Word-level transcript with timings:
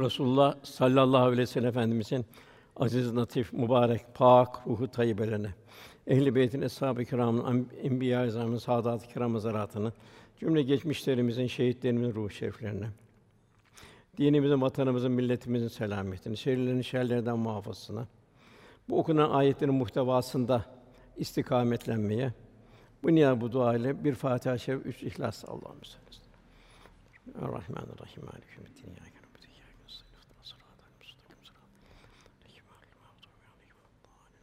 Resulullah 0.00 0.56
sallallahu 0.62 1.22
aleyhi 1.22 1.40
ve 1.40 1.46
sellem 1.46 1.68
Efendimizin 1.68 2.26
aziz, 2.76 3.12
natif, 3.12 3.52
mübarek, 3.52 4.14
pak 4.14 4.66
ruhu 4.66 4.88
tayyibelerine, 4.88 5.54
ehl-i 6.06 6.34
beytin, 6.34 6.62
eshab-ı 6.62 7.04
kiramın, 7.04 7.68
enbiya-i 7.82 8.26
azamın, 8.26 8.58
saadat-ı 8.58 9.08
kiram 9.08 9.34
cümle 10.40 10.62
geçmişlerimizin, 10.62 11.46
şehitlerimizin 11.46 12.14
ruh 12.14 12.30
şeriflerine, 12.30 12.86
dinimizin, 14.18 14.60
vatanımızın, 14.60 15.12
milletimizin 15.12 15.68
selametini, 15.68 16.36
şerlerin 16.36 16.82
şerlerden 16.82 17.38
muhafazasına, 17.38 18.06
bu 18.88 18.98
okunan 18.98 19.30
ayetlerin 19.30 19.74
muhtevasında 19.74 20.64
istikametlenmeye, 21.16 22.32
bu 23.02 23.14
niyaz 23.14 23.40
bu 23.40 23.52
dua 23.52 23.76
ile 23.76 24.04
bir 24.04 24.14
Fatiha-i 24.14 24.58
Şerif, 24.58 24.86
üç 24.86 25.02
İhlas 25.02 25.44
Allah'ım 25.48 25.84
sallallahu 25.84 26.20
Errahmanirrahim. 27.38 28.24
Maliki 28.24 28.60
yevmiddin. 28.60 28.90
İyyâke 28.90 29.00
na'budu 29.00 29.16
ve 29.16 29.19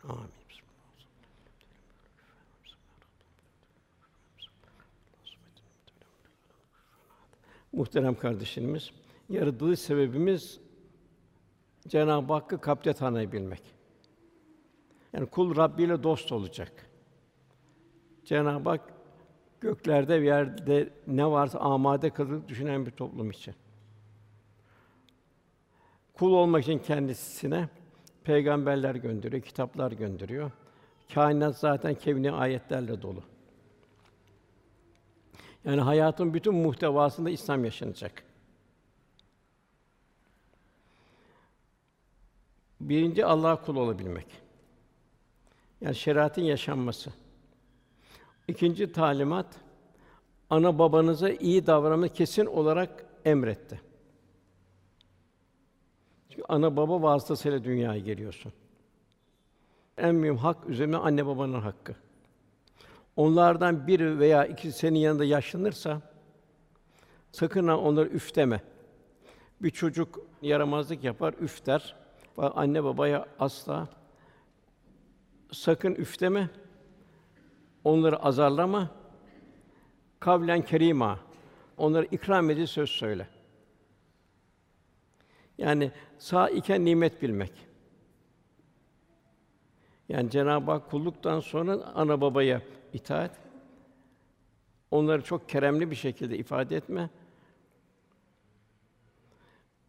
Amin. 0.10 0.30
Muhterem 7.72 8.16
kardeşlerimiz, 8.16 8.92
yaratılış 9.30 9.80
sebebimiz 9.80 10.60
Cenab-ı 11.88 12.34
Hakk'ı 12.34 12.62
kalpte 12.62 12.94
tanıyabilmek. 12.94 13.62
Yani 15.14 15.26
kul 15.26 15.56
Rabbi 15.56 15.84
ile 15.84 16.04
dost 16.04 16.32
olacak. 16.32 16.90
Cenab-ı 18.26 18.70
Hak 18.70 18.94
göklerde 19.62 20.22
ve 20.22 20.26
yerde 20.26 20.90
ne 21.08 21.26
varsa 21.26 21.60
amade 21.60 22.10
kılıp 22.10 22.48
düşünen 22.48 22.86
bir 22.86 22.92
toplum 22.92 23.32
için. 23.32 23.56
Kul 26.14 26.32
olmak 26.32 26.64
için 26.64 26.80
kendisine 26.80 27.70
peygamberler 28.28 28.96
gönderiyor, 28.96 29.42
kitaplar 29.42 29.92
gönderiyor. 29.92 30.52
Kainat 31.14 31.58
zaten 31.58 31.96
kevni 31.96 32.32
ayetlerle 32.32 33.02
dolu. 33.02 33.24
Yani 35.66 35.82
hayatın 35.82 36.34
bütün 36.34 36.56
muhtevasında 36.56 37.30
İslam 37.30 37.66
yaşanacak. 37.66 38.24
Birinci 42.82 43.26
Allah 43.26 43.62
kul 43.62 43.76
olabilmek. 43.76 44.28
Yani 45.82 45.96
şeriatın 45.96 46.42
yaşanması. 46.42 47.10
İkinci 48.48 48.92
talimat 48.92 49.56
ana 50.50 50.80
babanıza 50.80 51.30
iyi 51.30 51.68
davranmayı 51.68 52.14
kesin 52.14 52.46
olarak 52.46 53.06
emretti. 53.26 53.87
Ana 56.48 56.78
baba 56.78 57.02
vasıtasıyla 57.02 57.64
dünyaya 57.64 58.00
geliyorsun. 58.00 58.54
En 59.98 60.16
mühim 60.16 60.38
hak 60.38 60.70
üzerine 60.70 60.98
anne 60.98 61.26
babanın 61.26 61.62
hakkı. 61.62 61.96
Onlardan 63.16 63.88
biri 63.88 64.20
veya 64.20 64.46
ikisi 64.46 64.78
senin 64.78 65.00
yanında 65.00 65.26
yaşlanırsa 65.26 66.02
sakın 67.32 67.68
ha 67.68 67.78
onları 67.78 68.10
üf 68.10 68.36
deme. 68.36 68.62
Bir 69.62 69.70
çocuk 69.70 70.20
yaramazlık 70.42 71.04
yapar, 71.04 71.34
üf 71.42 71.66
der. 71.66 71.96
Anne 72.38 72.84
babaya 72.84 73.26
asla 73.40 73.88
sakın 75.52 75.96
üf 75.96 76.22
deme. 76.22 76.50
Onları 77.84 78.24
azarlama. 78.24 78.90
Kavlen 80.20 80.62
kerima. 80.62 81.20
Onları 81.78 82.08
ikram 82.12 82.50
edici 82.50 82.68
söz 82.68 82.90
söyle. 82.90 83.28
Yani 85.58 85.92
sağ 86.20 86.50
iken 86.50 86.86
nimet 86.86 87.22
bilmek. 87.22 87.52
Yani 90.10 90.30
Cenab-ı 90.30 90.72
Hak 90.72 90.92
kulluktan 90.92 91.40
sonra 91.40 91.74
ana 91.96 92.22
babaya 92.22 92.62
itaat. 92.94 93.32
Onları 94.92 95.22
çok 95.22 95.50
keremli 95.50 95.92
bir 95.92 95.96
şekilde 95.96 96.38
ifade 96.38 96.76
etme. 96.76 97.10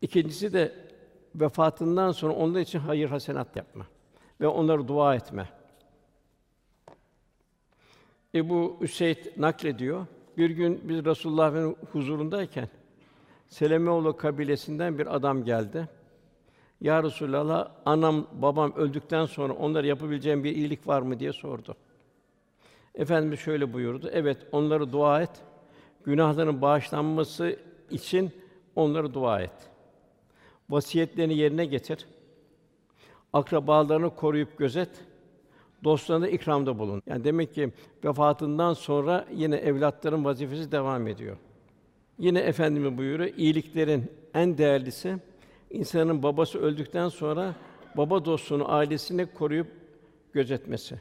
İkincisi 0.02 0.52
de 0.52 0.74
vefatından 1.34 2.12
sonra 2.12 2.32
onlar 2.32 2.60
için 2.60 2.78
hayır 2.78 3.08
hasenat 3.08 3.56
yapma 3.56 3.86
ve 4.40 4.46
onlara 4.46 4.88
dua 4.88 5.14
etme. 5.14 5.48
Ebu 8.34 8.76
Üseyd 8.80 9.26
naklediyor. 9.36 10.06
Bir 10.36 10.50
gün 10.50 10.80
biz 10.88 11.04
Resulullah'ın 11.04 11.76
huzurundayken 11.92 12.68
Selemeoğlu 13.48 14.16
kabilesinden 14.16 14.98
bir 14.98 15.14
adam 15.16 15.44
geldi. 15.44 15.88
Ya 16.80 17.02
Resulallah, 17.02 17.70
anam 17.86 18.26
babam 18.32 18.74
öldükten 18.76 19.26
sonra 19.26 19.52
onlara 19.52 19.86
yapabileceğim 19.86 20.44
bir 20.44 20.56
iyilik 20.56 20.86
var 20.86 21.02
mı 21.02 21.20
diye 21.20 21.32
sordu. 21.32 21.76
Efendimiz 22.94 23.40
şöyle 23.40 23.72
buyurdu. 23.72 24.10
Evet, 24.12 24.46
onları 24.52 24.92
dua 24.92 25.22
et. 25.22 25.30
Günahların 26.04 26.62
bağışlanması 26.62 27.58
için 27.90 28.30
onları 28.76 29.14
dua 29.14 29.40
et. 29.40 29.70
Vasiyetlerini 30.70 31.36
yerine 31.36 31.64
getir. 31.64 32.06
Akrabalarını 33.32 34.14
koruyup 34.14 34.58
gözet 34.58 34.90
dostlarına 35.84 36.28
ikramda 36.28 36.78
bulun. 36.78 37.02
Yani 37.06 37.24
demek 37.24 37.54
ki 37.54 37.72
vefatından 38.04 38.74
sonra 38.74 39.26
yine 39.32 39.56
evlatların 39.56 40.24
vazifesi 40.24 40.72
devam 40.72 41.08
ediyor. 41.08 41.36
Yine 42.18 42.38
efendimiz 42.38 42.98
buyuruyor, 42.98 43.34
iyiliklerin 43.36 44.12
en 44.34 44.58
değerlisi 44.58 45.16
insanın 45.70 46.22
babası 46.22 46.58
öldükten 46.58 47.08
sonra 47.08 47.54
baba 47.96 48.24
dostunu, 48.24 48.72
ailesini 48.72 49.26
koruyup 49.26 49.66
gözetmesi. 50.32 51.00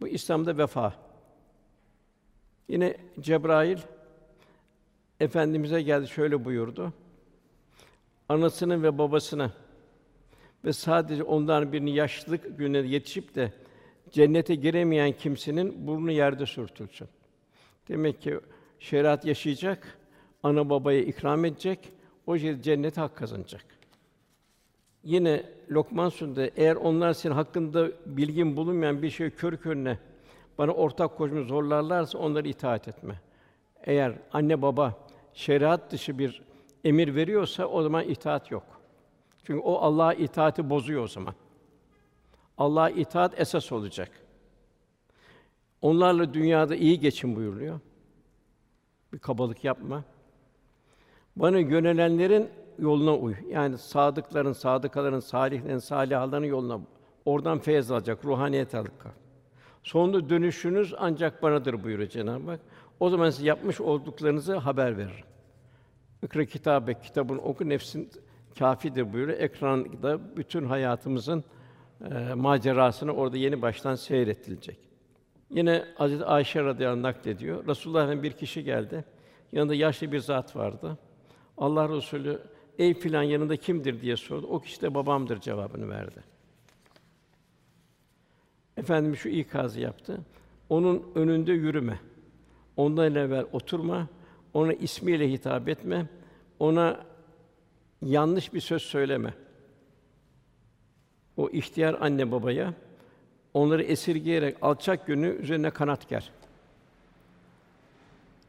Bu 0.00 0.08
İslam'da 0.08 0.58
vefa. 0.58 0.94
Yine 2.68 2.96
Cebrail 3.20 3.78
efendimize 5.20 5.82
geldi 5.82 6.08
şöyle 6.08 6.44
buyurdu. 6.44 6.92
Anasının 8.28 8.82
ve 8.82 8.98
babasına 8.98 9.52
ve 10.64 10.72
sadece 10.72 11.22
onların 11.22 11.72
birini 11.72 11.94
yaşlılık 11.94 12.58
gününe 12.58 12.88
yetişip 12.88 13.34
de 13.34 13.52
cennete 14.10 14.54
giremeyen 14.54 15.12
kimsenin 15.12 15.86
burnu 15.86 16.10
yerde 16.10 16.46
sürtülsün. 16.46 17.08
Demek 17.88 18.22
ki 18.22 18.40
şeriat 18.78 19.24
yaşayacak, 19.24 19.98
ana 20.42 20.70
babaya 20.70 21.00
ikram 21.00 21.44
edecek, 21.44 21.92
o 22.26 22.38
şekilde 22.38 22.62
cennete 22.62 23.00
hak 23.00 23.16
kazanacak. 23.16 23.64
Yine 25.04 25.42
Lokman 25.70 26.08
Suresi'nde 26.08 26.50
eğer 26.56 26.76
onlar 26.76 27.12
senin 27.12 27.34
hakkında 27.34 27.88
bilgin 28.06 28.56
bulunmayan 28.56 29.02
bir 29.02 29.10
şey 29.10 29.30
kör 29.30 29.56
körüne 29.56 29.98
bana 30.58 30.72
ortak 30.72 31.16
koşmayı 31.16 31.44
zorlarlarsa 31.44 32.18
onları 32.18 32.48
itaat 32.48 32.88
etme. 32.88 33.20
Eğer 33.84 34.12
anne 34.32 34.62
baba 34.62 34.94
şeriat 35.34 35.92
dışı 35.92 36.18
bir 36.18 36.42
emir 36.84 37.14
veriyorsa 37.14 37.66
o 37.66 37.82
zaman 37.82 38.04
itaat 38.04 38.50
yok. 38.50 38.62
Çünkü 39.44 39.60
o 39.60 39.74
Allah'a 39.74 40.14
itaati 40.14 40.70
bozuyor 40.70 41.02
o 41.02 41.08
zaman. 41.08 41.34
Allah'a 42.58 42.90
itaat 42.90 43.40
esas 43.40 43.72
olacak. 43.72 44.10
Onlarla 45.82 46.34
dünyada 46.34 46.76
iyi 46.76 47.00
geçin 47.00 47.36
buyuruluyor. 47.36 47.80
Bir 49.12 49.18
kabalık 49.18 49.64
yapma. 49.64 50.04
Bana 51.36 51.58
yönelenlerin 51.58 52.48
yoluna 52.78 53.16
uy. 53.16 53.34
Yani 53.50 53.78
sadıkların, 53.78 54.52
sadıkaların, 54.52 55.20
salihlerin, 55.20 55.78
salihaların 55.78 56.44
yoluna. 56.44 56.80
Oradan 57.24 57.58
feyiz 57.58 57.90
alacak, 57.90 58.24
ruhaniyet 58.24 58.74
alacak. 58.74 59.14
Sonunda 59.82 60.28
dönüşünüz 60.28 60.94
ancak 60.98 61.42
banadır 61.42 61.84
buyuruyor 61.84 62.08
Cenab-ı 62.08 62.50
Hak. 62.50 62.60
O 63.00 63.10
zaman 63.10 63.30
size 63.30 63.46
yapmış 63.46 63.80
olduklarınızı 63.80 64.56
haber 64.56 64.98
verir. 64.98 65.24
İkra 66.22 66.44
kitabe, 66.44 66.94
kitabın 66.94 67.38
oku 67.38 67.68
nefsin 67.68 68.10
kafidir 68.58 69.12
buyuruyor. 69.12 69.38
Ekranda 69.38 70.36
bütün 70.36 70.64
hayatımızın 70.64 71.44
e, 72.10 72.34
macerasını 72.34 73.12
orada 73.12 73.36
yeni 73.36 73.62
baştan 73.62 73.94
seyretilecek. 73.94 74.78
Yine 75.50 75.84
Hazreti 75.94 76.24
Ayşe 76.24 76.64
radıyallahu 76.64 76.98
anh 76.98 77.02
naklediyor. 77.02 77.66
Resulullah'ın 77.66 78.22
bir 78.22 78.32
kişi 78.32 78.64
geldi. 78.64 79.04
Yanında 79.52 79.74
yaşlı 79.74 80.12
bir 80.12 80.18
zat 80.18 80.56
vardı. 80.56 80.98
Allah 81.60 81.88
Resulü 81.88 82.40
ey 82.78 82.94
filan 82.94 83.22
yanında 83.22 83.56
kimdir 83.56 84.00
diye 84.00 84.16
sordu. 84.16 84.46
O 84.46 84.60
kişi 84.60 84.82
de 84.82 84.94
babamdır 84.94 85.40
cevabını 85.40 85.88
verdi. 85.88 86.22
Efendimiz 88.76 89.18
şu 89.18 89.28
ikazı 89.28 89.80
yaptı. 89.80 90.20
Onun 90.68 91.12
önünde 91.14 91.52
yürüme. 91.52 92.00
Ondan 92.76 93.14
evvel 93.14 93.46
oturma. 93.52 94.08
Ona 94.54 94.72
ismiyle 94.72 95.32
hitap 95.32 95.68
etme. 95.68 96.06
Ona 96.58 97.04
yanlış 98.02 98.54
bir 98.54 98.60
söz 98.60 98.82
söyleme 98.82 99.34
o 101.36 101.50
ihtiyar 101.50 101.96
anne 102.00 102.32
babaya 102.32 102.74
onları 103.54 103.82
esirgeyerek 103.82 104.56
alçak 104.62 105.06
gönlü 105.06 105.28
üzerine 105.28 105.70
kanat 105.70 106.08
ger. 106.08 106.30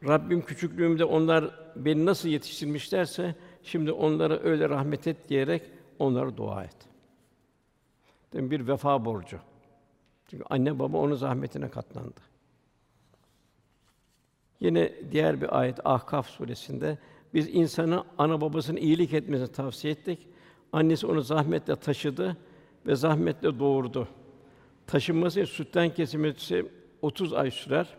Rabbim 0.08 0.42
küçüklüğümde 0.42 1.04
onlar 1.04 1.61
beni 1.76 2.06
nasıl 2.06 2.28
yetiştirmişlerse 2.28 3.34
Şimdi 3.62 3.92
onlara 3.92 4.40
öyle 4.40 4.68
rahmet 4.68 5.06
et 5.06 5.28
diyerek 5.28 5.62
onlara 5.98 6.36
dua 6.36 6.64
et. 6.64 6.76
Mi? 8.32 8.50
Bir 8.50 8.68
vefa 8.68 9.04
borcu. 9.04 9.38
Çünkü 10.28 10.44
anne 10.50 10.78
baba 10.78 10.98
onun 10.98 11.14
zahmetine 11.14 11.68
katlandı. 11.68 12.20
Yine 14.60 14.92
diğer 15.12 15.40
bir 15.40 15.58
ayet 15.58 15.86
Ahkaf 15.86 16.28
suresinde 16.28 16.98
biz 17.34 17.48
insanı 17.48 18.04
ana 18.18 18.40
babasının 18.40 18.76
iyilik 18.76 19.12
etmesini 19.12 19.52
tavsiye 19.52 19.92
ettik. 19.92 20.28
Annesi 20.72 21.06
onu 21.06 21.20
zahmetle 21.20 21.76
taşıdı 21.76 22.36
ve 22.86 22.96
zahmetle 22.96 23.58
doğurdu. 23.58 24.08
Taşınması 24.86 25.46
sütten 25.46 25.94
kesilmesi 25.94 26.66
30 27.02 27.32
ay 27.32 27.50
sürer. 27.50 27.96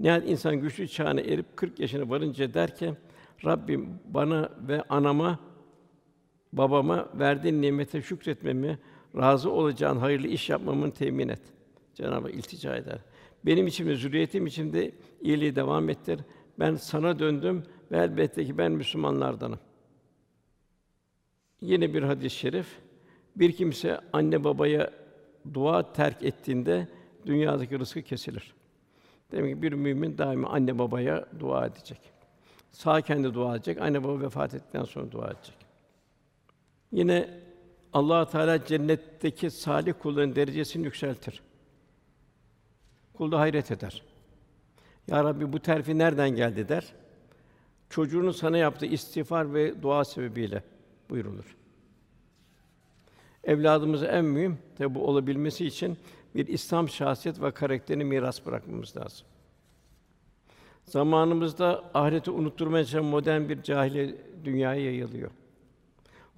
Nihayet 0.00 0.28
insan 0.28 0.56
güçlü 0.56 0.88
çağına 0.88 1.20
erip 1.20 1.56
40 1.56 1.80
yaşına 1.80 2.10
varınca 2.10 2.54
der 2.54 2.76
ki 2.76 2.94
Rabbim 3.44 3.98
bana 4.08 4.50
ve 4.68 4.82
anama 4.82 5.38
babama 6.52 7.08
verdiğin 7.14 7.62
nimete 7.62 8.02
şükretmemi, 8.02 8.78
razı 9.16 9.50
olacağın 9.50 9.96
hayırlı 9.96 10.26
iş 10.26 10.50
yapmamın 10.50 10.90
temin 10.90 11.28
et. 11.28 11.40
Cenab-ı 11.94 12.26
Hak 12.26 12.34
iltica 12.34 12.76
eder. 12.76 12.98
Benim 13.46 13.66
için 13.66 13.86
ve 13.86 13.94
zürriyetim 13.94 14.46
için 14.46 14.72
de 14.72 14.92
iyiliği 15.20 15.56
devam 15.56 15.88
ettir. 15.88 16.20
Ben 16.58 16.74
sana 16.74 17.18
döndüm 17.18 17.62
ve 17.90 17.98
elbette 17.98 18.44
ki 18.44 18.58
ben 18.58 18.72
Müslümanlardanım. 18.72 19.58
Yine 21.60 21.94
bir 21.94 22.02
hadis-i 22.02 22.36
şerif. 22.36 22.66
Bir 23.36 23.52
kimse 23.52 24.00
anne 24.12 24.44
babaya 24.44 24.90
dua 25.54 25.92
terk 25.92 26.22
ettiğinde 26.22 26.88
dünyadaki 27.26 27.78
rızkı 27.78 28.02
kesilir. 28.02 28.54
Demek 29.32 29.54
ki 29.54 29.62
bir 29.62 29.72
mümin 29.72 30.18
daima 30.18 30.48
anne 30.48 30.78
babaya 30.78 31.26
dua 31.40 31.66
edecek. 31.66 32.00
Sağ 32.72 33.00
kendi 33.00 33.34
dua 33.34 33.56
edecek, 33.56 33.80
anne 33.80 34.04
baba 34.04 34.20
vefat 34.20 34.54
ettikten 34.54 34.84
sonra 34.84 35.12
dua 35.12 35.26
edecek. 35.26 35.56
Yine 36.92 37.40
Allah 37.92 38.28
Teala 38.28 38.64
cennetteki 38.64 39.50
salih 39.50 39.94
kulların 40.02 40.36
derecesini 40.36 40.84
yükseltir. 40.84 41.42
Kul 43.14 43.32
da 43.32 43.40
hayret 43.40 43.70
eder. 43.70 44.02
Ya 45.08 45.24
Rabbi 45.24 45.52
bu 45.52 45.60
terfi 45.60 45.98
nereden 45.98 46.30
geldi 46.30 46.68
der. 46.68 46.92
Çocuğunun 47.90 48.30
sana 48.30 48.58
yaptığı 48.58 48.86
istiğfar 48.86 49.54
ve 49.54 49.82
dua 49.82 50.04
sebebiyle 50.04 50.62
buyurulur. 51.10 51.56
Evladımıza 53.44 54.06
en 54.06 54.24
mühim 54.24 54.58
tabi 54.78 54.94
bu 54.94 55.06
olabilmesi 55.06 55.66
için 55.66 55.98
bir 56.36 56.46
İslam 56.46 56.88
şahsiyet 56.88 57.42
ve 57.42 57.50
karakterini 57.50 58.04
miras 58.04 58.46
bırakmamız 58.46 58.96
lazım. 58.96 59.26
Zamanımızda 60.84 61.84
ahireti 61.94 62.30
unutturmaya 62.30 62.84
çalışan 62.84 63.10
modern 63.10 63.48
bir 63.48 63.62
cahiliye 63.62 64.14
dünyaya 64.44 64.84
yayılıyor. 64.84 65.30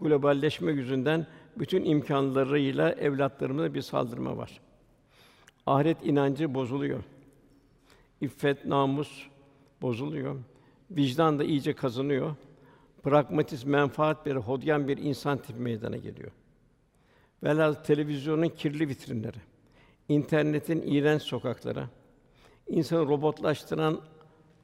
Globalleşme 0.00 0.72
yüzünden 0.72 1.26
bütün 1.56 1.84
imkanlarıyla 1.84 2.92
evlatlarımıza 2.92 3.74
bir 3.74 3.82
saldırma 3.82 4.36
var. 4.36 4.60
Ahiret 5.66 6.06
inancı 6.06 6.54
bozuluyor. 6.54 7.04
İffet, 8.20 8.64
namus 8.64 9.26
bozuluyor. 9.82 10.36
Vicdan 10.90 11.38
da 11.38 11.44
iyice 11.44 11.72
kazanıyor. 11.72 12.34
Pragmatist, 13.02 13.66
menfaat 13.66 14.26
bir 14.26 14.36
hodyan 14.36 14.88
bir 14.88 14.98
insan 14.98 15.38
tipi 15.38 15.60
meydana 15.60 15.96
geliyor. 15.96 16.30
Velhâsıl 17.42 17.82
televizyonun 17.82 18.48
kirli 18.48 18.88
vitrinleri, 18.88 19.36
internetin 20.08 20.82
iğrenç 20.86 21.22
sokakları, 21.22 21.84
insanı 22.68 23.08
robotlaştıran 23.08 24.00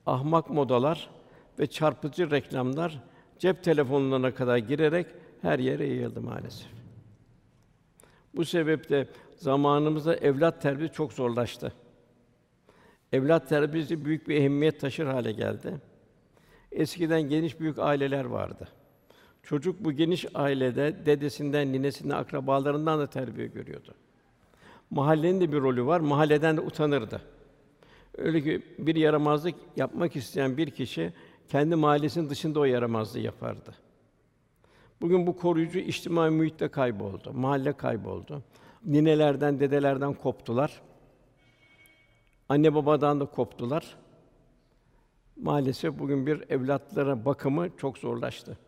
ahmak 0.07 0.51
modalar 0.51 1.11
ve 1.59 1.67
çarpıcı 1.67 2.31
reklamlar 2.31 3.03
cep 3.39 3.65
telefonlarına 3.65 4.35
kadar 4.35 4.57
girerek 4.57 5.07
her 5.43 5.59
yere 5.59 5.87
yayıldı 5.87 6.21
maalesef. 6.21 6.69
Bu 8.35 8.45
sebeple 8.45 9.09
zamanımızda 9.37 10.17
evlat 10.17 10.63
terbiyesi 10.63 10.95
çok 10.95 11.13
zorlaştı. 11.13 11.73
Evlat 13.13 13.49
terbiyesi 13.49 14.05
büyük 14.05 14.29
bir 14.29 14.37
ehemmiyet 14.37 14.81
taşır 14.81 15.07
hale 15.07 15.33
geldi. 15.33 15.81
Eskiden 16.73 17.23
geniş 17.23 17.61
büyük 17.61 17.79
aileler 17.79 18.25
vardı. 18.25 18.69
Çocuk 19.43 19.85
bu 19.85 19.93
geniş 19.93 20.27
ailede 20.35 21.07
dedesinden, 21.07 21.73
ninesinden, 21.73 22.17
akrabalarından 22.17 22.99
da 22.99 23.07
terbiye 23.07 23.47
görüyordu. 23.47 23.95
Mahallenin 24.95 25.41
de 25.41 25.53
bir 25.53 25.61
rolü 25.61 25.87
var. 25.87 26.01
Mahalleden 26.01 26.57
de 26.57 26.61
utanırdı. 26.61 27.23
Öyle 28.19 28.43
ki 28.43 28.63
bir 28.79 28.97
yaramazlık 28.97 29.55
yapmak 29.77 30.17
isteyen 30.17 30.57
bir 30.57 30.71
kişi 30.71 31.13
kendi 31.49 31.77
mahallesinin 31.77 32.31
dışında 32.31 32.61
o 32.61 32.65
yaramazlığı 32.65 33.21
yapardı. 33.21 33.75
Bugün 35.01 35.27
bu 35.27 35.37
koruyucu 35.37 35.79
içtimai 35.79 36.31
muhitte 36.31 36.69
kayboldu. 36.69 37.33
Mahalle 37.33 37.73
kayboldu. 37.73 38.43
Ninelerden, 38.85 39.61
dedelerden 39.61 40.15
koptular. 40.15 40.83
Anne 42.49 42.75
babadan 42.75 43.21
da 43.21 43.27
koptular. 43.27 43.97
Maalesef 45.37 45.99
bugün 45.99 46.27
bir 46.27 46.51
evlatlara 46.51 47.25
bakımı 47.25 47.77
çok 47.77 47.99
zorlaştı. 47.99 48.59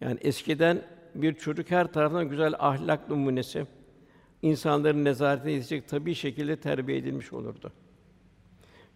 Yani 0.00 0.18
eskiden 0.20 0.82
bir 1.14 1.34
çocuk 1.34 1.70
her 1.70 1.92
taraftan 1.92 2.28
güzel 2.28 2.54
ahlak 2.58 3.10
numunesi, 3.10 3.66
insanların 4.42 5.04
nezaretine 5.04 5.52
yetecek 5.52 5.88
tabii 5.88 6.14
şekilde 6.14 6.56
terbiye 6.56 6.98
edilmiş 6.98 7.32
olurdu. 7.32 7.72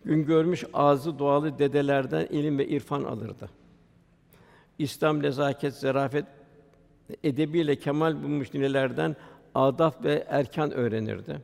Gün 0.05 0.27
görmüş 0.27 0.65
ağzı 0.73 1.19
doğalı 1.19 1.59
dedelerden 1.59 2.27
ilim 2.27 2.59
ve 2.59 2.69
irfan 2.69 3.05
alırdı. 3.05 3.51
İslam 4.79 5.23
nezaket, 5.23 5.75
zarafet 5.75 6.25
edebiyle 7.25 7.77
kemal 7.77 8.23
bulmuş 8.23 8.55
ninelerden 8.55 9.17
adab 9.55 10.05
ve 10.05 10.25
erkan 10.29 10.71
öğrenirdi. 10.71 11.41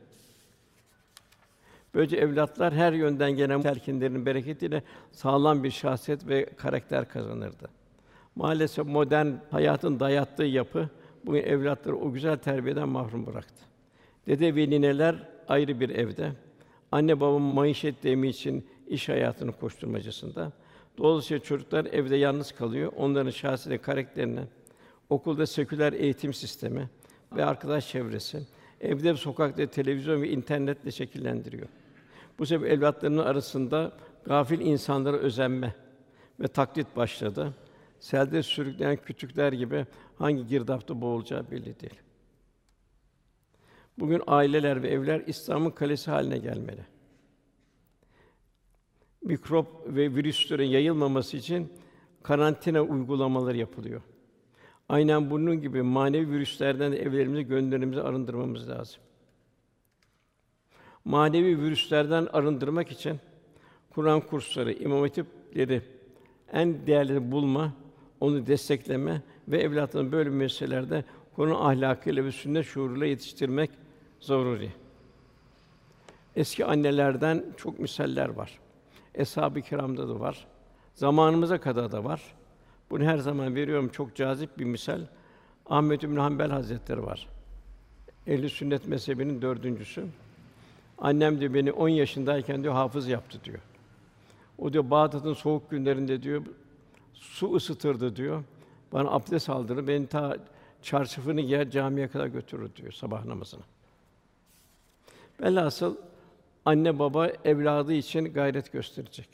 Böylece 1.93 2.17
evlatlar 2.17 2.73
her 2.73 2.93
yönden 2.93 3.31
gelen 3.31 3.61
telkinlerin 3.61 4.25
bereketiyle 4.25 4.83
sağlam 5.11 5.63
bir 5.63 5.71
şahsiyet 5.71 6.27
ve 6.27 6.45
karakter 6.45 7.09
kazanırdı. 7.09 7.69
Maalesef 8.35 8.85
modern 8.85 9.27
hayatın 9.51 9.99
dayattığı 9.99 10.43
yapı 10.43 10.89
bugün 11.25 11.43
evlatları 11.43 11.97
o 11.97 12.11
güzel 12.13 12.37
terbiyeden 12.37 12.89
mahrum 12.89 13.25
bıraktı. 13.25 13.63
Dede 14.27 14.55
ve 14.55 14.69
nineler 14.69 15.15
ayrı 15.47 15.79
bir 15.79 15.89
evde. 15.89 16.31
Anne 16.91 17.19
baba 17.19 17.39
maişet 17.39 18.03
demi 18.03 18.27
için 18.27 18.67
iş 18.87 19.09
hayatının 19.09 19.51
koşturmacasında. 19.51 20.51
Dolayısıyla 20.97 21.43
çocuklar 21.43 21.85
evde 21.85 22.15
yalnız 22.15 22.51
kalıyor. 22.51 22.91
Onların 22.97 23.29
şahsiyet 23.29 23.81
karakterini, 23.81 24.39
okulda 25.09 25.45
seküler 25.45 25.93
eğitim 25.93 26.33
sistemi 26.33 26.89
ve 27.35 27.45
arkadaş 27.45 27.89
çevresi, 27.89 28.47
evde 28.81 29.15
sokakta 29.15 29.65
televizyon 29.65 30.21
ve 30.21 30.29
internetle 30.29 30.91
şekillendiriyor. 30.91 31.67
Bu 32.39 32.45
sebeple 32.45 32.73
evlatlarının 32.73 33.23
arasında 33.23 33.91
gafil 34.25 34.59
insanlara 34.59 35.17
özenme 35.17 35.75
ve 36.39 36.47
taklit 36.47 36.95
başladı. 36.95 37.53
Selde 37.99 38.43
sürükleyen 38.43 38.95
kütükler 38.95 39.53
gibi 39.53 39.85
hangi 40.17 40.47
girdapta 40.47 41.01
boğulacağı 41.01 41.51
belli 41.51 41.79
değil. 41.79 42.06
Bugün 43.99 44.21
aileler 44.27 44.83
ve 44.83 44.89
evler 44.89 45.23
İslam'ın 45.27 45.71
kalesi 45.71 46.11
haline 46.11 46.37
gelmeli. 46.37 46.81
Mikrop 49.21 49.67
ve 49.87 50.15
virüslerin 50.15 50.67
yayılmaması 50.67 51.37
için 51.37 51.73
karantina 52.23 52.81
uygulamaları 52.81 53.57
yapılıyor. 53.57 54.01
Aynen 54.89 55.29
bunun 55.29 55.61
gibi 55.61 55.81
manevi 55.81 56.31
virüslerden 56.31 56.91
de 56.91 57.01
evlerimizi, 57.01 57.47
gönderimizi 57.47 58.01
arındırmamız 58.01 58.69
lazım. 58.69 59.01
Manevi 61.05 61.61
virüslerden 61.61 62.27
arındırmak 62.33 62.91
için 62.91 63.19
Kur'an 63.89 64.21
kursları, 64.21 64.73
imam 64.73 65.01
hatipleri 65.01 65.81
en 66.51 66.87
değerli 66.87 67.31
bulma, 67.31 67.73
onu 68.19 68.47
destekleme 68.47 69.21
ve 69.47 69.57
evlatlarını 69.57 70.11
böyle 70.11 70.29
meselelerde 70.29 71.03
Kur'an 71.35 71.55
ahlakıyla 71.55 72.25
ve 72.25 72.31
sünnet 72.31 72.65
şuuruyla 72.65 73.05
yetiştirmek 73.05 73.69
zaruri. 74.27 74.71
Eski 76.35 76.65
annelerden 76.65 77.45
çok 77.57 77.79
misaller 77.79 78.29
var. 78.29 78.59
Eshab-ı 79.15 79.61
kiramda 79.61 80.09
da 80.09 80.19
var. 80.19 80.47
Zamanımıza 80.93 81.57
kadar 81.57 81.91
da 81.91 82.03
var. 82.03 82.21
Bunu 82.89 83.03
her 83.03 83.17
zaman 83.17 83.55
veriyorum 83.55 83.89
çok 83.89 84.15
cazip 84.15 84.59
bir 84.59 84.65
misal. 84.65 85.01
Ahmed 85.69 86.01
bin 86.01 86.15
Hanbel 86.15 86.49
Hazretleri 86.49 87.05
var. 87.05 87.27
Ehli 88.27 88.49
sünnet 88.49 88.87
mezhebinin 88.87 89.41
dördüncüsü. 89.41 90.05
Annem 90.97 91.39
diyor 91.39 91.53
beni 91.53 91.71
10 91.71 91.89
yaşındayken 91.89 92.63
diyor 92.63 92.73
hafız 92.73 93.07
yaptı 93.07 93.39
diyor. 93.43 93.59
O 94.57 94.73
diyor 94.73 94.89
Bağdat'ın 94.89 95.33
soğuk 95.33 95.69
günlerinde 95.69 96.23
diyor 96.23 96.41
su 97.13 97.55
ısıtırdı 97.55 98.15
diyor. 98.15 98.43
Bana 98.93 99.09
abdest 99.09 99.49
aldırır, 99.49 99.87
beni 99.87 100.07
ta 100.07 100.37
çarşafını 100.81 101.41
giyer 101.41 101.69
camiye 101.69 102.07
kadar 102.07 102.27
götürür 102.27 102.69
diyor 102.75 102.91
sabah 102.91 103.25
namazına. 103.25 103.63
Velhasıl 105.41 105.95
anne 106.65 106.99
baba 106.99 107.27
evladı 107.27 107.93
için 107.93 108.33
gayret 108.33 108.71
gösterecek. 108.71 109.29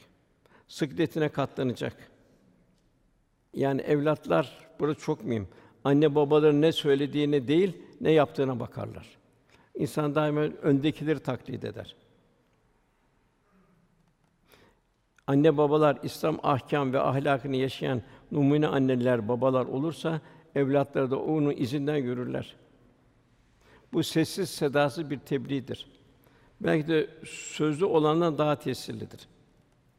Sıkletine 0.68 1.30
katlanacak. 1.30 2.12
Yani 3.54 3.82
evlatlar 3.82 4.58
burada 4.80 4.96
çok 4.96 5.24
mühim. 5.24 5.48
Anne 5.84 6.16
babaların 6.16 6.62
ne 6.62 6.72
söylediğine 6.72 7.48
değil, 7.48 7.78
ne 8.02 8.12
yaptığına 8.12 8.60
bakarlar. 8.60 9.18
İnsan 9.76 10.16
daima 10.16 10.42
öndekileri 10.42 11.20
taklit 11.20 11.64
eder. 11.64 11.96
Anne 15.28 15.58
babalar 15.58 16.00
İslam 16.04 16.40
ahkam 16.44 16.94
ve 16.94 17.00
ahlakını 17.00 17.56
yaşayan 17.56 18.02
numune 18.32 18.68
anneler, 18.68 19.28
babalar 19.28 19.66
olursa 19.66 20.22
evlatları 20.56 21.12
da 21.12 21.20
onun 21.20 21.52
izinden 21.52 21.96
yürürler. 21.96 22.56
Bu 23.94 24.04
sessiz 24.04 24.50
sedasız 24.50 25.10
bir 25.10 25.20
tebliğdir. 25.20 25.88
Belki 26.62 26.88
de 26.88 27.10
sözlü 27.26 27.86
olandan 27.86 28.38
daha 28.38 28.56
tesirlidir. 28.56 29.28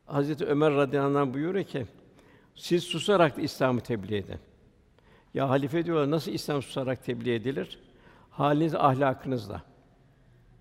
Hazreti 0.06 0.44
Ömer 0.44 0.74
radıyallahu 0.74 1.18
anh 1.18 1.34
buyuruyor 1.34 1.64
ki: 1.64 1.86
Siz 2.54 2.84
susarak 2.84 3.36
da 3.36 3.40
İslam'ı 3.40 3.80
tebliğ 3.80 4.16
edin. 4.16 4.38
Ya 5.34 5.48
halife 5.48 5.84
diyorlar 5.84 6.10
nasıl 6.10 6.32
İslam 6.32 6.62
susarak 6.62 7.04
tebliğ 7.04 7.34
edilir? 7.34 7.78
Haliniz 8.30 8.74
ahlakınızla. 8.74 9.62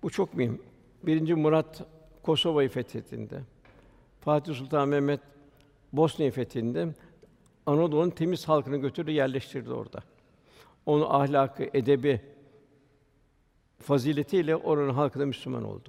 Bu 0.02 0.10
çok 0.10 0.34
mühim. 0.34 0.62
Birinci 1.02 1.34
Murat 1.34 1.82
Kosova'yı 2.22 2.68
fethettiğinde, 2.68 3.40
Fatih 4.20 4.54
Sultan 4.54 4.88
Mehmet 4.88 5.20
Bosna'yı 5.92 6.30
fethinde 6.30 6.88
Anadolu'nun 7.66 8.10
temiz 8.10 8.48
halkını 8.48 8.76
götürdü, 8.76 9.10
yerleştirdi 9.10 9.72
orada. 9.72 10.02
Onun 10.86 11.06
ahlakı, 11.10 11.70
edebi, 11.74 12.33
faziletiyle 13.84 14.56
oranın 14.56 14.94
halkı 14.94 15.20
da 15.20 15.26
Müslüman 15.26 15.64
oldu. 15.64 15.88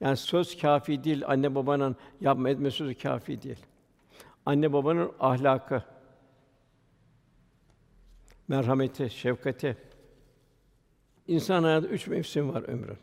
Yani 0.00 0.16
söz 0.16 0.58
kafi 0.58 1.04
değil, 1.04 1.22
anne 1.26 1.54
babanın 1.54 1.96
yapma 2.20 2.50
etme 2.50 2.70
sözü 2.70 2.94
kafi 2.94 3.42
değil. 3.42 3.58
Anne 4.46 4.72
babanın 4.72 5.12
ahlakı, 5.20 5.82
merhameti, 8.48 9.10
şefkati. 9.10 9.76
İnsan 11.28 11.62
hayatında 11.62 11.92
üç 11.92 12.06
mevsim 12.06 12.54
var 12.54 12.62
ömrün. 12.68 12.98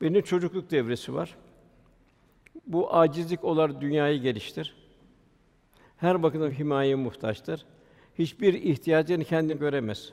Birinin 0.00 0.22
çocukluk 0.22 0.70
devresi 0.70 1.14
var. 1.14 1.36
Bu 2.66 2.94
acizlik 2.94 3.44
olar 3.44 3.80
dünyayı 3.80 4.20
geliştir. 4.20 4.76
Her 5.96 6.22
bakımdan 6.22 6.50
himayeye 6.50 6.94
muhtaçtır. 6.94 7.66
Hiçbir 8.18 8.54
ihtiyacını 8.54 9.24
kendi 9.24 9.58
göremez. 9.58 10.12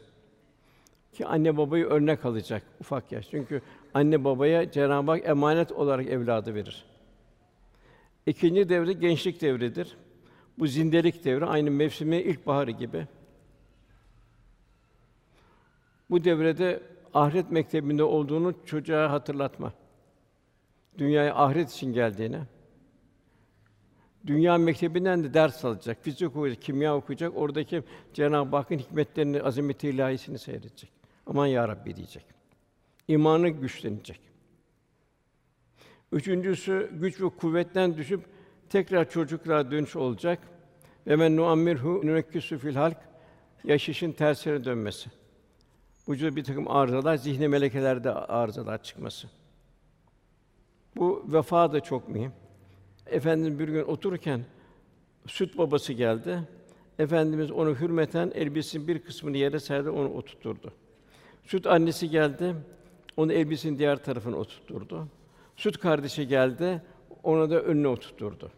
Ki 1.13 1.25
anne 1.25 1.58
babayı 1.58 1.86
örnek 1.86 2.25
alacak 2.25 2.63
ufak 2.80 3.12
yaş. 3.12 3.30
Çünkü 3.30 3.62
anne 3.94 4.24
babaya 4.24 4.72
Cenab-ı 4.72 5.12
Hak 5.12 5.25
emanet 5.25 5.72
olarak 5.72 6.08
evladı 6.08 6.56
verir. 6.56 6.86
İkinci 8.25 8.70
devre 8.70 8.94
gençlik 8.94 9.41
devridir. 9.41 9.98
Bu 10.60 10.68
zindelik 10.68 11.24
devri 11.24 11.46
aynı 11.46 11.72
mevsimi 11.72 12.18
ilkbaharı 12.18 12.72
gibi. 12.72 13.08
Bu 16.10 16.24
devrede 16.24 16.84
ahiret 17.13 17.51
mektebinde 17.51 18.03
olduğunu 18.03 18.53
çocuğa 18.65 19.12
hatırlatma. 19.12 19.74
Dünyaya 20.98 21.36
ahiret 21.36 21.72
için 21.72 21.94
geldiğini. 21.94 22.39
Dünya 24.27 24.58
mektebinden 24.58 25.24
de 25.24 25.34
ders 25.34 25.65
alacak, 25.65 26.03
fizik 26.03 26.30
okuyacak, 26.30 26.62
kimya 26.62 26.96
okuyacak. 26.96 27.38
Oradaki 27.38 27.84
Cenab-ı 28.13 28.56
Hakk'ın 28.56 28.77
hikmetlerini, 28.77 29.41
azameti 29.44 29.89
ilahisini 29.89 30.39
seyredecek. 30.39 31.00
Aman 31.28 31.48
ya 31.48 31.68
Rabbi 31.68 31.96
diyecek. 31.96 32.25
İmanı 33.08 33.50
güçlenecek. 33.50 34.20
Üçüncüsü 36.12 36.90
güç 36.94 37.22
ve 37.22 37.30
kuvvetten 37.30 37.98
düşüp 37.98 38.25
tekrar 38.70 39.10
çocukluğa 39.10 39.72
dönüş 39.72 39.96
olacak. 39.96 40.40
Ve 41.08 41.16
men 41.16 41.38
nuammirhu 41.38 42.08
nunekkisu 42.08 42.58
fil 42.58 42.75
halk 42.75 42.98
yaşışın 43.63 44.12
tersine 44.12 44.66
dönmesi. 44.66 45.10
Vücuda 46.10 46.36
bir 46.36 46.44
takım 46.44 46.72
arızalar, 46.72 47.16
zihni 47.16 47.48
melekelerde 47.48 48.12
arızalar 48.12 48.84
çıkması. 48.84 49.28
Bu 50.96 51.25
vefa 51.28 51.74
da 51.74 51.80
çok 51.80 52.10
mühim. 52.10 52.32
Efendimiz 53.06 53.60
bir 53.60 53.68
gün 53.68 53.84
otururken 53.84 54.46
süt 55.28 55.58
babası 55.58 55.94
geldi. 55.94 56.40
Efendimiz 57.00 57.51
onu 57.51 57.75
hürmeten 57.75 58.32
elbisesinin 58.36 58.88
bir 58.88 59.00
kısmını 59.00 59.38
yere 59.38 59.60
serdi, 59.60 59.90
onu 59.90 60.13
oturtturdu. 60.13 60.74
Süt 61.45 61.67
annesi 61.67 62.10
geldi, 62.10 62.55
onu 63.17 63.33
elbisesinin 63.33 63.79
diğer 63.79 64.03
tarafına 64.03 64.36
oturtturdu. 64.36 65.07
Süt 65.55 65.77
kardeşi 65.77 66.27
geldi, 66.27 66.81
ona 67.24 67.50
da 67.50 67.62
önüne 67.62 67.88
oturtturdu. 67.88 68.51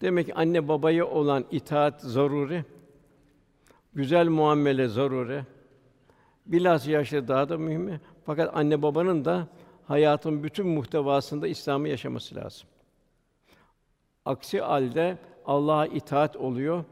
Demek 0.00 0.26
ki 0.26 0.34
anne 0.34 0.68
babaya 0.68 1.06
olan 1.06 1.44
itaat 1.50 2.00
zaruri, 2.02 2.64
güzel 3.94 4.28
muamele 4.28 4.88
zaruri. 4.88 5.42
Bilhassa 6.46 6.90
yaşta 6.90 7.28
daha 7.28 7.48
da 7.48 7.58
mühim. 7.58 8.00
Fakat 8.26 8.56
anne 8.56 8.82
babanın 8.82 9.24
da 9.24 9.48
hayatın 9.88 10.42
bütün 10.42 10.66
muhtevasında 10.66 11.46
İslam'ı 11.48 11.88
yaşaması 11.88 12.34
lazım. 12.34 12.68
Aksi 14.24 14.60
halde 14.60 15.18
Allah'a 15.46 15.86
itaat 15.86 16.36
oluyor. 16.36 16.84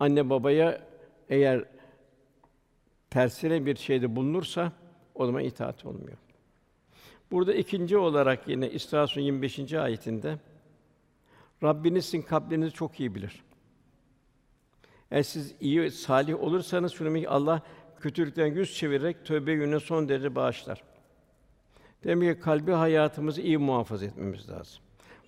Anne 0.00 0.30
babaya 0.30 0.80
eğer 1.28 1.64
tersine 3.10 3.66
bir 3.66 3.76
şeyde 3.76 4.16
bulunursa 4.16 4.72
o 5.14 5.26
zaman 5.26 5.44
itaat 5.44 5.86
olmuyor. 5.86 6.16
Burada 7.30 7.54
ikinci 7.54 7.96
olarak 7.96 8.48
yine 8.48 8.70
İsra 8.70 9.06
25. 9.16 9.72
ayetinde 9.72 10.38
Rabbiniz 11.62 12.04
sizin 12.04 12.22
kalplerinizi 12.22 12.72
çok 12.72 13.00
iyi 13.00 13.14
bilir. 13.14 13.42
Eğer 15.10 15.22
siz 15.22 15.54
iyi, 15.60 15.90
salih 15.90 16.42
olursanız 16.42 16.92
şunu 16.92 17.28
Allah 17.28 17.62
kötülükten 18.00 18.46
yüz 18.46 18.76
çevirerek 18.76 19.26
tövbe 19.26 19.52
yönüne 19.52 19.80
son 19.80 20.08
derece 20.08 20.34
bağışlar. 20.34 20.82
Demek 22.04 22.36
ki 22.36 22.42
kalbi 22.42 22.72
hayatımızı 22.72 23.40
iyi 23.40 23.58
muhafaza 23.58 24.06
etmemiz 24.06 24.48
lazım. 24.48 24.82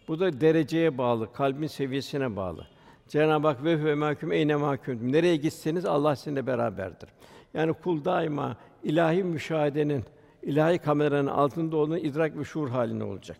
Bu 0.08 0.20
da 0.20 0.40
dereceye 0.40 0.98
bağlı, 0.98 1.32
kalbin 1.32 1.66
seviyesine 1.66 2.36
bağlı. 2.36 2.66
Cenab-ı 3.08 3.48
Hak 3.48 3.64
ve 3.64 3.84
ve 3.84 3.94
mahkum 3.94 4.32
eyne 4.32 4.56
mahkum. 4.56 5.12
Nereye 5.12 5.36
gitseniz 5.36 5.84
Allah 5.84 6.16
sizinle 6.16 6.46
beraberdir. 6.46 7.08
Yani 7.54 7.72
kul 7.72 8.04
daima 8.04 8.56
ilahi 8.82 9.24
müşahedenin, 9.24 10.04
ilahi 10.42 10.78
kameranın 10.78 11.26
altında 11.26 11.76
olduğunu 11.76 11.98
idrak 11.98 12.38
ve 12.38 12.44
şuur 12.44 12.68
halinde 12.68 13.04
olacak. 13.04 13.38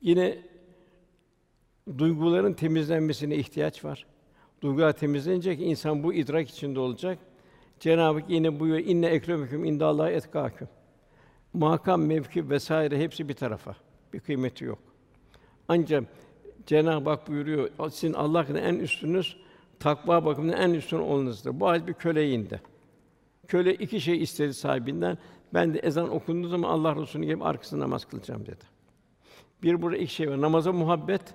Yine 0.00 0.38
duyguların 1.98 2.52
temizlenmesine 2.52 3.36
ihtiyaç 3.36 3.84
var. 3.84 4.06
Duygular 4.62 4.92
temizlenecek, 4.92 5.60
insan 5.60 6.02
bu 6.02 6.14
idrak 6.14 6.48
içinde 6.48 6.80
olacak. 6.80 7.18
Cenab-ı 7.80 8.20
Hak 8.20 8.30
yine 8.30 8.60
buyuruyor 8.60 8.86
inne 8.86 9.06
ekremeküm 9.06 9.64
indallahi 9.64 10.12
etkâküm. 10.12 10.68
Makam, 11.52 12.02
mevki 12.02 12.50
vesaire 12.50 12.98
hepsi 12.98 13.28
bir 13.28 13.34
tarafa. 13.34 13.76
Bir 14.12 14.20
kıymeti 14.20 14.64
yok. 14.64 14.78
Ancak 15.68 16.04
Cenab-ı 16.66 17.10
Hak 17.10 17.28
buyuruyor 17.28 17.70
sizin 17.90 18.14
Allah'ın 18.14 18.54
en 18.54 18.74
üstünüz 18.74 19.43
takva 19.84 20.24
bakımından 20.24 20.60
en 20.60 20.74
üstün 20.74 20.98
olunuzdur. 20.98 21.60
Bu 21.60 21.68
ayet 21.68 21.86
bir 21.86 21.92
köle 21.92 22.30
indi. 22.30 22.60
Köle 23.48 23.74
iki 23.74 24.00
şey 24.00 24.22
istedi 24.22 24.54
sahibinden. 24.54 25.18
Ben 25.54 25.74
de 25.74 25.78
ezan 25.78 26.10
okunduğu 26.10 26.48
zaman 26.48 26.68
Allah 26.68 26.96
Resulü'nün 26.96 27.26
gibi 27.26 27.44
arkasında 27.44 27.84
namaz 27.84 28.04
kılacağım 28.04 28.46
dedi. 28.46 28.64
Bir 29.62 29.82
burada 29.82 29.96
iki 29.96 30.14
şey 30.14 30.30
var. 30.30 30.40
Namaza 30.40 30.72
muhabbet, 30.72 31.34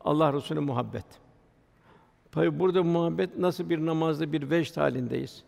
Allah 0.00 0.32
Resulüne 0.32 0.64
muhabbet. 0.64 1.04
Tabi 2.32 2.58
burada 2.58 2.82
muhabbet 2.82 3.38
nasıl 3.38 3.70
bir 3.70 3.86
namazda 3.86 4.32
bir 4.32 4.50
vecd 4.50 4.76
halindeyiz. 4.76 5.44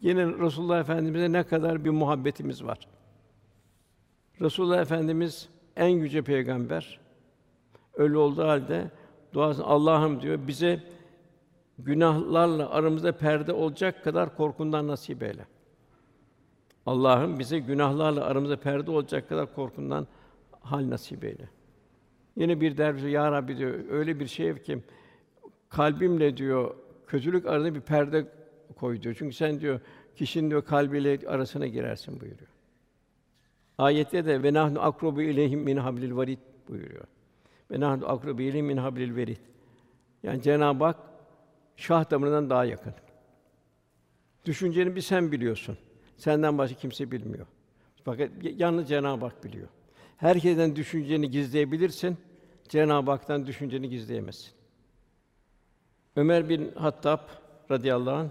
Yine 0.00 0.26
Resulullah 0.26 0.80
Efendimize 0.80 1.32
ne 1.32 1.42
kadar 1.42 1.84
bir 1.84 1.90
muhabbetimiz 1.90 2.64
var. 2.64 2.88
Resulullah 4.40 4.80
Efendimiz 4.80 5.48
en 5.76 5.88
yüce 5.88 6.22
peygamber. 6.22 7.00
Öyle 7.94 8.16
olduğu 8.16 8.42
halde 8.42 8.90
duasını 9.32 9.66
Allah'ım 9.66 10.22
diyor 10.22 10.38
bize 10.46 10.80
günahlarla 11.78 12.70
aramızda 12.70 13.12
perde 13.12 13.52
olacak 13.52 14.04
kadar 14.04 14.36
korkundan 14.36 14.88
nasip 14.88 15.22
eyle. 15.22 15.46
Allah'ım 16.86 17.38
bize 17.38 17.58
günahlarla 17.58 18.24
aramızda 18.24 18.56
perde 18.56 18.90
olacak 18.90 19.28
kadar 19.28 19.54
korkundan 19.54 20.06
hal 20.60 20.90
nasip 20.90 21.24
eyle. 21.24 21.48
Yine 22.36 22.60
bir 22.60 22.76
derviş 22.76 23.02
ya 23.02 23.32
Rabbi 23.32 23.56
diyor 23.58 23.74
öyle 23.90 24.20
bir 24.20 24.26
şey 24.26 24.54
ki 24.58 24.78
kalbimle 25.68 26.36
diyor 26.36 26.74
kötülük 27.06 27.46
arasında 27.46 27.74
bir 27.74 27.80
perde 27.80 28.26
koy 28.76 29.02
diyor. 29.02 29.14
Çünkü 29.18 29.36
sen 29.36 29.60
diyor 29.60 29.80
kişinin 30.16 30.50
diyor 30.50 30.64
kalbiyle 30.64 31.28
arasına 31.28 31.66
girersin 31.66 32.20
buyuruyor. 32.20 32.50
Ayette 33.78 34.26
de 34.26 34.42
ve 34.42 34.52
nahnu 34.52 34.82
akrobu 34.82 35.22
ileyhim 35.22 35.60
min 35.60 35.76
hablil 35.76 36.16
varid 36.16 36.38
buyuruyor. 36.68 37.04
Ve 37.70 37.80
nahnu 37.80 38.08
akrobu 38.08 38.42
ileyhim 38.42 38.66
min 38.66 38.76
hablil 38.76 39.16
verid. 39.16 39.36
Yani 40.22 40.42
Cenab-ı 40.42 40.84
Hak 40.84 40.96
şah 41.76 42.10
damarından 42.10 42.50
daha 42.50 42.64
yakın. 42.64 42.94
Düşünceni 44.44 44.96
bir 44.96 45.00
sen 45.00 45.32
biliyorsun. 45.32 45.78
Senden 46.16 46.58
başka 46.58 46.76
kimse 46.76 47.10
bilmiyor. 47.10 47.46
Fakat 48.04 48.30
yalnız 48.42 48.88
Cenab-ı 48.88 49.24
Hak 49.24 49.44
biliyor. 49.44 49.68
Herkesten 50.16 50.76
düşünceni 50.76 51.30
gizleyebilirsin 51.30 52.16
Cenab-ı 52.68 53.10
Hak'tan 53.10 53.46
düşünceni 53.46 53.88
gizleyemezsin. 53.88 54.50
Ömer 56.16 56.48
bin 56.48 56.72
Hattab 56.74 57.20
radıyallahu 57.70 58.14
anh 58.14 58.28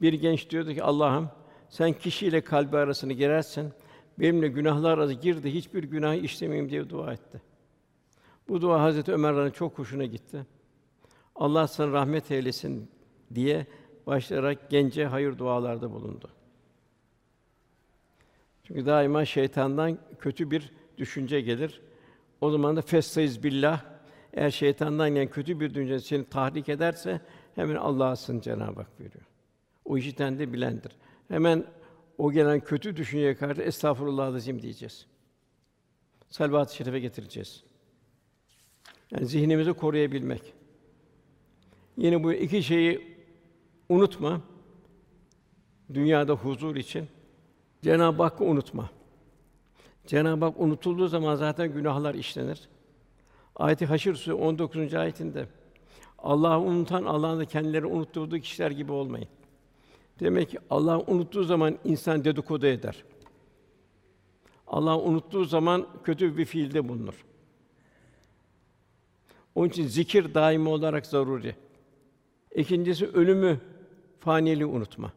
bir 0.00 0.12
genç 0.12 0.50
diyordu 0.50 0.74
ki 0.74 0.82
Allah'ım 0.82 1.30
sen 1.68 1.92
kişiyle 1.92 2.40
kalbi 2.40 2.76
arasını 2.76 3.12
girersin. 3.12 3.72
Benimle 4.18 4.48
günahlar 4.48 4.98
arası 4.98 5.12
girdi, 5.12 5.54
hiçbir 5.54 5.84
günah 5.84 6.14
işlemeyeyim 6.14 6.70
diye 6.70 6.90
dua 6.90 7.12
etti. 7.12 7.42
Bu 8.50 8.60
dua 8.60 8.82
Hazreti 8.82 9.12
Ömer'in 9.12 9.50
çok 9.50 9.78
hoşuna 9.78 10.04
gitti. 10.04 10.46
Allah 11.34 11.66
sana 11.66 11.92
rahmet 11.92 12.30
eylesin 12.30 12.90
diye 13.34 13.66
başlayarak 14.06 14.70
gence 14.70 15.06
hayır 15.06 15.38
dualarda 15.38 15.92
bulundu. 15.92 16.30
Çünkü 18.64 18.86
daima 18.86 19.24
şeytandan 19.24 19.98
kötü 20.18 20.50
bir 20.50 20.72
düşünce 20.98 21.40
gelir. 21.40 21.80
O 22.40 22.50
zaman 22.50 22.76
da 22.76 22.82
festayız 22.82 23.42
billah. 23.42 23.84
Eğer 24.34 24.50
şeytandan 24.50 25.10
gelen 25.10 25.30
kötü 25.30 25.60
bir 25.60 25.74
düşünce 25.74 26.00
seni 26.00 26.24
tahrik 26.24 26.68
ederse 26.68 27.20
hemen 27.54 27.76
Allah'a 27.76 28.16
sığın 28.16 28.40
Cenab-ı 28.40 28.80
Hak 28.80 28.98
buyuruyor. 28.98 29.24
O 29.84 29.98
işiten 29.98 30.38
de 30.38 30.52
bilendir. 30.52 30.92
Hemen 31.28 31.64
o 32.18 32.32
gelen 32.32 32.60
kötü 32.60 32.96
düşünceye 32.96 33.34
karşı 33.34 33.62
estağfurullah 33.62 34.26
azim 34.26 34.62
diyeceğiz. 34.62 35.06
Selvat-ı 36.28 36.76
şerife 36.76 37.00
getireceğiz. 37.00 37.69
Yani 39.10 39.26
zihnimizi 39.26 39.72
koruyabilmek. 39.72 40.42
Yine 41.96 42.24
bu 42.24 42.32
iki 42.32 42.62
şeyi 42.62 43.16
unutma. 43.88 44.40
Dünyada 45.94 46.32
huzur 46.32 46.76
için 46.76 47.08
Cenab-ı 47.82 48.22
Hakk'ı 48.22 48.44
unutma. 48.44 48.90
Cenab-ı 50.06 50.44
Hak 50.44 50.60
unutulduğu 50.60 51.08
zaman 51.08 51.34
zaten 51.34 51.72
günahlar 51.72 52.14
işlenir. 52.14 52.68
Ayet-i 53.56 53.86
Haşr 53.86 54.14
Suresi 54.14 54.32
19. 54.32 54.94
ayetinde 54.94 55.46
Allah'ı 56.18 56.60
unutan 56.60 57.04
Allah'ın 57.04 57.40
da 57.40 57.44
kendileri 57.44 57.86
unutturduğu 57.86 58.38
kişiler 58.38 58.70
gibi 58.70 58.92
olmayın. 58.92 59.28
Demek 60.20 60.50
ki 60.50 60.58
Allah 60.70 61.00
unuttuğu 61.06 61.44
zaman 61.44 61.78
insan 61.84 62.24
dedikodu 62.24 62.66
eder. 62.66 63.04
Allah 64.66 64.98
unuttuğu 64.98 65.44
zaman 65.44 65.86
kötü 66.04 66.36
bir 66.36 66.44
fiilde 66.44 66.88
bulunur. 66.88 67.24
Onun 69.60 69.68
için 69.68 69.86
zikir 69.86 70.34
daimi 70.34 70.68
olarak 70.68 71.06
zaruri. 71.06 71.54
İkincisi 72.54 73.06
ölümü, 73.06 73.60
faniliği 74.20 74.66
unutma. 74.66 75.12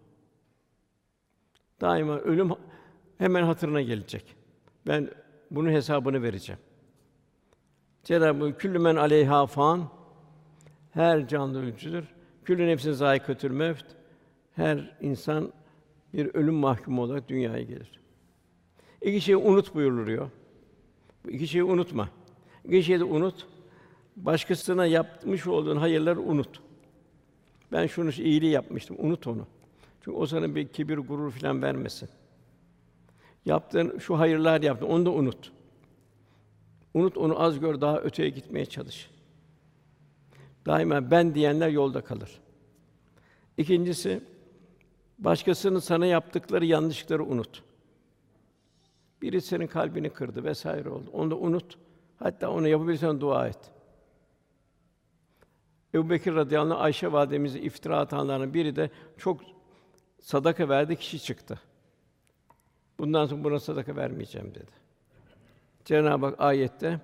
Daima 1.82 2.18
ölüm 2.18 2.50
hemen 3.18 3.44
hatırına 3.44 3.82
gelecek. 3.82 4.36
Ben 4.88 5.10
bunun 5.52 5.70
hesabını 5.70 6.24
vereceğim. 6.24 6.60
Cenab-ı 8.04 8.58
küllü 8.58 8.80
men 8.80 8.96
aleyha 8.96 9.46
fan 9.46 9.90
her 10.92 11.28
canlı 11.28 11.60
ölümcüdür. 11.60 12.06
Küllü 12.46 12.68
nefsin 12.68 12.92
zâikatül 12.92 13.52
mevt. 13.52 13.86
Her 14.56 14.98
insan 15.02 15.54
bir 16.14 16.36
ölüm 16.36 16.56
mahkumu 16.56 17.02
olarak 17.02 17.30
dünyaya 17.30 17.64
gelir. 17.64 18.00
İki 19.02 19.22
şeyi 19.22 19.38
unut 19.38 19.76
buyuruluyor. 19.76 20.30
Bu 21.26 21.30
iki 21.30 21.48
şeyi 21.48 21.64
unutma. 21.64 22.10
İki 22.66 22.84
şeyi 22.84 23.00
de 23.00 23.04
unut. 23.04 23.53
Başkasına 24.15 24.86
yapmış 24.86 25.48
olduğun 25.48 25.77
hayırları 25.77 26.22
unut. 26.22 26.62
Ben 27.72 27.88
şunu 27.88 28.12
iyiliği 28.12 28.51
yapmıştım, 28.51 28.98
unut 29.00 29.27
onu. 29.27 29.48
Çünkü 30.01 30.17
o 30.17 30.25
sana 30.25 30.55
bir 30.55 30.67
kibir, 30.67 30.97
gurur 30.97 31.32
filan 31.32 31.62
vermesin. 31.62 32.10
Yaptığın 33.45 33.99
şu 33.99 34.19
hayırlar 34.19 34.62
yaptın, 34.62 34.88
onu 34.88 35.06
da 35.06 35.12
unut. 35.12 35.52
Unut 36.93 37.17
onu 37.17 37.41
az 37.41 37.60
gör, 37.60 37.82
daha 37.82 37.99
öteye 37.99 38.30
gitmeye 38.30 38.65
çalış. 38.65 39.10
Daima 40.65 41.12
ben 41.12 41.36
diyenler 41.36 41.69
yolda 41.69 42.02
kalır. 42.02 42.39
İkincisi, 43.58 44.21
başkasının 45.19 45.80
sana 45.80 46.06
yaptıkları 46.06 46.65
yanlışlıkları 46.65 47.26
unut. 47.26 47.63
Biri 49.21 49.41
senin 49.41 49.67
kalbini 49.67 50.10
kırdı 50.10 50.43
vesaire 50.43 50.89
oldu. 50.89 51.10
Onu 51.13 51.32
da 51.32 51.36
unut. 51.36 51.78
Hatta 52.19 52.49
onu 52.49 52.67
yapabilirsen 52.67 53.21
dua 53.21 53.47
et. 53.47 53.73
Ebu 55.93 56.10
Bekir 56.10 56.36
radıyallahu 56.36 56.77
anh, 56.77 56.84
Ayşe 56.84 57.12
validemize 57.12 57.60
iftira 57.60 57.99
atanların 57.99 58.53
biri 58.53 58.75
de 58.75 58.89
çok 59.17 59.41
sadaka 60.19 60.69
verdi 60.69 60.95
kişi 60.95 61.19
çıktı. 61.19 61.60
Bundan 62.99 63.25
sonra 63.25 63.43
buna 63.43 63.60
sadaka 63.60 63.95
vermeyeceğim 63.95 64.56
dedi. 64.56 64.71
Cenab-ı 65.86 66.25
Hak 66.25 66.36
ayette 66.41 66.99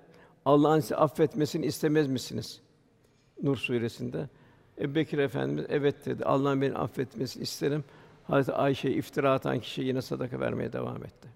Allah'ın 0.45 0.79
sizi 0.79 0.95
affetmesini 0.95 1.65
istemez 1.65 2.07
misiniz? 2.07 2.61
Nur 3.43 3.57
suresinde. 3.57 4.29
Ebu 4.79 4.95
Bekir 4.95 5.17
Efendimiz 5.17 5.65
evet 5.69 6.05
dedi. 6.05 6.25
Allah'ın 6.25 6.61
beni 6.61 6.75
affetmesini 6.75 7.43
isterim. 7.43 7.83
Hazreti 8.23 8.53
Ayşe 8.53 8.91
iftira 8.91 9.33
atan 9.33 9.59
kişi 9.59 9.81
yine 9.81 10.01
sadaka 10.01 10.39
vermeye 10.39 10.73
devam 10.73 11.05
etti. 11.05 11.29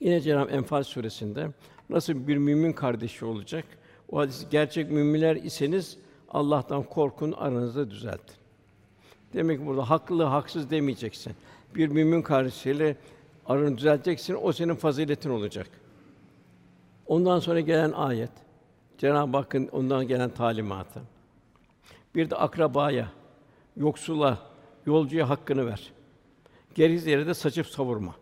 Yine 0.00 0.20
Cenab-ı 0.20 0.50
Enfal 0.50 0.82
suresinde 0.82 1.50
nasıl 1.90 2.28
bir 2.28 2.36
mümin 2.36 2.72
kardeşi 2.72 3.24
olacak? 3.24 3.64
O 4.08 4.18
hadis 4.18 4.46
gerçek 4.50 4.90
müminler 4.90 5.36
iseniz 5.36 5.98
Allah'tan 6.28 6.82
korkun, 6.82 7.32
aranızda 7.32 7.90
düzeltin. 7.90 8.36
Demek 9.34 9.58
ki 9.60 9.66
burada 9.66 9.90
haklı, 9.90 10.22
haksız 10.24 10.70
demeyeceksin. 10.70 11.32
Bir 11.74 11.88
mümin 11.88 12.22
kardeşiyle 12.22 12.96
aranı 13.46 13.78
düzelteceksin, 13.78 14.36
o 14.42 14.52
senin 14.52 14.74
faziletin 14.74 15.30
olacak. 15.30 15.66
Ondan 17.06 17.38
sonra 17.38 17.60
gelen 17.60 17.92
ayet, 17.92 18.30
Cenab-ı 18.98 19.36
Hakk'ın 19.36 19.68
ondan 19.68 20.08
gelen 20.08 20.30
talimatı. 20.30 21.00
Bir 22.14 22.30
de 22.30 22.36
akrabaya, 22.36 23.08
yoksula, 23.76 24.38
yolcuya 24.86 25.28
hakkını 25.28 25.66
ver. 25.66 25.92
Geriz 26.74 27.06
yere 27.06 27.26
de 27.26 27.34
saçıp 27.34 27.66
savurma. 27.66 28.14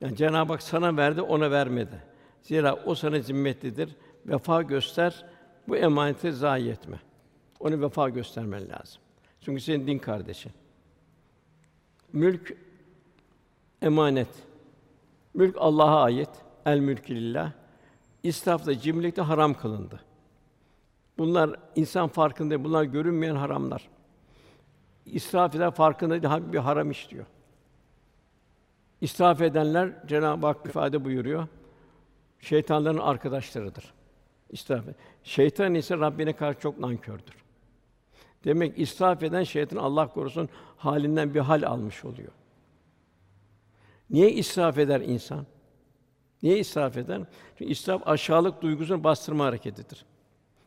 Yani 0.00 0.16
Cenab-ı 0.16 0.52
Hak 0.52 0.62
sana 0.62 0.96
verdi, 0.96 1.22
ona 1.22 1.50
vermedi. 1.50 2.02
Zira 2.42 2.74
o 2.74 2.94
sana 2.94 3.20
zimmetlidir. 3.20 3.96
Vefa 4.26 4.62
göster, 4.62 5.24
bu 5.68 5.76
emaneti 5.76 6.32
zayi 6.32 6.70
etme. 6.70 7.00
Onu 7.60 7.80
vefa 7.80 8.08
göstermen 8.08 8.68
lazım. 8.68 9.02
Çünkü 9.40 9.60
senin 9.60 9.86
din 9.86 9.98
kardeşin. 9.98 10.52
Mülk 12.12 12.56
emanet. 13.82 14.28
Mülk 15.34 15.56
Allah'a 15.58 16.02
ait. 16.02 16.30
El 16.66 16.78
mülkü 16.78 17.14
lillah. 17.14 17.52
İsraf 18.22 18.66
da 18.66 18.78
cimrilik 18.78 19.18
haram 19.18 19.54
kılındı. 19.54 20.00
Bunlar 21.18 21.50
insan 21.76 22.08
farkında 22.08 22.64
bunlar 22.64 22.84
görünmeyen 22.84 23.36
haramlar. 23.36 23.88
İsraf 25.06 25.54
eden 25.54 25.70
farkında 25.70 26.22
değil, 26.22 26.52
bir 26.52 26.58
haram 26.58 26.90
işliyor. 26.90 27.26
İsraf 29.00 29.40
edenler 29.40 30.06
Cenab-ı 30.06 30.46
Hak 30.46 30.66
ifade 30.66 31.04
buyuruyor. 31.04 31.46
Şeytanların 32.40 32.98
arkadaşlarıdır. 32.98 33.94
İsraf. 34.54 34.84
Şeytan 35.24 35.74
ise 35.74 35.96
Rabbine 35.98 36.32
karşı 36.32 36.60
çok 36.60 36.78
nankördür. 36.78 37.34
Demek 38.44 38.78
israf 38.78 39.22
eden 39.22 39.42
şeytan 39.42 39.76
Allah 39.76 40.08
korusun 40.08 40.48
halinden 40.76 41.34
bir 41.34 41.40
hal 41.40 41.62
almış 41.62 42.04
oluyor. 42.04 42.32
Niye 44.10 44.32
israf 44.32 44.78
eder 44.78 45.00
insan? 45.00 45.46
Niye 46.42 46.58
israf 46.58 46.96
eder? 46.96 47.20
Çünkü 47.58 47.70
israf 47.70 48.08
aşağılık 48.08 48.62
duygusunu 48.62 49.04
bastırma 49.04 49.44
hareketidir. 49.44 50.04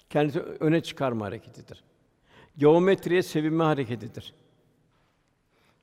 Kendisi 0.10 0.40
öne 0.40 0.82
çıkarma 0.84 1.26
hareketidir. 1.26 1.84
Geometriye 2.58 3.24
sevinme 3.24 3.64
hareketidir. 3.64 4.34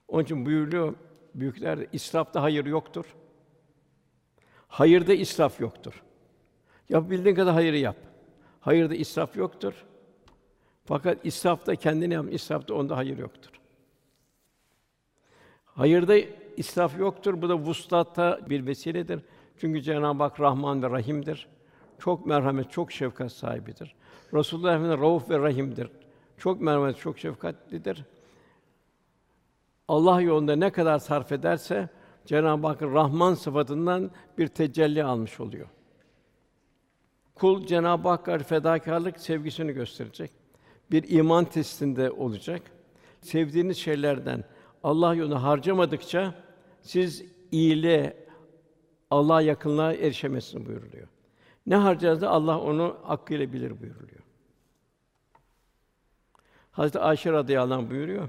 Onun 0.09 0.25
için 0.25 0.47
buyuruyor 0.47 0.95
büyükler 1.35 1.87
israfta 1.93 2.43
hayır 2.43 2.67
yoktur. 2.67 3.05
Hayırda 4.69 5.15
israf 5.15 5.61
yoktur. 5.61 6.04
Yapabildiğin 6.89 7.37
kadar 7.37 7.55
hayırı 7.55 7.77
yap. 7.77 7.97
Hayırda 8.61 8.95
israf 8.95 9.37
yoktur. 9.37 9.85
Fakat 10.85 11.27
israfta 11.27 11.77
kendini 11.77 12.15
yap, 12.15 12.27
israfta 12.31 12.75
onda 12.75 12.97
hayır 12.97 13.19
yoktur. 13.19 13.51
Hayırda 15.65 16.17
israf 16.57 16.99
yoktur. 16.99 17.43
Bu 17.43 17.49
da 17.49 17.59
vuslata 17.59 18.41
bir 18.51 18.67
vesiledir. 18.67 19.21
Çünkü 19.57 19.83
Cenab-ı 19.83 20.23
Hak 20.23 20.41
Rahman 20.41 20.83
ve 20.83 20.91
Rahim'dir. 20.91 21.49
Çok 21.99 22.27
merhamet, 22.27 22.71
çok 22.71 22.93
şefkat 22.93 23.33
sahibidir. 23.33 23.95
Resulullah 24.35 24.75
Efendimiz 24.75 25.01
Rauf 25.01 25.31
ve 25.31 25.39
Rahim'dir. 25.39 25.91
Çok 26.39 26.61
merhamet, 26.61 26.99
çok 26.99 27.19
şefkatlidir. 27.19 28.05
Allah 29.89 30.21
yolunda 30.21 30.57
ne 30.57 30.73
kadar 30.73 30.99
sarf 30.99 31.33
ederse 31.33 31.89
Cenab-ı 32.27 32.67
Hakk'ın 32.67 32.95
Rahman 32.95 33.35
sıfatından 33.35 34.11
bir 34.39 34.49
tecelli 34.49 35.05
almış 35.05 35.41
oluyor. 35.41 35.67
Kul 37.35 37.67
Cenab-ı 37.67 38.09
Hakk'a 38.09 38.39
fedakarlık 38.39 39.21
sevgisini 39.21 39.73
gösterecek. 39.73 40.31
Bir 40.91 41.09
iman 41.09 41.45
testinde 41.45 42.11
olacak. 42.11 42.63
Sevdiğiniz 43.21 43.77
şeylerden 43.77 44.45
Allah 44.83 45.15
yolunda 45.15 45.43
harcamadıkça 45.43 46.35
siz 46.83 47.25
iyiliğe, 47.53 48.27
Allah'a 49.11 49.41
yakınlığa 49.41 49.93
erişemezsin 49.93 50.67
buyuruluyor. 50.67 51.09
Ne 51.67 51.77
harcarsa 51.77 52.29
Allah 52.29 52.61
onu 52.61 52.97
hakkıyla 53.03 53.53
bilir 53.53 53.81
buyuruluyor. 53.81 54.21
Hazreti 56.71 56.99
Ayşe 56.99 57.33
radıyallahu 57.33 57.81
anh 57.81 57.91
buyuruyor. 57.91 58.29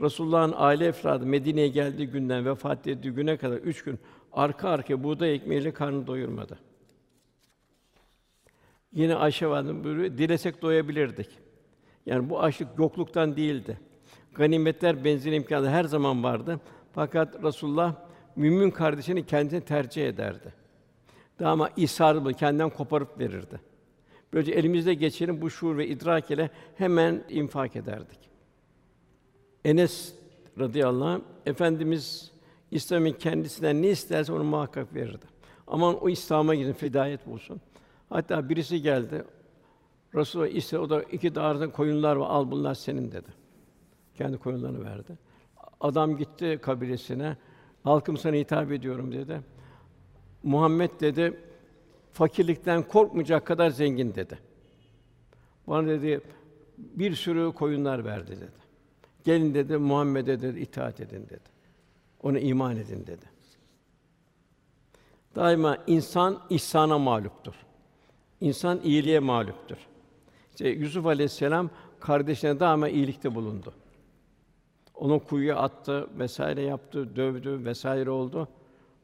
Resulullah'ın 0.00 0.54
aile 0.56 0.86
efradı 0.86 1.26
Medine'ye 1.26 1.68
geldiği 1.68 2.06
günden 2.06 2.46
vefat 2.46 2.86
ettiği 2.86 3.10
güne 3.10 3.36
kadar 3.36 3.56
üç 3.56 3.84
gün 3.84 3.98
arka 4.32 4.68
arkaya 4.68 5.04
buğday 5.04 5.34
ekmeğiyle 5.34 5.72
karnını 5.72 6.06
doyurmadı. 6.06 6.58
Yine 8.92 9.14
Ayşe 9.14 9.46
validem 9.46 9.84
buyuruyor, 9.84 10.18
dilesek 10.18 10.62
doyabilirdik. 10.62 11.28
Yani 12.06 12.30
bu 12.30 12.40
açlık 12.40 12.68
yokluktan 12.78 13.36
değildi. 13.36 13.78
Ganimetler, 14.34 15.04
benzin 15.04 15.32
imkanı 15.32 15.70
her 15.70 15.84
zaman 15.84 16.24
vardı. 16.24 16.60
Fakat 16.92 17.44
Resulullah 17.44 17.94
mümin 18.36 18.70
kardeşini 18.70 19.26
kendine 19.26 19.60
tercih 19.60 20.08
ederdi. 20.08 20.54
Daima 21.40 21.70
isarlı 21.76 22.34
kendinden 22.34 22.70
koparıp 22.70 23.18
verirdi. 23.18 23.60
Böylece 24.32 24.52
elimizde 24.52 24.94
geçenin 24.94 25.42
bu 25.42 25.50
şuur 25.50 25.76
ve 25.76 25.88
idrak 25.88 26.30
ile 26.30 26.50
hemen 26.76 27.24
infak 27.28 27.76
ederdik. 27.76 28.18
Enes 29.64 30.14
radıyallahu 30.58 31.08
anh, 31.08 31.20
Efendimiz 31.46 32.32
İslam'ın 32.70 33.12
kendisinden 33.12 33.82
ne 33.82 33.88
isterse 33.88 34.32
onu 34.32 34.44
muhakkak 34.44 34.94
verirdi. 34.94 35.26
Aman 35.66 36.02
o 36.04 36.08
İslam'a 36.08 36.54
girin, 36.54 36.72
fidayet 36.72 37.26
bulsun. 37.26 37.60
Hatta 38.12 38.48
birisi 38.48 38.82
geldi. 38.82 39.24
Resulullah 40.14 40.48
ise 40.48 40.78
o 40.78 40.90
da 40.90 41.02
iki 41.02 41.34
dağarda 41.34 41.72
koyunlar 41.72 42.16
var, 42.16 42.30
al 42.30 42.50
bunlar 42.50 42.74
senin 42.74 43.12
dedi. 43.12 43.28
Kendi 44.14 44.38
koyunlarını 44.38 44.84
verdi. 44.84 45.18
Adam 45.80 46.16
gitti 46.16 46.58
kabilesine. 46.62 47.36
Halkım 47.84 48.16
sana 48.16 48.36
hitap 48.36 48.72
ediyorum 48.72 49.12
dedi. 49.12 49.40
Muhammed 50.42 50.90
dedi 51.00 51.40
fakirlikten 52.12 52.82
korkmayacak 52.82 53.46
kadar 53.46 53.70
zengin 53.70 54.14
dedi. 54.14 54.38
Bana 55.66 55.86
dedi 55.86 56.20
bir 56.78 57.14
sürü 57.14 57.52
koyunlar 57.52 58.04
verdi 58.04 58.30
dedi. 58.30 58.62
Gelin 59.24 59.54
dedi 59.54 59.76
Muhammed'e 59.76 60.40
dedi 60.40 60.60
itaat 60.60 61.00
edin 61.00 61.24
dedi. 61.24 61.48
Ona 62.22 62.38
iman 62.38 62.76
edin 62.76 63.06
dedi. 63.06 63.26
Daima 65.34 65.78
insan 65.86 66.42
ihsana 66.50 66.98
mağluptur. 66.98 67.54
İnsan 68.42 68.80
iyiliğe 68.84 69.18
mağluptur. 69.18 69.76
İşte 70.50 70.68
Yusuf 70.68 71.06
Aleyhisselam 71.06 71.70
kardeşine 72.00 72.60
daima 72.60 72.88
iyilikte 72.88 73.34
bulundu. 73.34 73.74
Onu 74.94 75.20
kuyuya 75.20 75.56
attı 75.56 76.08
vesaire 76.18 76.62
yaptı, 76.62 77.16
dövdü 77.16 77.64
vesaire 77.64 78.10
oldu. 78.10 78.48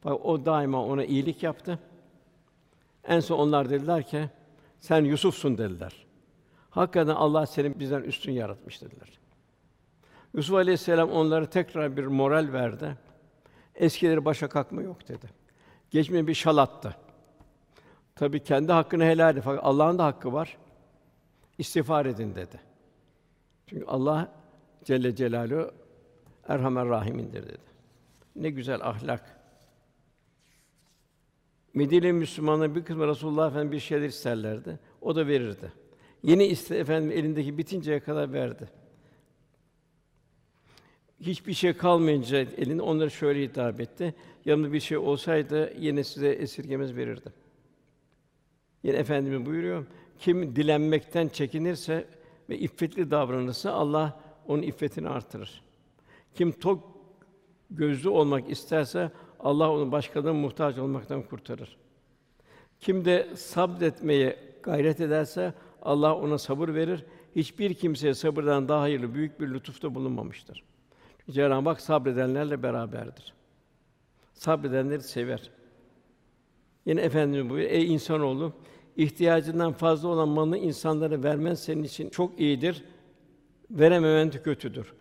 Bak 0.05 0.27
o 0.27 0.44
daima 0.44 0.85
ona 0.85 1.05
iyilik 1.05 1.42
yaptı. 1.42 1.79
En 3.05 3.20
son 3.20 3.38
onlar 3.38 3.70
dediler 3.70 4.03
ki 4.03 4.31
sen 4.81 5.05
Yusuf'sun 5.05 5.59
dediler. 5.59 6.07
Hakikaten 6.70 7.14
Allah 7.14 7.46
seni 7.46 7.81
bizden 7.81 8.03
üstün 8.03 8.33
yaratmış 8.33 8.83
dediler. 8.83 9.18
Yusuf 10.35 10.55
Aleyhisselam 10.55 11.11
onlara 11.11 11.46
tekrar 11.46 11.96
bir 11.96 12.07
moral 12.07 12.53
verdi. 12.53 12.96
Eskileri 13.74 14.24
başa 14.24 14.48
kalkma 14.48 14.83
yok 14.83 15.09
dedi. 15.09 15.27
Geçmeye 15.90 16.27
bir 16.27 16.35
şal 16.35 16.57
attı. 16.57 16.96
Tabii 18.18 18.40
kendi 18.40 18.72
hakkını 18.72 19.04
helal 19.04 19.31
etti 19.31 19.40
fakat 19.44 19.64
Allah'ın 19.64 19.98
da 19.98 20.04
hakkı 20.04 20.33
var. 20.33 20.57
İstiğfar 21.59 22.07
edin 22.07 22.35
dedi. 22.35 22.61
Çünkü 23.66 23.85
Allah 23.87 24.33
Celle 24.85 25.16
Celaluhu 25.16 25.70
Erhamer 26.48 26.88
Rahimindir 26.88 27.42
dedi. 27.42 27.68
Ne 28.37 28.50
güzel 28.50 28.81
ahlak. 28.83 29.40
Medine 31.74 32.12
Müslümanları 32.12 32.74
bir 32.74 32.85
kısmı 32.85 33.07
Resulullah 33.07 33.50
Efendimiz 33.50 33.72
bir 33.72 33.81
şeyler 33.81 34.09
isterlerdi. 34.09 34.78
O 35.00 35.16
da 35.16 35.26
verirdi. 35.26 35.72
Yeni 36.22 36.46
iste 36.46 36.76
efendim 36.76 37.11
elindeki 37.11 37.59
bitinceye 37.59 38.00
kadar 38.00 38.33
verdi. 38.33 38.68
Hiçbir 41.20 41.54
şey 41.54 41.72
kalmayınca 41.72 42.38
elinde 42.38 42.83
onları 42.83 43.11
şöyle 43.11 43.42
hitap 43.42 43.81
etti. 43.81 44.14
Yanımda 44.44 44.72
bir 44.72 44.81
şey 44.81 44.96
olsaydı 44.96 45.72
yine 45.78 46.04
size 46.04 46.28
esirgemez 46.28 46.96
verirdim. 46.96 47.33
Yine 48.83 48.97
efendimiz 48.97 49.47
buyuruyor. 49.47 49.87
Kim 50.19 50.57
dilenmekten 50.57 51.29
çekinirse 51.29 52.07
ve 52.49 52.59
iffetli 52.59 53.11
davranırsa 53.11 53.73
Allah 53.73 54.21
onun 54.47 54.62
iffetini 54.62 55.09
artırır. 55.09 55.62
Kim 56.35 56.53
tok 56.53 56.99
gözlü 57.71 58.09
olmak 58.09 58.51
isterse 58.51 59.11
Allah 59.41 59.73
onu 59.73 59.93
başkalarına 59.93 60.38
muhtaç 60.38 60.79
olmaktan 60.79 61.23
kurtarır. 61.23 61.77
Kim 62.81 63.05
de 63.05 63.29
sabretmeye 63.37 64.37
gayret 64.62 65.01
ederse 65.01 65.55
Allah 65.83 66.17
ona 66.17 66.38
sabır 66.38 66.75
verir. 66.75 67.05
Hiçbir 67.37 67.75
kimseye 67.75 68.14
sabırdan 68.14 68.69
daha 68.69 68.81
hayırlı 68.81 69.14
büyük 69.14 69.41
bir 69.41 69.49
lütufta 69.49 69.95
bulunmamıştır. 69.95 70.64
Cenab-ı 71.31 71.69
Hak 71.69 71.81
sabredenlerle 71.81 72.62
beraberdir. 72.62 73.35
Sabredenleri 74.35 75.03
sever. 75.03 75.51
Yine 76.88 77.01
Efendimiz 77.01 77.51
buyuruyor, 77.51 77.70
ey 77.70 77.94
insanoğlu, 77.94 78.53
ihtiyacından 78.96 79.72
fazla 79.72 80.09
olan 80.09 80.29
malını 80.29 80.59
insanlara 80.59 81.22
vermen 81.22 81.55
senin 81.55 81.83
için 81.83 82.11
çok 82.11 82.40
iyidir. 82.40 82.85
Verememen 83.70 84.33
de 84.33 84.42
kötüdür. 84.42 84.92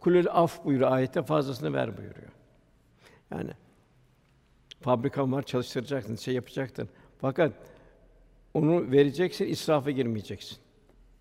Kulül 0.00 0.26
af 0.30 0.64
buyuruyor 0.64 0.92
ayette 0.92 1.22
fazlasını 1.22 1.72
ver 1.72 1.96
buyuruyor. 1.96 2.32
Yani 3.30 3.50
fabrikan 4.80 5.32
var 5.32 5.42
çalıştıracaksın, 5.42 6.16
şey 6.16 6.34
yapacaksın. 6.34 6.88
Fakat 7.18 7.52
onu 8.54 8.90
vereceksin, 8.90 9.46
israfa 9.46 9.90
girmeyeceksin. 9.90 10.58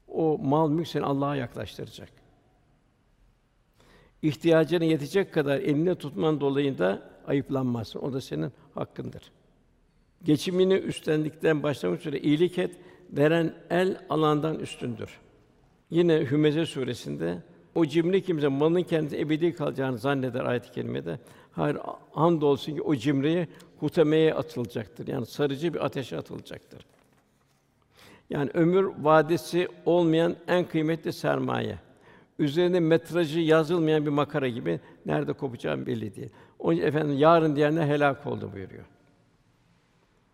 O 0.08 0.38
mal 0.38 0.70
mülk 0.70 0.88
seni 0.88 1.06
Allah'a 1.06 1.36
yaklaştıracak. 1.36 2.10
İhtiyacına 4.22 4.84
yetecek 4.84 5.34
kadar 5.34 5.60
elinde 5.60 5.96
tutman 5.96 6.42
dolayında 6.42 7.10
ayıplanmazsın. 7.28 8.00
O 8.00 8.14
da 8.14 8.22
senin 8.22 8.52
hakkındır. 8.76 9.32
Geçimini 10.24 10.74
üstlendikten 10.74 11.64
başlamak 11.64 12.00
üzere 12.00 12.20
iyilik 12.20 12.60
et, 12.60 12.76
veren 13.12 13.54
el 13.70 13.98
alandan 14.10 14.60
üstündür. 14.60 15.10
Yine 15.90 16.32
Hümeze 16.32 16.66
suresinde 16.66 17.38
o 17.76 17.86
cimri 17.86 18.22
kimse 18.24 18.48
malının 18.48 18.84
kendisi 18.84 19.20
ebedi 19.20 19.56
kalacağını 19.56 19.98
zanneder 19.98 20.46
ayet-i 20.46 20.72
kerimede. 20.72 21.20
Hayır, 21.52 21.78
olsun 22.16 22.76
ki 22.76 22.82
o 22.82 22.96
cimriye 22.96 23.48
hutemeye 23.80 24.34
atılacaktır. 24.34 25.08
Yani 25.08 25.26
sarıcı 25.26 25.74
bir 25.74 25.86
ateşe 25.86 26.18
atılacaktır. 26.18 26.86
Yani 28.30 28.50
ömür 28.54 28.92
vadesi 29.00 29.68
olmayan 29.86 30.36
en 30.48 30.68
kıymetli 30.68 31.14
sermaye. 31.14 31.78
Üzerinde 32.40 32.80
metrajı 32.80 33.40
yazılmayan 33.40 34.06
bir 34.06 34.12
makara 34.12 34.48
gibi 34.48 34.80
nerede 35.06 35.34
kopacağı 35.34 35.86
belli 35.86 36.16
değil. 36.16 36.30
Onun 36.60 36.76
için 36.76 36.88
efendim 36.88 37.18
yarın 37.18 37.56
diyenler 37.56 37.88
helak 37.88 38.28
oldu 38.28 38.52
buyuruyor. 38.54 38.84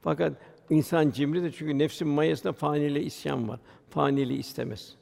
Fakat 0.02 0.34
insan 0.70 1.12
cimridir 1.12 1.56
çünkü 1.58 1.78
nefsin 1.78 2.08
mayasında 2.08 2.54
faniliğe 2.54 3.06
isyan 3.06 3.50
var. 3.50 3.60
Faniliği 3.90 4.40
istemez. 4.40 4.96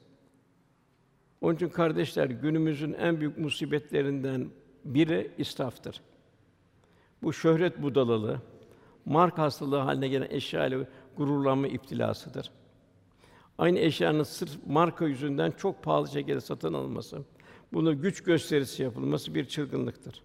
Onun 1.40 1.54
için 1.54 1.68
kardeşler 1.68 2.26
günümüzün 2.26 2.92
en 2.92 3.20
büyük 3.20 3.38
musibetlerinden 3.38 4.50
biri 4.84 5.30
israftır. 5.38 6.00
Bu 7.22 7.32
şöhret 7.32 7.82
budalalığı, 7.82 8.40
mark 9.04 9.38
hastalığı 9.38 9.78
haline 9.78 10.08
gelen 10.08 10.30
eşya 10.30 10.66
ile 10.66 10.88
gururlanma 11.16 11.68
iptilasıdır. 11.68 12.50
Aynı 13.58 13.78
eşyanın 13.78 14.22
sırf 14.22 14.50
marka 14.66 15.06
yüzünden 15.06 15.50
çok 15.50 15.82
pahalı 15.82 16.08
şekilde 16.08 16.40
satın 16.40 16.74
alınması, 16.74 17.18
bunu 17.72 18.02
güç 18.02 18.22
gösterisi 18.22 18.82
yapılması 18.82 19.34
bir 19.34 19.44
çılgınlıktır. 19.44 20.22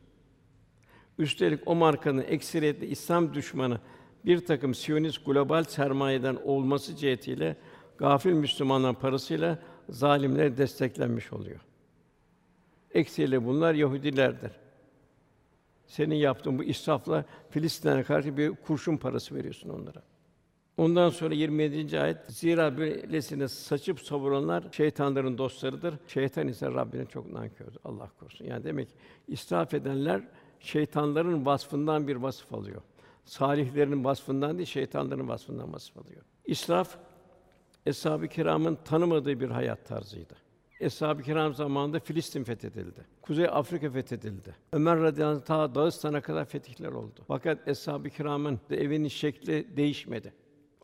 Üstelik 1.17 1.59
o 1.65 1.75
markanın 1.75 2.21
ekseriyetle 2.21 2.87
İslam 2.87 3.33
düşmanı 3.33 3.79
bir 4.25 4.45
takım 4.45 4.73
Siyonist 4.73 5.25
global 5.25 5.63
sermayeden 5.63 6.35
olması 6.35 6.95
cihetiyle 6.95 7.55
gafil 7.97 8.33
Müslümanların 8.33 8.93
parasıyla 8.93 9.59
zalimler 9.89 10.57
desteklenmiş 10.57 11.33
oluyor. 11.33 11.59
Eksiyle 12.91 13.45
bunlar 13.45 13.73
Yahudilerdir. 13.73 14.51
Senin 15.87 16.15
yaptığın 16.15 16.59
bu 16.59 16.63
israfla 16.63 17.25
Filistinlere 17.49 18.03
karşı 18.03 18.37
bir 18.37 18.51
kurşun 18.51 18.97
parası 18.97 19.35
veriyorsun 19.35 19.69
onlara. 19.69 20.03
Ondan 20.77 21.09
sonra 21.09 21.33
27. 21.33 21.99
ayet 21.99 22.17
zira 22.27 22.77
böylesine 22.77 23.47
saçıp 23.47 23.99
savuranlar 23.99 24.63
şeytanların 24.71 25.37
dostlarıdır. 25.37 25.95
Şeytan 26.07 26.47
ise 26.47 26.67
Rabbinin 26.67 27.05
çok 27.05 27.33
nankördür. 27.33 27.77
Allah 27.85 28.09
korusun. 28.19 28.45
Yani 28.45 28.63
demek 28.63 28.89
ki 28.89 28.95
israf 29.27 29.73
edenler 29.73 30.21
şeytanların 30.59 31.45
vasfından 31.45 32.07
bir 32.07 32.15
vasıf 32.15 32.53
alıyor. 32.53 32.81
Salihlerin 33.25 34.03
vasfından 34.03 34.57
değil, 34.57 34.67
şeytanların 34.67 35.27
vasfından 35.27 35.73
vasıf 35.73 35.97
alıyor. 35.97 36.21
İsraf 36.45 36.97
Eshab-ı 37.85 38.27
Kiram'ın 38.27 38.77
tanımadığı 38.85 39.39
bir 39.39 39.49
hayat 39.49 39.85
tarzıydı. 39.85 40.33
Eshab-ı 40.79 41.21
Kiram 41.21 41.53
zamanında 41.53 41.99
Filistin 41.99 42.43
fethedildi. 42.43 43.05
Kuzey 43.21 43.45
Afrika 43.45 43.89
fethedildi. 43.89 44.55
Ömer 44.73 44.99
radıyallahu 44.99 45.35
anh 45.35 45.45
ta 45.45 45.75
Dağıstan'a 45.75 46.21
kadar 46.21 46.45
fetihler 46.45 46.91
oldu. 46.91 47.21
Fakat 47.27 47.67
Eshab-ı 47.67 48.09
Kiram'ın 48.09 48.59
evinin 48.71 49.07
şekli 49.07 49.77
değişmedi. 49.77 50.33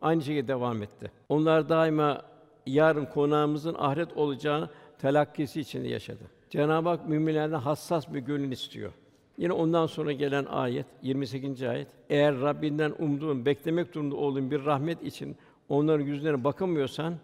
Aynı 0.02 0.22
şekilde 0.22 0.48
devam 0.48 0.82
etti. 0.82 1.10
Onlar 1.28 1.68
daima 1.68 2.22
yarın 2.66 3.04
konağımızın 3.04 3.74
ahiret 3.78 4.12
olacağını 4.12 4.68
telakkisi 4.98 5.60
içinde 5.60 5.88
yaşadı. 5.88 6.24
Cenab-ı 6.50 6.88
Hak 6.88 7.08
müminlerden 7.08 7.58
hassas 7.58 8.12
bir 8.12 8.18
gönül 8.18 8.52
istiyor. 8.52 8.92
Yine 9.40 9.52
ondan 9.52 9.86
sonra 9.86 10.12
gelen 10.12 10.44
ayet 10.44 10.86
28. 11.02 11.62
ayet. 11.62 11.88
Eğer 12.10 12.40
Rabbinden 12.40 12.94
umduğun, 12.98 13.46
beklemek 13.46 13.94
durumunda 13.94 14.16
olduğun 14.16 14.50
bir 14.50 14.64
rahmet 14.64 15.02
için 15.02 15.36
onların 15.68 16.04
yüzlerine 16.04 16.44
bakamıyorsan 16.44 17.14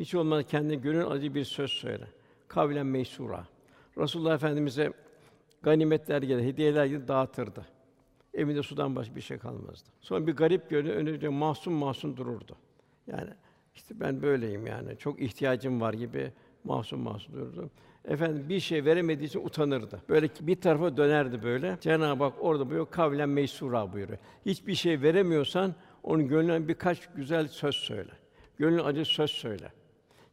hiç 0.00 0.14
olmazsa 0.14 0.48
kendine 0.48 0.74
gönül 0.74 1.06
acı 1.06 1.34
bir 1.34 1.44
söz 1.44 1.70
söyle. 1.70 2.06
Kavlen 2.48 2.86
meysura. 2.86 3.46
Resulullah 3.98 4.34
Efendimize 4.34 4.92
ganimetler 5.62 6.22
gelir, 6.22 6.42
hediyeler 6.42 6.86
gelir, 6.86 7.08
dağıtırdı. 7.08 7.66
Evinde 8.34 8.62
sudan 8.62 8.96
başka 8.96 9.16
bir 9.16 9.20
şey 9.20 9.38
kalmazdı. 9.38 9.88
Sonra 10.00 10.26
bir 10.26 10.36
garip 10.36 10.70
görünür, 10.70 10.94
önünde 10.94 11.28
mahzun 11.28 11.72
mahzun 11.72 12.16
dururdu. 12.16 12.56
Yani 13.06 13.30
işte 13.74 14.00
ben 14.00 14.22
böyleyim 14.22 14.66
yani. 14.66 14.98
Çok 14.98 15.22
ihtiyacım 15.22 15.80
var 15.80 15.94
gibi 15.94 16.32
mahzun 16.64 17.00
mahzun 17.00 17.34
dururdu. 17.34 17.70
Efendim 18.08 18.48
bir 18.48 18.60
şey 18.60 18.84
veremediği 18.84 19.28
için 19.28 19.44
utanırdı. 19.44 20.02
Böyle 20.08 20.28
bir 20.40 20.60
tarafa 20.60 20.96
dönerdi 20.96 21.42
böyle. 21.42 21.78
Cenab-ı 21.80 22.24
Hak 22.24 22.34
orada 22.40 22.66
buyuruyor 22.66 22.90
kavlen 22.90 23.28
meysura 23.28 23.92
buyuruyor. 23.92 24.18
Hiçbir 24.46 24.74
şey 24.74 25.02
veremiyorsan 25.02 25.74
onun 26.02 26.28
gönlüne 26.28 26.68
birkaç 26.68 27.06
güzel 27.16 27.48
söz 27.48 27.74
söyle. 27.74 28.10
Gönlün 28.58 28.84
acı 28.84 29.04
söz 29.04 29.30
söyle. 29.30 29.72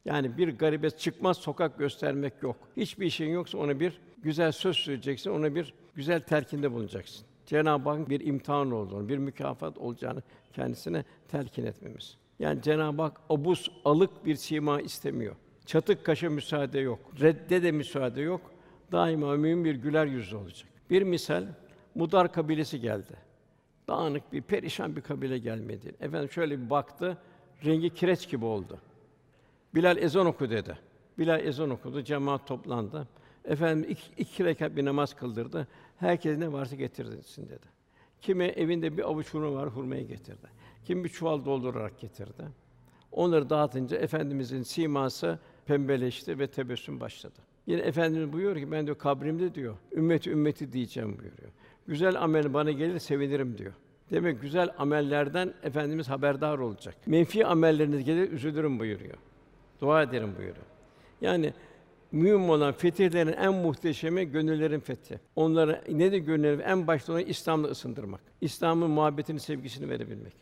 Yani 0.05 0.37
bir 0.37 0.57
garibe 0.57 0.89
çıkmaz 0.89 1.37
sokak 1.37 1.79
göstermek 1.79 2.33
yok. 2.41 2.55
Hiçbir 2.77 3.09
şeyin 3.09 3.33
yoksa 3.33 3.57
ona 3.57 3.79
bir 3.79 4.01
güzel 4.23 4.51
söz 4.51 4.75
söyleyeceksin, 4.75 5.31
ona 5.31 5.55
bir 5.55 5.73
güzel 5.95 6.21
telkinde 6.21 6.71
bulunacaksın. 6.71 7.25
Cenab-ı 7.45 7.89
Hak 7.89 8.09
bir 8.09 8.25
imtihan 8.25 8.71
olduğunu, 8.71 9.09
bir 9.09 9.17
mükafat 9.17 9.77
olacağını 9.77 10.23
kendisine 10.53 11.03
telkin 11.27 11.65
etmemiz. 11.65 12.17
Yani 12.39 12.61
Cenab-ı 12.61 13.01
Hak 13.01 13.21
obuz, 13.29 13.71
alık 13.85 14.25
bir 14.25 14.35
sima 14.35 14.81
istemiyor. 14.81 15.35
Çatık 15.65 16.05
kaşa 16.05 16.29
müsaade 16.29 16.79
yok. 16.79 16.99
Redde 17.21 17.63
de 17.63 17.71
müsaade 17.71 18.21
yok. 18.21 18.51
Daima 18.91 19.31
mümin 19.31 19.65
bir 19.65 19.75
güler 19.75 20.05
yüzlü 20.05 20.35
olacak. 20.35 20.69
Bir 20.89 21.01
misal 21.01 21.45
Mudar 21.95 22.31
kabilesi 22.31 22.79
geldi. 22.81 23.13
Dağınık 23.87 24.33
bir 24.33 24.41
perişan 24.41 24.95
bir 24.95 25.01
kabile 25.01 25.37
gelmedi. 25.37 25.95
Efendim 25.99 26.31
şöyle 26.31 26.61
bir 26.61 26.69
baktı, 26.69 27.17
rengi 27.65 27.89
kireç 27.89 28.29
gibi 28.29 28.45
oldu. 28.45 28.79
Bilal 29.75 29.97
ezan 29.97 30.25
oku 30.25 30.49
dedi. 30.49 30.77
Bilal 31.19 31.45
ezan 31.45 31.69
okudu, 31.69 32.01
cemaat 32.01 32.47
toplandı. 32.47 33.07
Efendim 33.45 33.89
iki, 33.89 34.21
iki 34.21 34.45
rekat 34.45 34.75
bir 34.75 34.85
namaz 34.85 35.13
kıldırdı. 35.13 35.67
Herkes 35.97 36.37
ne 36.37 36.53
varsa 36.53 36.75
getirsin 36.75 37.49
dedi. 37.49 37.65
Kimi 38.21 38.43
evinde 38.43 38.97
bir 38.97 39.03
avuç 39.03 39.33
hurma 39.33 39.53
var, 39.53 39.69
hurmayı 39.69 40.07
getirdi. 40.07 40.47
Kim 40.85 41.03
bir 41.03 41.09
çuval 41.09 41.45
doldurarak 41.45 41.99
getirdi. 41.99 42.43
Onları 43.11 43.49
dağıtınca 43.49 43.97
efendimizin 43.97 44.63
siması 44.63 45.39
pembeleşti 45.67 46.39
ve 46.39 46.47
tebessüm 46.47 46.99
başladı. 46.99 47.39
Yine 47.67 47.81
efendimiz 47.81 48.33
buyuruyor 48.33 48.65
ki 48.65 48.71
ben 48.71 48.85
diyor 48.85 48.97
kabrimde 48.97 49.55
diyor 49.55 49.75
ümmeti 49.93 50.31
ümmeti 50.31 50.73
diyeceğim 50.73 51.09
buyuruyor. 51.09 51.51
Güzel 51.87 52.21
amel 52.21 52.53
bana 52.53 52.71
gelir 52.71 52.99
sevinirim 52.99 53.57
diyor. 53.57 53.73
Demek 54.11 54.41
güzel 54.41 54.69
amellerden 54.77 55.53
efendimiz 55.63 56.09
haberdar 56.09 56.57
olacak. 56.57 56.95
Menfi 57.05 57.45
amelleriniz 57.45 58.03
gelir 58.03 58.31
üzülürüm 58.31 58.79
buyuruyor. 58.79 59.17
Dua 59.81 60.03
ederim 60.03 60.29
buyuruyor. 60.37 60.65
Yani 61.21 61.53
mühim 62.11 62.49
olan 62.49 62.73
fetihlerin 62.73 63.33
en 63.33 63.53
muhteşemi 63.53 64.25
gönüllerin 64.25 64.79
fethi. 64.79 65.19
Onları 65.35 65.81
ne 65.91 66.11
de 66.11 66.19
gönülleri 66.19 66.61
en 66.61 66.87
başta 66.87 67.13
onu 67.13 67.21
İslam'la 67.21 67.67
ısındırmak. 67.67 68.21
İslam'ın 68.41 68.89
muhabbetini, 68.89 69.39
sevgisini 69.39 69.89
verebilmek. 69.89 70.33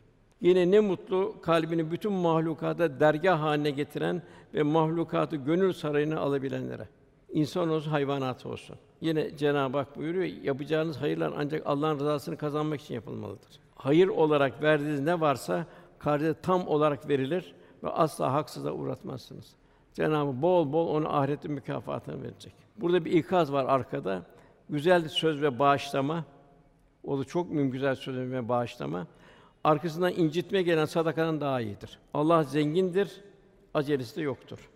Yine 0.43 0.71
ne 0.71 0.79
mutlu 0.79 1.35
kalbini 1.41 1.91
bütün 1.91 2.11
mahlukata 2.11 2.99
dergah 2.99 3.41
haline 3.41 3.71
getiren 3.71 4.21
ve 4.53 4.63
mahlukatı 4.63 5.35
gönül 5.35 5.73
sarayına 5.73 6.19
alabilenlere. 6.19 6.87
İnsan 7.31 7.69
olsun, 7.69 7.91
hayvanat 7.91 8.45
olsun. 8.45 8.75
Yine 9.01 9.37
Cenab-ı 9.37 9.77
Hak 9.77 9.97
buyuruyor, 9.97 10.25
yapacağınız 10.25 11.01
hayırlar 11.01 11.33
ancak 11.37 11.61
Allah'ın 11.65 11.99
rızasını 11.99 12.37
kazanmak 12.37 12.81
için 12.81 12.93
yapılmalıdır. 12.93 13.59
Hayır 13.75 14.07
olarak 14.07 14.63
verdiğiniz 14.63 14.99
ne 14.99 15.19
varsa 15.19 15.65
karşılığı 15.99 16.33
tam 16.33 16.67
olarak 16.67 17.09
verilir 17.09 17.55
ve 17.83 17.89
asla 17.89 18.33
haksıza 18.33 18.71
uğratmazsınız. 18.71 19.55
Cenab-ı 19.93 20.41
bol 20.41 20.73
bol 20.73 20.87
onu 20.87 21.15
ahirette 21.15 21.47
mükafatını 21.47 22.23
verecek. 22.23 22.53
Burada 22.77 23.05
bir 23.05 23.11
ikaz 23.11 23.53
var 23.53 23.65
arkada. 23.65 24.23
Güzel 24.69 25.09
söz 25.09 25.41
ve 25.41 25.59
bağışlama. 25.59 26.25
O 27.03 27.19
da 27.19 27.23
çok 27.23 27.51
mühim 27.51 27.71
güzel 27.71 27.95
söz 27.95 28.17
ve 28.17 28.49
bağışlama. 28.49 29.07
Arkasından 29.63 30.13
incitme 30.13 30.61
gelen 30.61 30.85
sadakanın 30.85 31.41
daha 31.41 31.61
iyidir. 31.61 31.99
Allah 32.13 32.43
zengindir, 32.43 33.21
acelesi 33.73 34.15
de 34.15 34.21
yoktur. 34.21 34.69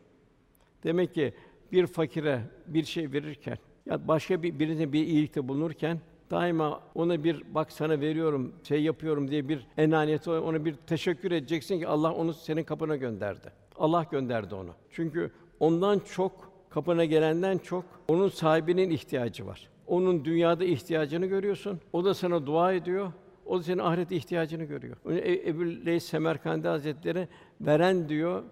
Demek 0.84 1.13
ki 1.13 1.34
bir 1.71 1.88
fakire 1.88 2.41
bir 2.67 2.84
şey 2.84 3.12
verirken 3.13 3.58
ya 3.86 4.08
başka 4.08 4.43
bir 4.43 4.60
birine 4.60 4.93
bir 4.93 5.08
iyilikte 5.08 5.47
bulunurken 5.47 6.00
daima 6.32 6.82
ona 6.95 7.23
bir 7.23 7.43
bak 7.56 7.71
sana 7.71 8.00
veriyorum, 8.00 8.54
şey 8.63 8.84
yapıyorum 8.84 9.32
diye 9.32 9.50
bir 9.50 9.67
enaniyeti 9.78 10.30
ona 10.30 10.65
bir 10.65 10.73
teşekkür 10.73 11.32
edeceksin 11.32 11.80
ki 11.80 11.88
Allah 11.88 12.13
onu 12.13 12.34
senin 12.34 12.63
kapına 12.63 12.95
gönderdi. 12.95 13.52
Allah 13.78 14.06
gönderdi 14.12 14.56
onu. 14.56 14.71
Çünkü 14.91 15.32
ondan 15.60 16.00
çok 16.00 16.52
kapına 16.69 17.06
gelenden 17.06 17.58
çok 17.58 17.86
onun 18.08 18.30
sahibinin 18.30 18.89
ihtiyacı 18.89 19.47
var. 19.47 19.69
Onun 19.88 20.26
dünyada 20.26 20.65
ihtiyacını 20.65 21.26
görüyorsun. 21.26 21.80
O 21.93 22.06
da 22.06 22.13
sana 22.13 22.45
dua 22.45 22.73
ediyor. 22.73 23.12
O 23.47 23.60
da 23.60 23.63
senin 23.63 23.77
ahirete 23.77 24.15
ihtiyacını 24.15 24.63
görüyor. 24.63 24.95
E- 25.10 25.49
Ebu 25.49 25.65
Leys 25.86 26.03
Semerkandi 26.03 26.67
Hazretleri 26.67 27.27
veren 27.62 28.10
diyor, 28.10 28.43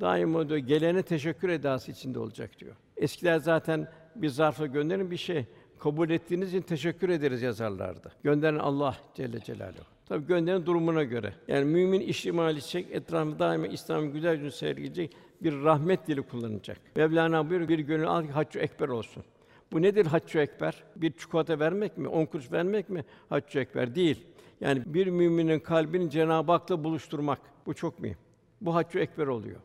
daima 0.00 0.48
diyor 0.48 0.58
gelene 0.58 1.02
teşekkür 1.02 1.48
edası 1.48 1.90
içinde 1.92 2.18
olacak 2.18 2.50
diyor. 2.58 2.74
Eskiler 2.96 3.38
zaten 3.38 3.88
bir 4.16 4.28
zarfla 4.28 4.66
gönderin 4.66 5.10
bir 5.10 5.16
şey 5.16 5.44
kabul 5.78 6.10
ettiğiniz 6.10 6.48
için 6.48 6.62
teşekkür 6.62 7.08
ederiz 7.08 7.42
yazarlardı. 7.42 8.12
Gönderen 8.22 8.58
Allah 8.58 8.96
Celle 9.14 9.40
Celaluhu. 9.40 9.84
Tabi 10.08 10.26
gönderen 10.26 10.66
durumuna 10.66 11.02
göre. 11.02 11.32
Yani 11.48 11.64
mümin 11.64 12.00
iştimal 12.00 12.52
edecek, 12.52 12.86
etrafında 12.90 13.38
daima 13.38 13.66
İslam'ın 13.66 14.12
güzel 14.12 14.32
yüzünü 14.32 14.50
sergileyecek 14.50 15.16
bir 15.40 15.62
rahmet 15.62 16.06
dili 16.06 16.22
kullanacak. 16.22 16.78
Mevlana 16.96 17.50
buyuruyor 17.50 17.68
bir 17.68 17.78
gönül 17.78 18.06
al 18.08 18.22
ki 18.22 18.30
haccı 18.30 18.58
ekber 18.58 18.88
olsun. 18.88 19.24
Bu 19.72 19.82
nedir 19.82 20.06
haccı 20.06 20.38
ekber? 20.38 20.82
Bir 20.96 21.12
çikolata 21.12 21.58
vermek 21.58 21.98
mi? 21.98 22.08
On 22.08 22.26
kuruş 22.26 22.52
vermek 22.52 22.90
mi? 22.90 23.04
Haccı 23.28 23.58
ekber 23.58 23.94
değil. 23.94 24.26
Yani 24.64 24.82
bir 24.86 25.06
müminin 25.06 25.58
kalbini 25.58 26.10
Cenab-ı 26.10 26.52
Hak'la 26.52 26.84
buluşturmak. 26.84 27.38
Bu 27.66 27.74
çok 27.74 28.00
mühim. 28.00 28.16
Bu 28.60 28.74
haccı 28.74 28.98
ekber 28.98 29.26
oluyor. 29.26 29.60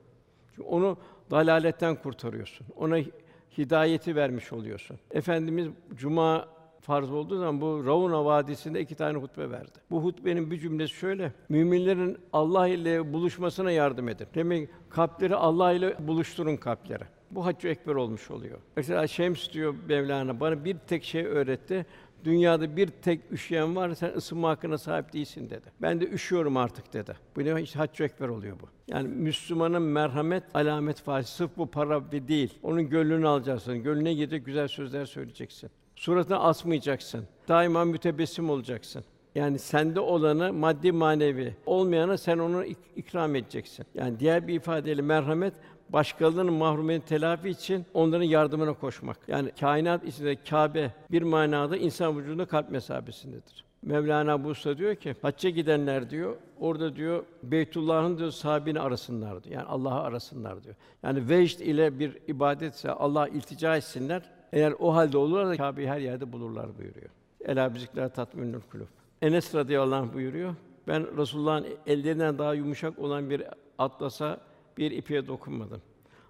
Çünkü 0.55 0.69
onu 0.69 0.97
dalaletten 1.31 1.95
kurtarıyorsun. 1.95 2.67
Ona 2.75 2.97
hidayeti 3.57 4.15
vermiş 4.15 4.53
oluyorsun. 4.53 4.97
Efendimiz 5.11 5.67
cuma 5.95 6.47
farz 6.81 7.11
olduğu 7.11 7.37
zaman 7.37 7.61
bu 7.61 7.85
Ravuna 7.85 8.25
Vadisi'nde 8.25 8.81
iki 8.81 8.95
tane 8.95 9.17
hutbe 9.17 9.49
verdi. 9.49 9.79
Bu 9.91 10.03
hutbenin 10.03 10.51
bir 10.51 10.59
cümlesi 10.59 10.93
şöyle: 10.93 11.33
Müminlerin 11.49 12.17
Allah 12.33 12.67
ile 12.67 13.13
buluşmasına 13.13 13.71
yardım 13.71 14.09
edin. 14.09 14.27
Demek 14.35 14.69
kalpleri 14.89 15.35
Allah 15.35 15.71
ile 15.71 15.95
buluşturun 16.07 16.55
kalpleri. 16.55 17.03
Bu 17.31 17.45
haccı 17.45 17.67
ekber 17.67 17.95
olmuş 17.95 18.31
oluyor. 18.31 18.59
Mesela 18.75 19.07
Şems 19.07 19.53
diyor 19.53 19.75
Mevlana 19.87 20.39
bana 20.39 20.65
bir 20.65 20.77
tek 20.87 21.03
şey 21.03 21.25
öğretti. 21.25 21.85
Dünyada 22.23 22.77
bir 22.77 22.87
tek 22.87 23.19
üşüyen 23.31 23.75
var, 23.75 23.93
sen 23.93 24.11
ısınma 24.15 24.49
hakkına 24.49 24.77
sahip 24.77 25.13
değilsin 25.13 25.49
dedi. 25.49 25.65
Ben 25.81 26.01
de 26.01 26.07
üşüyorum 26.09 26.57
artık 26.57 26.93
dedi. 26.93 27.13
Bu 27.35 27.45
ne 27.45 27.61
işte 27.61 27.79
haccı 27.79 28.03
ekber 28.03 28.27
oluyor 28.27 28.55
bu. 28.61 28.65
Yani 28.87 29.07
Müslümanın 29.07 29.81
merhamet 29.81 30.43
alamet 30.53 31.01
faiz 31.01 31.27
sırf 31.27 31.51
bu 31.57 31.67
para 31.67 32.11
ve 32.11 32.27
değil. 32.27 32.53
Onun 32.63 32.89
gönlünü 32.89 33.27
alacaksın. 33.27 33.83
Gönlüne 33.83 34.13
gidecek 34.13 34.45
güzel 34.45 34.67
sözler 34.67 35.05
söyleyeceksin. 35.05 35.69
Suratına 35.95 36.39
asmayacaksın. 36.39 37.25
Daima 37.47 37.85
mütebessim 37.85 38.49
olacaksın. 38.49 39.03
Yani 39.35 39.59
sende 39.59 39.99
olanı 39.99 40.53
maddi 40.53 40.91
manevi, 40.91 41.55
olmayana 41.65 42.17
sen 42.17 42.37
onu 42.37 42.65
ik- 42.65 42.75
ikram 42.95 43.35
edeceksin. 43.35 43.85
Yani 43.95 44.19
diğer 44.19 44.47
bir 44.47 44.53
ifadeyle 44.53 45.01
merhamet 45.01 45.53
başkalarının 45.93 46.53
mahrumiyetini 46.53 47.09
telafi 47.09 47.49
için 47.49 47.85
onların 47.93 48.23
yardımına 48.23 48.73
koşmak. 48.73 49.17
Yani 49.27 49.51
kainat 49.59 50.03
içinde 50.03 50.35
Kâbe 50.35 50.91
bir 51.11 51.21
manada 51.21 51.77
insan 51.77 52.17
vücudunda 52.17 52.45
kalp 52.45 52.69
mesabesindedir. 52.71 53.65
Mevlana 53.81 54.43
Bursa 54.43 54.77
diyor 54.77 54.95
ki 54.95 55.15
hacca 55.21 55.49
gidenler 55.49 56.09
diyor 56.09 56.35
orada 56.59 56.95
diyor 56.95 57.23
Beytullah'ın 57.43 58.17
diyor 58.17 58.31
sahibini 58.31 58.79
arasınlar 58.79 59.43
diyor. 59.43 59.55
Yani 59.55 59.67
Allah'ı 59.67 59.99
arasınlar 60.01 60.63
diyor. 60.63 60.75
Yani 61.03 61.29
vecd 61.29 61.59
ile 61.59 61.99
bir 61.99 62.17
ibadetse 62.27 62.91
Allah 62.91 63.27
iltica 63.27 63.75
etsinler. 63.77 64.21
Eğer 64.53 64.73
o 64.79 64.95
halde 64.95 65.17
olurlar 65.17 65.57
Kâbe'yi 65.57 65.89
her 65.89 65.99
yerde 65.99 66.31
bulurlar 66.31 66.77
buyuruyor. 66.77 67.09
Ela 67.45 67.73
bizikler 67.73 68.13
tatminül 68.13 68.61
kulub. 68.71 68.85
Enes 69.21 69.55
radıyallahu 69.55 70.03
anh 70.03 70.13
buyuruyor. 70.13 70.55
Ben 70.87 71.17
Resulullah'ın 71.17 71.65
ellerinden 71.87 72.37
daha 72.37 72.53
yumuşak 72.53 72.99
olan 72.99 73.29
bir 73.29 73.43
atlasa 73.77 74.37
bir 74.79 74.91
ipiye 74.91 75.27
dokunmadım. 75.27 75.81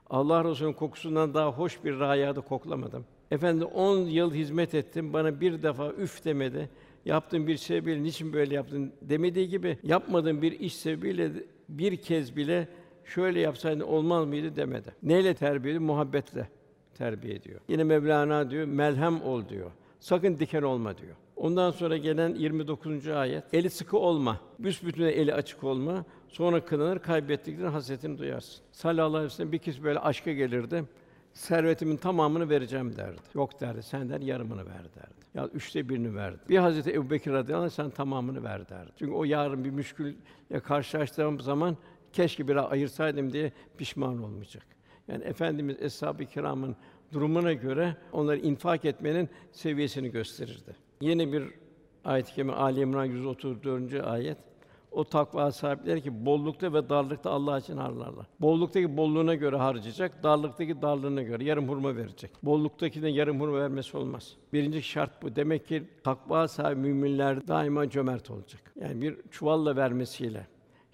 Allah 0.10 0.44
Resulü'nün 0.44 0.74
kokusundan 0.74 1.34
daha 1.34 1.52
hoş 1.52 1.84
bir 1.84 2.00
raihatı 2.00 2.42
koklamadım. 2.42 3.06
Efendi 3.32 3.66
10 3.66 3.98
yıl 3.98 4.34
hizmet 4.34 4.76
ettim. 4.76 5.14
Bana 5.14 5.42
bir 5.42 5.64
defa 5.64 5.92
üf 5.92 6.26
demedi. 6.26 6.70
Yaptığın 7.06 7.48
bir 7.48 7.58
şey 7.58 7.86
bile 7.86 8.04
niçin 8.04 8.34
böyle 8.34 8.56
yaptın 8.56 8.94
demediği 9.02 9.50
gibi 9.50 9.78
yapmadığın 9.84 10.42
bir 10.42 10.60
iş 10.60 10.76
sebebiyle 10.76 11.32
bir 11.70 11.98
kez 11.98 12.36
bile 12.36 12.68
şöyle 13.06 13.40
yapsaydın 13.40 13.80
olmaz 13.80 14.26
mıydı 14.26 14.56
demedi. 14.56 14.96
Neyle 15.04 15.34
terbiye 15.34 15.74
ediyor? 15.76 15.90
Muhabbetle 15.90 16.50
terbiye 16.98 17.36
ediyor. 17.36 17.60
Yine 17.68 17.84
Mevlana 17.84 18.52
diyor, 18.52 18.66
melhem 18.66 19.22
ol 19.22 19.50
diyor. 19.50 19.72
Sakın 20.00 20.40
diken 20.40 20.62
olma 20.62 20.98
diyor. 20.98 21.16
Ondan 21.36 21.72
sonra 21.72 21.98
gelen 21.98 22.36
29. 22.36 23.08
ayet. 23.08 23.44
Eli 23.54 23.70
sıkı 23.70 23.98
olma. 23.98 24.40
Büsbütün 24.60 25.04
eli 25.04 25.34
açık 25.34 25.64
olma. 25.64 26.06
Sonra 26.30 26.66
kınanır, 26.66 27.00
kaybettiklerin 27.00 27.72
hasretini 27.72 28.18
duyarsın. 28.18 28.62
Sallallahu 28.72 29.18
aleyhi 29.18 29.26
ve 29.26 29.30
sellem 29.30 29.52
bir 29.52 29.58
kişi 29.58 29.84
böyle 29.84 30.00
aşka 30.00 30.34
gelirdi. 30.34 30.84
Servetimin 31.34 31.98
tamamını 31.98 32.50
vereceğim 32.50 32.96
derdi. 32.96 33.22
Yok 33.36 33.62
derdi, 33.62 33.84
sen 33.84 34.10
der 34.10 34.22
yarımını 34.22 34.66
ver 34.66 34.84
derdi. 34.96 35.20
Ya 35.34 35.48
üçte 35.48 35.90
birini 35.90 36.16
verdi. 36.16 36.38
Bir 36.50 36.58
Hazreti 36.58 36.94
Ebubekir 36.94 37.32
radıyallahu 37.32 37.66
anh 37.66 37.72
sen 37.72 37.90
tamamını 37.90 38.44
ver 38.44 38.70
derdi. 38.70 38.92
Çünkü 38.96 39.12
o 39.12 39.24
yarın 39.24 39.66
bir 39.66 39.70
müşkülle 39.70 40.60
karşılaştığım 40.64 41.40
zaman 41.40 41.78
keşke 42.14 42.48
bir 42.48 42.72
ayırsaydım 42.72 43.34
diye 43.34 43.52
pişman 43.78 44.24
olmayacak. 44.24 44.66
Yani 45.08 45.24
efendimiz 45.24 45.78
eshab-ı 45.82 46.26
kiramın 46.26 46.76
durumuna 47.14 47.54
göre 47.54 47.98
onları 48.12 48.38
infak 48.38 48.86
etmenin 48.86 49.30
seviyesini 49.52 50.12
gösterirdi. 50.12 50.76
Yeni 51.02 51.34
bir 51.34 51.44
ayet-i 52.06 52.34
kerime 52.34 52.54
Ali 52.54 52.80
İmran 52.80 53.06
134. 53.06 53.94
ayet. 53.94 54.38
O 54.92 55.04
takva 55.04 55.52
sahipleri 55.52 56.02
ki 56.02 56.26
bollukta 56.26 56.74
ve 56.74 56.90
darlıkta 56.90 57.32
Allah 57.32 57.60
için 57.60 57.78
harlarlar. 57.78 58.26
Bolluktaki 58.42 58.98
bolluğuna 58.98 59.36
göre 59.36 59.56
harcayacak, 59.56 60.24
darlıktaki 60.24 60.82
darlığına 60.82 61.22
göre 61.22 61.44
yarım 61.44 61.70
hurma 61.70 61.96
verecek. 61.96 62.32
Bolluktakine 62.44 63.10
yarım 63.10 63.42
hurma 63.42 63.60
vermesi 63.60 63.98
olmaz. 63.98 64.36
Birinci 64.54 64.84
şart 64.84 65.24
bu. 65.24 65.36
Demek 65.36 65.68
ki 65.68 65.84
takva 66.04 66.48
sahibi 66.48 66.80
müminler 66.80 67.48
daima 67.48 67.90
cömert 67.90 68.32
olacak. 68.32 68.74
Yani 68.82 69.02
bir 69.02 69.18
çuvalla 69.32 69.76
vermesiyle 69.76 70.48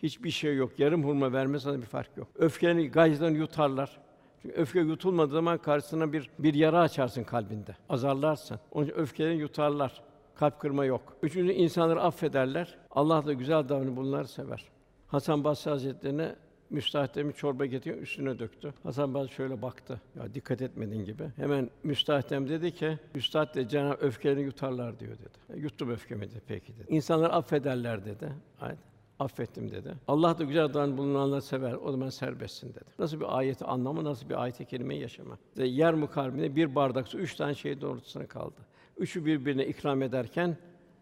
hiçbir 0.03 0.31
şey 0.31 0.55
yok. 0.55 0.79
Yarım 0.79 1.03
hurma 1.03 1.33
vermesine 1.33 1.77
bir 1.77 1.85
fark 1.85 2.17
yok. 2.17 2.27
Öfkelerini 2.35 2.87
gayzdan 2.87 3.31
yutarlar. 3.31 3.97
Çünkü 4.41 4.55
öfke 4.55 4.79
yutulmadığı 4.79 5.33
zaman 5.33 5.57
karşısına 5.57 6.13
bir 6.13 6.29
bir 6.39 6.53
yara 6.53 6.79
açarsın 6.79 7.23
kalbinde. 7.23 7.75
Azarlarsın. 7.89 8.59
Onun 8.71 8.85
için 8.85 8.95
öfkelerini 8.95 9.41
yutarlar. 9.41 10.01
Kalp 10.35 10.59
kırma 10.59 10.85
yok. 10.85 11.17
Üçüncü 11.23 11.53
insanları 11.53 12.01
affederler. 12.01 12.77
Allah 12.91 13.25
da 13.25 13.33
güzel 13.33 13.69
davranı 13.69 13.95
bunları 13.95 14.27
sever. 14.27 14.65
Hasan 15.07 15.43
Basri 15.43 15.71
Hazretlerine 15.71 16.35
müstahdemi 16.69 17.33
çorba 17.33 17.65
getiriyor, 17.65 18.01
üstüne 18.01 18.39
döktü. 18.39 18.73
Hasan 18.83 19.13
Basri 19.13 19.33
şöyle 19.33 19.61
baktı. 19.61 20.01
Ya 20.15 20.33
dikkat 20.33 20.61
etmedin 20.61 21.05
gibi. 21.05 21.23
Hemen 21.35 21.69
müstahdem 21.83 22.49
dedi 22.49 22.71
ki, 22.71 22.99
Üstad 23.15 23.55
de 23.55 23.67
Cenab 23.67 24.01
Öfkelerini 24.01 24.43
yutarlar 24.43 24.99
diyor 24.99 25.13
dedi. 25.13 25.57
E, 25.57 25.59
yuttum 25.59 25.89
öfkemi 25.89 26.21
dedi 26.21 26.41
peki 26.47 26.77
dedi. 26.77 26.85
İnsanları 26.89 27.33
affederler 27.33 28.05
dedi. 28.05 28.29
Aynen 28.61 28.77
affettim 29.19 29.71
dedi. 29.71 29.95
Allah 30.07 30.37
da 30.39 30.43
güzel 30.43 30.73
davran 30.73 30.97
bulunanları 30.97 31.41
sever. 31.41 31.73
O 31.73 31.91
zaman 31.91 32.09
serbestsin 32.09 32.69
dedi. 32.69 32.85
Nasıl 32.99 33.19
bir 33.19 33.37
ayeti 33.37 33.65
anlamı, 33.65 34.03
nasıl 34.03 34.29
bir 34.29 34.43
ayet-i 34.43 34.93
yaşama. 34.93 35.37
İşte 35.49 35.67
yer 35.67 35.93
mukarbine 35.93 36.55
bir 36.55 36.75
bardak 36.75 37.07
su 37.07 37.19
üç 37.19 37.35
tane 37.35 37.55
şey 37.55 37.81
doğrultusuna 37.81 38.27
kaldı. 38.27 38.61
Üçü 38.97 39.25
birbirine 39.25 39.65
ikram 39.65 40.01
ederken 40.01 40.57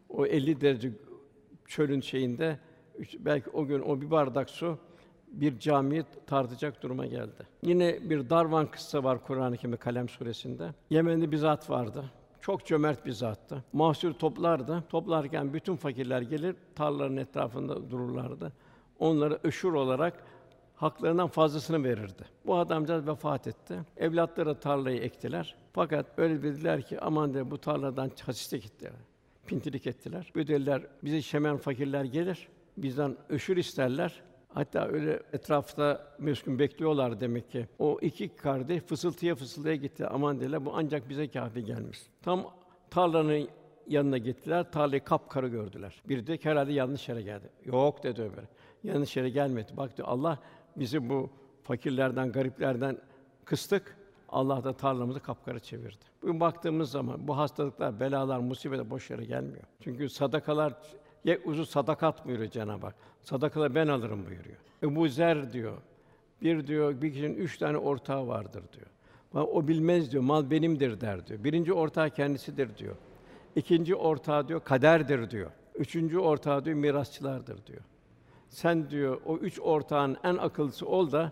o 0.10 0.26
50 0.26 0.62
derece 0.62 0.92
çölün 1.68 2.02
şeyinde 2.02 2.60
üç, 2.98 3.16
belki 3.20 3.50
o 3.50 3.66
gün 3.66 3.82
o 3.82 4.02
bir 4.02 4.12
bardak 4.12 4.50
su 4.50 4.78
bir 5.28 5.60
camiyi 5.60 6.04
tartacak 6.28 6.84
duruma 6.84 7.06
geldi. 7.06 7.48
Yine 7.62 8.10
bir 8.10 8.30
Darvan 8.30 8.72
kıssa 8.72 9.04
var 9.04 9.24
Kur'an-ı 9.24 9.58
Kerim'de 9.58 9.78
Kalem 9.78 10.10
suresinde. 10.10 10.74
Yemen'de 10.90 11.32
bir 11.32 11.38
zat 11.38 11.70
vardı. 11.70 12.12
Çok 12.42 12.66
cömert 12.66 13.06
bir 13.06 13.12
zattı. 13.12 13.64
Mahsul 13.74 14.14
toplardı. 14.14 14.84
Toplarken 14.90 15.54
bütün 15.54 15.76
fakirler 15.76 16.22
gelir 16.22 16.56
tarlaların 16.76 17.18
etrafında 17.18 17.92
dururlardı. 17.92 18.54
Onları 19.00 19.40
öşür 19.44 19.74
olarak 19.74 20.24
haklarından 20.76 21.28
fazlasını 21.28 21.84
verirdi. 21.84 22.24
Bu 22.46 22.58
adamcağız 22.58 23.08
vefat 23.08 23.48
etti. 23.48 23.80
Evlatları 23.98 24.60
tarlayı 24.60 25.02
ektiler. 25.02 25.56
Fakat 25.74 26.06
öyle 26.18 26.44
dediler 26.44 26.82
ki 26.82 27.00
aman 27.00 27.34
de 27.34 27.52
bu 27.52 27.58
tarladan 27.58 28.12
hasiste 28.26 28.58
gittiler. 28.58 28.92
Pintilik 29.48 29.88
ettiler. 29.88 30.32
Ödediler 30.36 30.82
bize 31.04 31.22
şemen 31.22 31.58
fakirler 31.58 32.04
gelir. 32.04 32.48
Bizden 32.78 33.18
öşür 33.30 33.58
isterler. 33.58 34.22
Hatta 34.54 34.88
öyle 34.88 35.20
etrafta 35.34 36.16
meskun 36.20 36.60
bekliyorlar 36.60 37.20
demek 37.20 37.52
ki. 37.52 37.68
O 37.80 38.00
iki 38.02 38.36
kardeş 38.36 38.82
fısıltıya 38.82 39.36
fısıltıya 39.36 39.76
gitti. 39.76 40.08
Aman 40.08 40.40
dediler 40.40 40.66
bu 40.66 40.72
ancak 40.76 41.10
bize 41.10 41.28
kâfi 41.28 41.66
gelmiş. 41.66 42.00
Tam 42.22 42.46
tarlanın 42.90 43.48
yanına 43.88 44.18
gittiler. 44.18 44.72
Tarlayı 44.72 45.04
kapkara 45.04 45.48
gördüler. 45.48 46.02
Bir 46.10 46.28
de 46.28 46.40
herhalde 46.44 46.74
yanlış 46.74 47.10
yere 47.10 47.22
geldi. 47.22 47.50
Yok 47.66 48.04
dedi 48.04 48.22
öbürü. 48.22 48.48
Yanlış 48.84 49.18
yere 49.18 49.30
gelmedi. 49.30 49.72
Bak 49.78 49.98
diyor 49.98 50.08
Allah 50.08 50.40
bizi 50.76 51.10
bu 51.10 51.30
fakirlerden, 51.64 52.32
gariplerden 52.32 52.98
kıstık. 53.46 53.98
Allah 54.30 54.64
da 54.64 54.74
tarlamızı 54.74 55.20
kapkara 55.20 55.60
çevirdi. 55.60 56.06
Bugün 56.22 56.40
baktığımız 56.40 56.92
zaman 56.92 57.28
bu 57.28 57.38
hastalıklar, 57.38 58.00
belalar, 58.00 58.40
musibetler 58.40 58.90
boş 58.90 59.10
yere 59.10 59.26
gelmiyor. 59.26 59.64
Çünkü 59.80 60.10
sadakalar 60.10 60.74
Ye 61.26 61.42
uzun 61.46 61.64
sadakat 61.64 62.26
buyuruyor 62.26 62.52
Cenab-ı 62.52 62.86
Hak. 62.86 62.96
Sadakaları 63.22 63.76
ben 63.76 63.88
alırım 63.88 64.26
buyuruyor. 64.26 64.58
Ebu 64.84 65.08
Zer 65.08 65.54
diyor. 65.54 65.78
Bir 66.42 66.68
diyor 66.68 67.02
bir 67.02 67.14
kişinin 67.14 67.36
üç 67.36 67.58
tane 67.58 67.78
ortağı 67.78 68.28
vardır 68.28 68.64
diyor. 68.74 68.88
O 69.48 69.68
bilmez 69.68 70.12
diyor. 70.12 70.24
Mal 70.24 70.52
benimdir 70.52 71.02
der 71.02 71.28
diyor. 71.28 71.44
Birinci 71.44 71.74
ortağı 71.74 72.10
kendisidir 72.10 72.78
diyor. 72.78 72.96
İkinci 73.56 73.96
ortağı 73.96 74.48
diyor 74.48 74.64
kaderdir 74.64 75.30
diyor. 75.30 75.52
Üçüncü 75.76 76.20
ortağı 76.20 76.66
diyor 76.66 76.78
mirasçılardır 76.78 77.66
diyor. 77.66 77.82
Sen 78.54 78.90
diyor 78.90 79.22
o 79.26 79.38
üç 79.38 79.60
ortağın 79.60 80.18
en 80.24 80.38
akıllısı 80.38 80.88
ol 80.88 81.12
da 81.12 81.32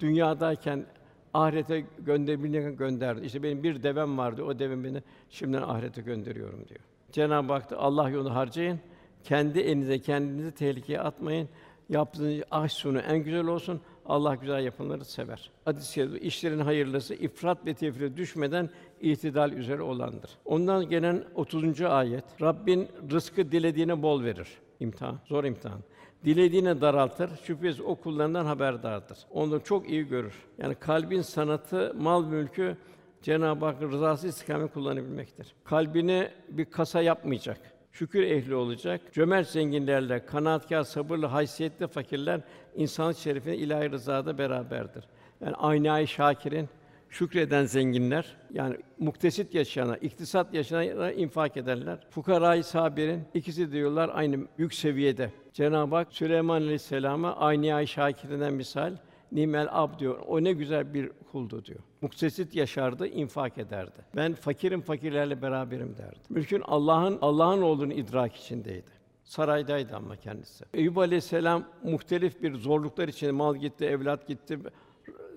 dünyadayken 0.00 0.86
ahirete 1.34 1.84
gönderebildiğin 1.98 2.76
gönder. 2.76 3.16
İşte 3.16 3.42
benim 3.42 3.62
bir 3.62 3.82
devem 3.82 4.18
vardı. 4.18 4.42
O 4.44 4.58
devem 4.58 4.84
beni 4.84 5.02
şimdiden 5.30 5.62
ahirete 5.62 6.02
gönderiyorum 6.02 6.68
diyor. 6.68 6.80
Cenab-ı 7.12 7.52
Hak 7.52 7.70
da 7.70 7.78
Allah 7.78 8.10
yolunu 8.10 8.34
harcayın. 8.34 8.80
Kendi 9.24 9.60
elinize 9.60 9.98
kendinizi 9.98 10.52
tehlikeye 10.52 11.00
atmayın. 11.00 11.48
Yaptığınız 11.88 12.42
aş 12.50 12.72
sonu 12.72 12.98
en 12.98 13.18
güzel 13.18 13.46
olsun. 13.46 13.80
Allah 14.06 14.34
güzel 14.34 14.64
yapımları 14.64 15.04
sever. 15.04 15.50
Hadis-i 15.64 16.18
işlerin 16.20 16.58
hayırlısı 16.58 17.14
ifrat 17.14 17.66
ve 17.66 17.74
tefrite 17.74 18.16
düşmeden 18.16 18.70
itidal 19.00 19.52
üzere 19.52 19.82
olandır. 19.82 20.30
Ondan 20.44 20.88
gelen 20.88 21.24
30. 21.34 21.82
ayet. 21.82 22.24
Rabbin 22.42 22.88
rızkı 23.10 23.52
dilediğine 23.52 24.02
bol 24.02 24.24
verir. 24.24 24.48
İmtihan, 24.80 25.18
zor 25.24 25.44
imtihan. 25.44 25.80
Dilediğine 26.24 26.80
daraltır. 26.80 27.30
Şüphesiz 27.42 27.80
o 27.80 27.94
kullarından 27.94 28.44
haberdardır. 28.44 29.18
Onu 29.30 29.64
çok 29.64 29.90
iyi 29.90 30.08
görür. 30.08 30.34
Yani 30.58 30.74
kalbin 30.74 31.22
sanatı, 31.22 31.94
mal 31.98 32.24
mülkü 32.24 32.76
Cenab-ı 33.22 33.64
Hakk'ın 33.64 33.92
rızası 33.92 34.28
istikamet 34.28 34.72
kullanabilmektir. 34.72 35.54
Kalbini 35.64 36.30
bir 36.48 36.64
kasa 36.64 37.02
yapmayacak 37.02 37.76
şükür 37.96 38.22
ehli 38.22 38.54
olacak. 38.54 39.00
Cömert 39.12 39.48
zenginlerle, 39.48 40.26
kanaatkâr, 40.26 40.82
sabırlı, 40.82 41.26
haysiyetli 41.26 41.86
fakirler 41.86 42.40
insanlık 42.74 43.18
şerefine 43.18 43.56
ilahi 43.56 43.90
rızada 43.90 44.38
beraberdir. 44.38 45.04
Yani 45.40 45.54
aynâ 45.54 46.06
şakirin 46.06 46.68
şükreden 47.16 47.64
zenginler 47.64 48.36
yani 48.52 48.76
muktesit 48.98 49.54
yaşayana, 49.54 49.96
iktisat 49.96 50.54
yaşayana 50.54 51.12
infak 51.12 51.56
ederler. 51.56 51.98
Fukarayı 52.10 52.64
sabirin 52.64 53.22
ikisi 53.34 53.72
diyorlar 53.72 54.10
aynı 54.14 54.46
yük 54.58 54.74
seviyede. 54.74 55.30
Cenab-ı 55.52 55.94
Hak 55.94 56.12
Süleyman 56.12 56.60
Aleyhisselam'a 56.60 57.36
aynı 57.36 57.86
şakirinden 57.86 58.54
misal 58.54 58.96
nimel 59.32 59.68
ab 59.70 59.98
diyor. 59.98 60.18
O 60.26 60.44
ne 60.44 60.52
güzel 60.52 60.94
bir 60.94 61.10
kuldu 61.32 61.64
diyor. 61.64 61.80
Muktesit 62.00 62.54
yaşardı, 62.54 63.06
infak 63.06 63.58
ederdi. 63.58 64.04
Ben 64.16 64.34
fakirim 64.34 64.80
fakirlerle 64.80 65.42
beraberim 65.42 65.96
derdi. 65.98 66.18
Mülkün 66.28 66.62
Allah'ın 66.64 67.18
Allah'ın 67.20 67.62
olduğunu 67.62 67.92
idrak 67.92 68.36
içindeydi. 68.36 68.96
Saraydaydı 69.24 69.96
ama 69.96 70.16
kendisi. 70.16 70.64
Eyüp 70.74 70.98
Aleyhisselam 70.98 71.64
muhtelif 71.82 72.42
bir 72.42 72.54
zorluklar 72.54 73.08
içinde 73.08 73.32
mal 73.32 73.56
gitti, 73.56 73.84
evlat 73.84 74.28
gitti, 74.28 74.58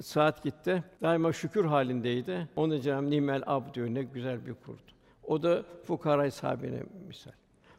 saat 0.02 0.44
gitti. 0.44 0.84
Daima 1.02 1.34
şükür 1.34 1.66
halindeydi. 1.66 2.48
Onu 2.56 2.80
Cenab-ı 2.80 3.10
Nimel 3.10 3.44
ab 3.46 3.74
diyor. 3.74 3.88
Ne 3.88 4.04
güzel 4.04 4.46
bir 4.46 4.54
kurdu. 4.54 4.82
O 5.24 5.44
da 5.44 5.64
fukara 5.84 6.32
sahibine 6.32 6.84
misal. 7.08 7.32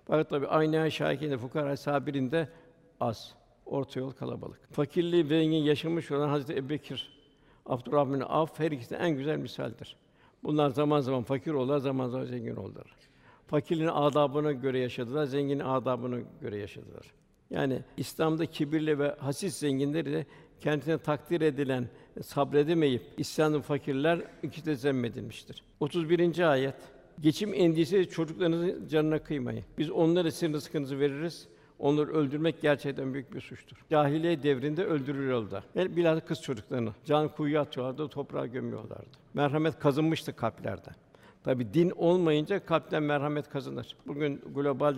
Fakat 0.05 0.31
tabi 0.31 0.47
aynı 0.47 0.91
şahikinde 0.91 1.39
fukara 1.39 1.77
sabirinde 1.77 2.49
az. 3.01 3.35
Orta 3.67 4.01
yol 4.01 4.11
kalabalık. 4.11 4.73
Fakirliği 4.73 5.25
ve 5.25 5.29
zengin 5.29 5.63
yaşamış 5.63 6.11
olan 6.11 6.29
Hazreti 6.29 6.57
Ebubekir, 6.57 7.13
Abdurrahman 7.67 8.21
Af 8.29 8.59
her 8.59 8.71
ikisi 8.71 8.95
en 8.95 9.11
güzel 9.11 9.37
misaldir. 9.37 9.97
Bunlar 10.43 10.71
zaman 10.71 11.01
zaman 11.01 11.23
fakir 11.23 11.53
oldular, 11.53 11.79
zaman 11.79 12.09
zaman 12.09 12.25
zengin 12.25 12.57
oldular. 12.57 12.87
Fakirliğin 13.47 13.89
adabına 13.89 14.53
göre 14.53 14.79
yaşadılar, 14.79 15.25
zenginin 15.25 15.65
adabına 15.65 16.19
göre 16.41 16.57
yaşadılar. 16.57 17.13
Yani 17.51 17.83
İslam'da 17.97 18.47
kibirli 18.47 18.99
ve 18.99 19.17
hasis 19.19 19.57
zenginleri 19.57 20.13
de 20.13 20.27
kendisine 20.61 20.99
takdir 20.99 21.41
edilen 21.41 21.89
sabredemeyip 22.23 23.03
isyanlı 23.17 23.61
fakirler 23.61 24.21
iki 24.43 24.65
de 24.67 24.75
zemmedilmiştir. 24.75 25.63
31. 25.81 26.51
ayet. 26.51 26.75
Geçim 27.21 27.55
endişesi 27.55 28.11
çocuklarınızın 28.11 28.89
canına 28.89 29.19
kıymayın. 29.19 29.65
Biz 29.79 29.91
onlara 29.91 30.31
sizin 30.31 30.53
rızkınızı 30.53 31.01
veririz. 31.01 31.49
Onları 31.79 32.13
öldürmek 32.13 32.63
gerçekten 32.63 33.15
büyük 33.15 33.35
bir 33.35 33.41
suçtur. 33.41 33.77
Cahiliye 33.91 34.43
devrinde 34.43 34.85
öldürülüyordu. 34.85 35.63
Her 35.75 35.97
bilhassa 35.97 36.25
kız 36.25 36.43
çocuklarını 36.43 36.91
can 37.05 37.29
kuyuya 37.29 37.61
atıyorlardı, 37.61 38.09
toprağa 38.09 38.47
gömüyorlardı. 38.47 39.11
Merhamet 39.35 39.79
kazınmıştı 39.79 40.37
kalplerden. 40.37 40.95
Tabi 41.45 41.75
din 41.75 41.91
olmayınca 41.91 42.65
kalpten 42.65 43.03
merhamet 43.03 43.49
kazınır. 43.51 43.97
Bugün 44.07 44.41
global 44.55 44.95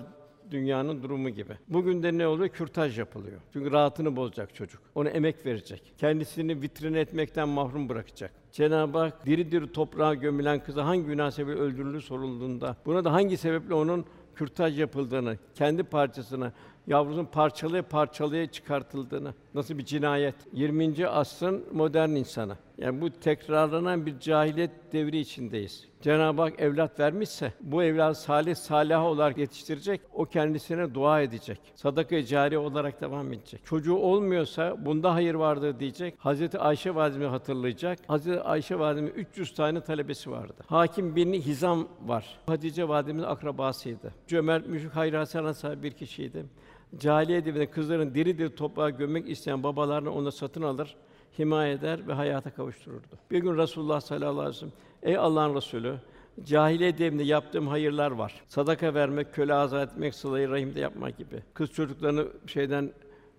dünyanın 0.53 1.03
durumu 1.03 1.29
gibi. 1.31 1.53
Bugün 1.69 2.03
de 2.03 2.19
ne 2.19 2.27
oluyor? 2.27 2.49
Kürtaj 2.49 2.99
yapılıyor. 2.99 3.41
Çünkü 3.53 3.73
rahatını 3.73 4.17
bozacak 4.17 4.55
çocuk. 4.55 4.83
Ona 4.95 5.09
emek 5.09 5.47
verecek. 5.47 5.93
Kendisini 5.99 6.63
vitrin 6.63 6.95
etmekten 6.95 7.49
mahrum 7.49 7.89
bırakacak. 7.89 8.31
Cenab-ı 8.53 8.99
Hak 8.99 9.27
diri 9.27 9.53
diri 9.53 9.73
toprağa 9.73 10.15
gömülen 10.15 10.65
kızı 10.65 10.81
hangi 10.81 11.05
günah 11.05 11.31
sebebiyle 11.31 11.61
öldürüldüğü 11.61 12.01
sorulduğunda, 12.01 12.77
buna 12.87 13.05
da 13.05 13.13
hangi 13.13 13.37
sebeple 13.37 13.75
onun 13.75 14.05
kürtaj 14.35 14.81
yapıldığını, 14.81 15.39
kendi 15.55 15.83
parçasına, 15.83 16.53
yavrusunun 16.87 17.25
parçalaya 17.25 17.83
parçalaya 17.83 18.47
çıkartıldığını, 18.47 19.35
nasıl 19.55 19.79
bir 19.79 19.85
cinayet. 19.85 20.35
20. 20.53 21.07
asrın 21.09 21.65
modern 21.73 22.11
insanı. 22.11 22.57
Yani 22.79 23.01
bu 23.01 23.11
tekrarlanan 23.11 24.07
bir 24.07 24.19
cahiliyet 24.19 24.71
devri 24.93 25.19
içindeyiz. 25.19 25.89
Cenab-ı 26.01 26.43
Hak 26.43 26.61
evlat 26.61 27.01
vermişse 27.01 27.53
bu 27.61 27.83
evlat 27.83 28.19
salih 28.19 28.55
salih 28.55 29.05
olarak 29.05 29.39
yetiştirecek. 29.39 30.01
O 30.13 30.25
kendisine 30.25 30.95
dua 30.95 31.21
edecek. 31.21 31.61
Sadaka-i 31.75 32.27
cariye 32.27 32.59
olarak 32.59 33.01
devam 33.01 33.33
edecek. 33.33 33.61
Çocuğu 33.65 33.95
olmuyorsa 33.95 34.85
bunda 34.85 35.15
hayır 35.15 35.35
vardır 35.35 35.81
diyecek. 35.81 36.15
Hazreti 36.19 36.59
Ayşe 36.59 36.95
validemi 36.95 37.27
hatırlayacak. 37.27 37.99
Hazreti 38.07 38.41
Ayşe 38.41 38.79
validemin 38.79 39.11
300 39.11 39.55
tane 39.55 39.81
talebesi 39.81 40.31
vardı. 40.31 40.55
Hakim 40.67 41.17
bin 41.17 41.33
Hizam 41.33 41.89
var. 42.07 42.39
Hatice 42.47 42.89
validemizin 42.89 43.27
akrabasıydı. 43.29 44.15
Cömert, 44.27 44.67
müşrik, 44.67 44.95
hasana 44.95 45.55
sahibi 45.55 45.83
bir 45.83 45.91
kişiydi. 45.91 46.45
Cahiliye 46.99 47.45
devrinde 47.45 47.71
kızların 47.71 48.15
diri 48.15 48.39
diri 48.39 48.55
toprağa 48.55 48.91
gömmek 48.91 49.29
isteyen 49.29 49.63
babalarını 49.63 50.15
onu 50.15 50.33
satın 50.33 50.63
alır, 50.63 50.97
himaye 51.39 51.73
eder 51.73 52.09
ve 52.09 52.13
hayata 52.13 52.55
kavuştururdu. 52.55 53.07
Bir 53.31 53.39
gün 53.39 53.57
Resulullah 53.57 54.01
sallallahu 54.01 54.41
aleyhi 54.41 54.49
ve 54.49 54.59
sellem, 54.59 54.73
ey 55.03 55.17
Allah'ın 55.17 55.55
Resulü, 55.55 55.95
cahiliye 56.45 56.99
devrinde 56.99 57.23
yaptığım 57.23 57.69
hayırlar 57.69 58.11
var. 58.11 58.41
Sadaka 58.49 58.95
vermek, 58.95 59.35
köle 59.35 59.55
azat 59.55 59.93
etmek, 59.93 60.15
sıla-i 60.15 60.49
rahimde 60.49 60.81
yapmak 60.81 61.19
gibi. 61.19 61.43
Kız 61.55 61.73
çocuklarını 61.73 62.27
şeyden 62.47 62.93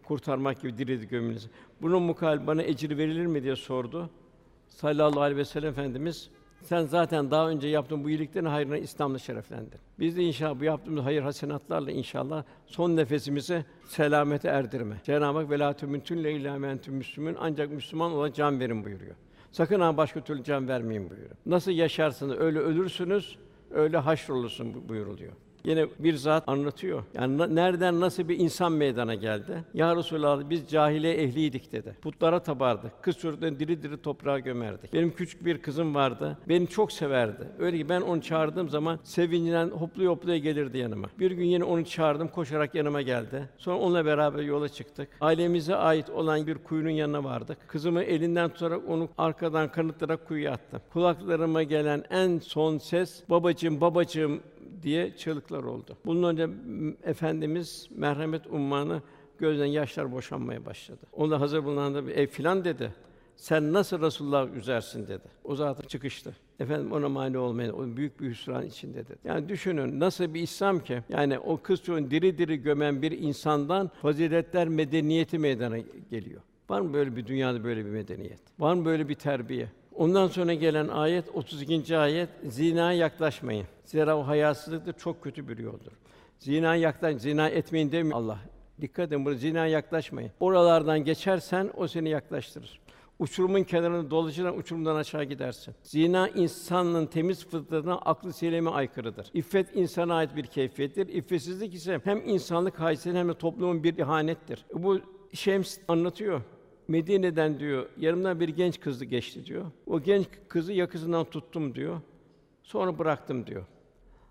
kurtarmak 0.04 0.62
gibi 0.62 0.78
diri 0.78 1.00
diri 1.00 1.08
gömülmesi. 1.08 1.50
Bunun 1.82 2.04
mukabil 2.04 2.48
bana 2.48 2.64
ecri 2.64 2.98
verilir 2.98 3.26
mi 3.26 3.44
diye 3.44 3.56
sordu. 3.56 4.10
Sallallahu 4.68 5.22
aleyhi 5.22 5.38
ve 5.38 5.46
sellem 5.46 5.70
Efendimiz 5.70 6.30
sen 6.64 6.86
zaten 6.86 7.32
daha 7.32 7.50
önce 7.50 7.68
yaptığın 7.68 8.04
bu 8.04 8.10
iyiliklerin 8.10 8.46
hayrına 8.46 8.78
İslam'la 8.78 9.20
şereflendin. 9.20 9.80
Biz 10.00 10.18
de 10.18 10.24
inşallah 10.24 10.60
bu 10.60 10.64
yaptığımız 10.64 11.06
hayır 11.06 11.22
hasenatlarla 11.22 11.92
inşallah 11.92 12.44
son 12.66 12.96
nefesimizi 12.96 13.66
selamete 13.86 14.48
erdirme. 14.48 14.96
Cenab-ı 15.04 15.38
Hak 15.40 15.50
velâ 15.50 15.74
tümüntün 15.74 16.24
le 16.24 16.80
müslümün 16.88 17.38
ancak 17.40 17.72
Müslüman 17.72 18.12
olan 18.12 18.32
can 18.32 18.60
verin 18.60 18.86
buyuruyor. 18.86 19.16
Sakın 19.52 19.80
ha 19.80 19.98
başka 19.98 20.22
türlü 20.22 20.44
can 20.44 20.68
vermeyin 20.68 21.10
buyuruyor. 21.10 21.32
Nasıl 21.46 21.72
yaşarsınız 21.72 22.38
öyle 22.38 22.60
ölürsünüz, 22.60 23.38
öyle 23.72 23.98
haşrolursun 23.98 24.74
bu- 24.74 24.90
buyuruluyor. 24.90 25.34
Yine 25.66 25.86
bir 26.00 26.16
zat 26.16 26.44
anlatıyor. 26.48 27.04
Yani 27.14 27.56
nereden 27.56 28.00
nasıl 28.00 28.30
bir 28.30 28.40
insan 28.40 28.72
meydana 28.72 29.16
geldi? 29.16 29.64
Ya 29.74 29.96
Resulallah 29.96 30.50
biz 30.50 30.68
cahiliye 30.70 31.14
ehliydik 31.14 31.72
dedi. 31.72 31.96
Putlara 32.02 32.40
tabardık. 32.40 32.92
Kız 33.02 33.18
çocuklarını 33.18 33.60
diri 33.60 33.84
diri 33.84 34.02
toprağa 34.02 34.40
gömerdik. 34.40 34.94
Benim 34.94 35.12
küçük 35.12 35.46
bir 35.46 35.62
kızım 35.62 35.96
vardı. 35.96 36.38
Beni 36.50 36.68
çok 36.68 36.92
severdi. 36.92 37.48
Öyle 37.60 37.78
ki 37.78 37.90
ben 37.90 38.02
onu 38.02 38.22
çağırdığım 38.22 38.70
zaman 38.70 39.00
sevincinden 39.04 39.70
hopluya 39.70 40.10
hopluya 40.10 40.38
gelirdi 40.38 40.78
yanıma. 40.78 41.08
Bir 41.20 41.32
gün 41.32 41.46
yine 41.46 41.64
onu 41.64 41.86
çağırdım, 41.86 42.28
koşarak 42.28 42.76
yanıma 42.76 43.02
geldi. 43.02 43.50
Sonra 43.58 43.78
onunla 43.78 44.06
beraber 44.06 44.44
yola 44.44 44.70
çıktık. 44.70 45.10
Ailemize 45.22 45.76
ait 45.76 46.10
olan 46.10 46.48
bir 46.48 46.56
kuyunun 46.56 46.90
yanına 46.90 47.24
vardık. 47.24 47.58
Kızımı 47.68 48.04
elinden 48.04 48.50
tutarak 48.50 48.90
onu 48.90 49.10
arkadan 49.18 49.72
kanıtlarak 49.72 50.28
kuyuya 50.28 50.52
attım. 50.52 50.82
Kulaklarıma 50.94 51.64
gelen 51.64 52.04
en 52.10 52.40
son 52.40 52.78
ses 52.78 53.24
babacığım 53.30 53.82
babacığım 53.82 54.40
diye 54.84 55.18
çığlıklar 55.18 55.64
oldu. 55.64 55.98
Bunun 56.06 56.24
önce 56.24 56.50
efendimiz 57.04 57.90
merhamet 57.96 58.48
ummanı 58.48 59.02
gözden 59.40 59.66
yaşlar 59.66 60.12
boşanmaya 60.12 60.66
başladı. 60.66 61.00
Onda 61.14 61.42
hazır 61.42 61.64
bulunan 61.64 61.96
da 61.96 62.08
bir 62.08 62.12
ev 62.12 62.28
filan 62.28 62.66
dedi. 62.66 62.94
Sen 63.36 63.74
nasıl 63.74 64.02
Resulullah 64.02 64.54
üzersin 64.54 65.08
dedi. 65.08 65.24
O 65.44 65.56
zaten 65.56 65.88
çıkıştı. 65.88 66.36
Efendim 66.60 66.92
ona 66.92 67.10
mani 67.10 67.38
olmayın. 67.38 67.74
O 67.74 67.98
büyük 67.98 68.22
bir 68.22 68.30
hüsran 68.30 68.66
içinde 68.66 68.98
dedi. 68.98 69.18
Yani 69.24 69.50
düşünün 69.50 70.00
nasıl 70.00 70.34
bir 70.34 70.42
İslam 70.42 70.80
ki? 70.80 71.04
Yani 71.10 71.40
o 71.40 71.62
kız 71.62 71.80
çocuğunu 71.84 72.12
diri 72.12 72.38
diri 72.38 72.58
gömen 72.58 73.02
bir 73.02 73.12
insandan 73.12 73.92
faziletler 74.02 74.68
medeniyeti 74.68 75.40
meydana 75.40 75.78
geliyor. 76.12 76.42
Var 76.70 76.82
mı 76.82 76.94
böyle 76.94 77.16
bir 77.16 77.28
dünyada 77.28 77.64
böyle 77.64 77.86
bir 77.86 77.90
medeniyet? 77.90 78.40
Var 78.60 78.74
mı 78.74 78.86
böyle 78.86 79.10
bir 79.10 79.16
terbiye? 79.16 79.68
Ondan 79.96 80.28
sonra 80.28 80.54
gelen 80.54 80.88
ayet 80.88 81.26
32. 81.34 81.98
ayet 81.98 82.30
zinaya 82.44 82.98
yaklaşmayın. 82.98 83.66
Zira 83.86 84.18
o 84.18 84.28
hayasızlık 84.28 85.00
çok 85.00 85.24
kötü 85.24 85.48
bir 85.48 85.58
yoldur. 85.58 85.92
Zina 86.40 86.76
yaklaş, 86.76 87.22
zina 87.22 87.50
etmeyin 87.50 87.92
demiyor 87.92 88.18
Allah. 88.18 88.40
Dikkat 88.82 89.08
edin 89.08 89.26
burada 89.26 89.38
zina 89.38 89.68
yaklaşmayın. 89.68 90.32
Oralardan 90.40 91.04
geçersen 91.04 91.72
o 91.78 91.88
seni 91.88 92.10
yaklaştırır. 92.10 92.80
Uçurumun 93.20 93.64
kenarında 93.64 94.12
dolaşırsan 94.12 94.58
uçurumdan 94.58 94.96
aşağı 94.96 95.24
gidersin. 95.24 95.76
Zina 95.84 96.30
insanın 96.30 97.06
temiz 97.06 97.46
fıtratına, 97.46 97.96
aklı 97.96 98.34
selime 98.34 98.70
aykırıdır. 98.70 99.28
İffet 99.34 99.76
insana 99.76 100.16
ait 100.16 100.36
bir 100.36 100.46
keyfiyettir. 100.46 101.08
İffetsizlik 101.08 101.74
ise 101.74 102.02
hem 102.04 102.30
insanlık 102.30 102.80
haysiyetine 102.80 103.20
hem 103.20 103.30
de 103.30 103.34
toplumun 103.34 103.84
bir 103.84 103.98
ihanettir. 103.98 104.66
Bu 104.74 105.00
Şems 105.34 105.78
anlatıyor. 105.88 106.42
Medine'den 106.88 107.60
diyor, 107.60 107.90
yanımdan 107.98 108.40
bir 108.40 108.50
genç 108.50 108.80
kızı 108.80 109.06
geçti 109.06 109.46
diyor. 109.46 109.66
O 109.88 110.02
genç 110.02 110.26
kızı 110.48 110.74
yakasından 110.74 111.26
tuttum 111.26 111.76
diyor. 111.76 112.02
Sonra 112.64 113.00
bıraktım 113.00 113.48
diyor. 113.48 113.66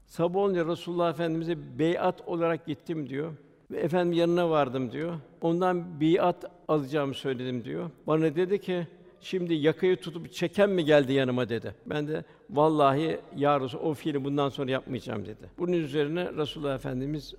Sabah 0.07 0.41
olunca 0.41 0.67
Resulullah 0.67 1.11
Efendimize 1.11 1.79
beyat 1.79 2.29
olarak 2.29 2.67
gittim 2.67 3.09
diyor. 3.09 3.33
Ve 3.71 3.81
efendim 3.81 4.13
yanına 4.13 4.51
vardım 4.51 4.93
diyor. 4.93 5.15
Ondan 5.41 6.01
biat 6.01 6.45
alacağımı 6.69 7.15
söyledim 7.15 7.65
diyor. 7.65 7.91
Bana 8.07 8.37
dedi 8.37 8.61
ki 8.61 8.87
şimdi 9.21 9.55
yakayı 9.55 9.97
tutup 9.97 10.33
çeken 10.33 10.71
mi 10.71 10.85
geldi 10.85 11.13
yanıma 11.13 11.49
dedi. 11.49 11.75
Ben 11.87 12.09
de 12.09 12.25
vallahi 12.51 13.21
ya 13.37 13.61
Resul, 13.61 13.79
o 13.79 13.95
fiili 13.95 14.25
bundan 14.25 14.49
sonra 14.49 14.71
yapmayacağım 14.71 15.25
dedi. 15.25 15.51
Bunun 15.59 15.73
üzerine 15.73 16.33
Resulullah 16.33 16.75
Efendimiz 16.75 17.35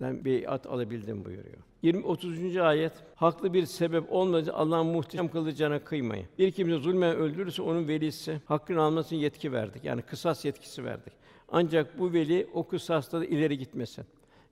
ben 0.00 0.24
beyat 0.24 0.66
alabildim 0.66 1.24
buyuruyor. 1.24 1.56
20 1.82 2.04
30. 2.04 2.56
ayet 2.56 2.92
haklı 3.14 3.52
bir 3.52 3.66
sebep 3.66 4.12
olmadığı 4.12 4.52
Allah'ın 4.52 4.86
muhteşem 4.86 5.28
kılacağına 5.28 5.84
kıymayın. 5.84 6.26
Bir 6.38 6.50
kimse 6.50 6.76
zulmen 6.76 7.16
öldürürse 7.16 7.62
onun 7.62 7.88
velisi 7.88 8.40
hakkını 8.44 8.82
almasını 8.82 9.18
yetki 9.18 9.52
verdik. 9.52 9.84
Yani 9.84 10.02
kısas 10.02 10.44
yetkisi 10.44 10.84
verdik. 10.84 11.12
Ancak 11.48 11.98
bu 11.98 12.12
veli 12.12 12.48
o 12.54 12.66
kısasta 12.66 13.20
da 13.20 13.24
ileri 13.24 13.58
gitmesin. 13.58 14.04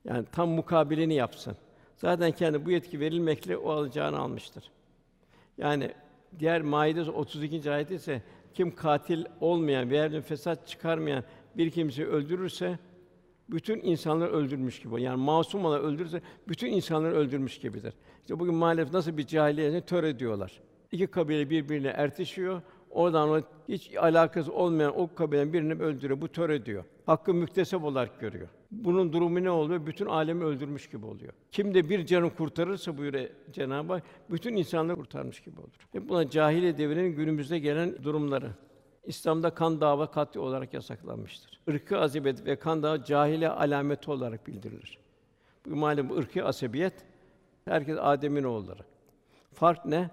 Yani 0.05 0.25
tam 0.31 0.49
mukabilini 0.49 1.13
yapsın. 1.13 1.55
Zaten 1.97 2.31
kendi 2.31 2.65
bu 2.65 2.71
yetki 2.71 2.99
verilmekle 2.99 3.57
o 3.57 3.71
alacağını 3.71 4.19
almıştır. 4.19 4.71
Yani 5.57 5.91
diğer 6.39 6.61
Maide 6.61 7.11
32. 7.11 7.71
ayet 7.71 7.91
ise 7.91 8.21
kim 8.53 8.75
katil 8.75 9.25
olmayan 9.41 9.89
veya 9.89 10.21
fesat 10.21 10.67
çıkarmayan 10.67 11.23
bir 11.57 11.71
kimseyi 11.71 12.07
öldürürse 12.07 12.79
bütün 13.49 13.81
insanları 13.81 14.31
öldürmüş 14.31 14.79
gibi. 14.79 15.01
Yani 15.01 15.21
masum 15.21 15.65
olan 15.65 15.81
öldürürse 15.81 16.21
bütün 16.47 16.71
insanları 16.71 17.15
öldürmüş 17.15 17.59
gibidir. 17.59 17.93
İşte 18.21 18.39
bugün 18.39 18.55
maalesef 18.55 18.93
nasıl 18.93 19.17
bir 19.17 19.27
cahiliye 19.27 19.81
tör 19.81 20.03
ediyorlar. 20.03 20.61
İki 20.91 21.07
kabile 21.07 21.49
birbirine 21.49 21.87
ertişiyor. 21.87 22.61
Oradan 22.89 23.29
o 23.29 23.41
hiç 23.69 23.95
alakası 23.97 24.53
olmayan 24.53 24.99
o 24.99 25.15
kabilenin 25.15 25.53
birini 25.53 25.73
öldürüyor. 25.73 26.21
Bu 26.21 26.27
tör 26.27 26.49
ediyor. 26.49 26.83
Hakkı 27.05 27.33
müktesep 27.33 27.83
olarak 27.83 28.19
görüyor. 28.19 28.47
Bunun 28.71 29.13
durumu 29.13 29.43
ne 29.43 29.49
oluyor? 29.49 29.85
Bütün 29.85 30.05
alemi 30.05 30.43
öldürmüş 30.43 30.89
gibi 30.89 31.05
oluyor. 31.05 31.33
Kim 31.51 31.73
de 31.73 31.89
bir 31.89 32.05
canı 32.05 32.35
kurtarırsa 32.35 32.97
buyuruyor 32.97 33.29
Cenab-ı 33.51 33.93
Hak, 33.93 34.03
bütün 34.31 34.55
insanları 34.55 34.97
kurtarmış 34.97 35.39
gibi 35.39 35.59
olur. 35.59 35.87
Hep 35.91 36.09
buna 36.09 36.29
cahiliye 36.29 36.77
devrinin 36.77 37.15
günümüzde 37.15 37.59
gelen 37.59 38.03
durumları. 38.03 38.51
İslam'da 39.05 39.49
kan 39.49 39.81
dava 39.81 40.11
katli 40.11 40.39
olarak 40.39 40.73
yasaklanmıştır. 40.73 41.59
Irkı 41.67 41.99
azibet 41.99 42.45
ve 42.45 42.55
kan 42.55 42.83
dava 42.83 43.03
cahile 43.03 43.49
alameti 43.49 44.11
olarak 44.11 44.47
bildirilir. 44.47 44.97
Bu 45.65 45.75
malum 45.75 46.09
bu 46.09 46.17
ırkı 46.17 46.45
asabiyet 46.45 46.93
herkes 47.65 47.97
Adem'in 48.01 48.43
oğulları. 48.43 48.81
Fark 49.53 49.85
ne? 49.85 50.09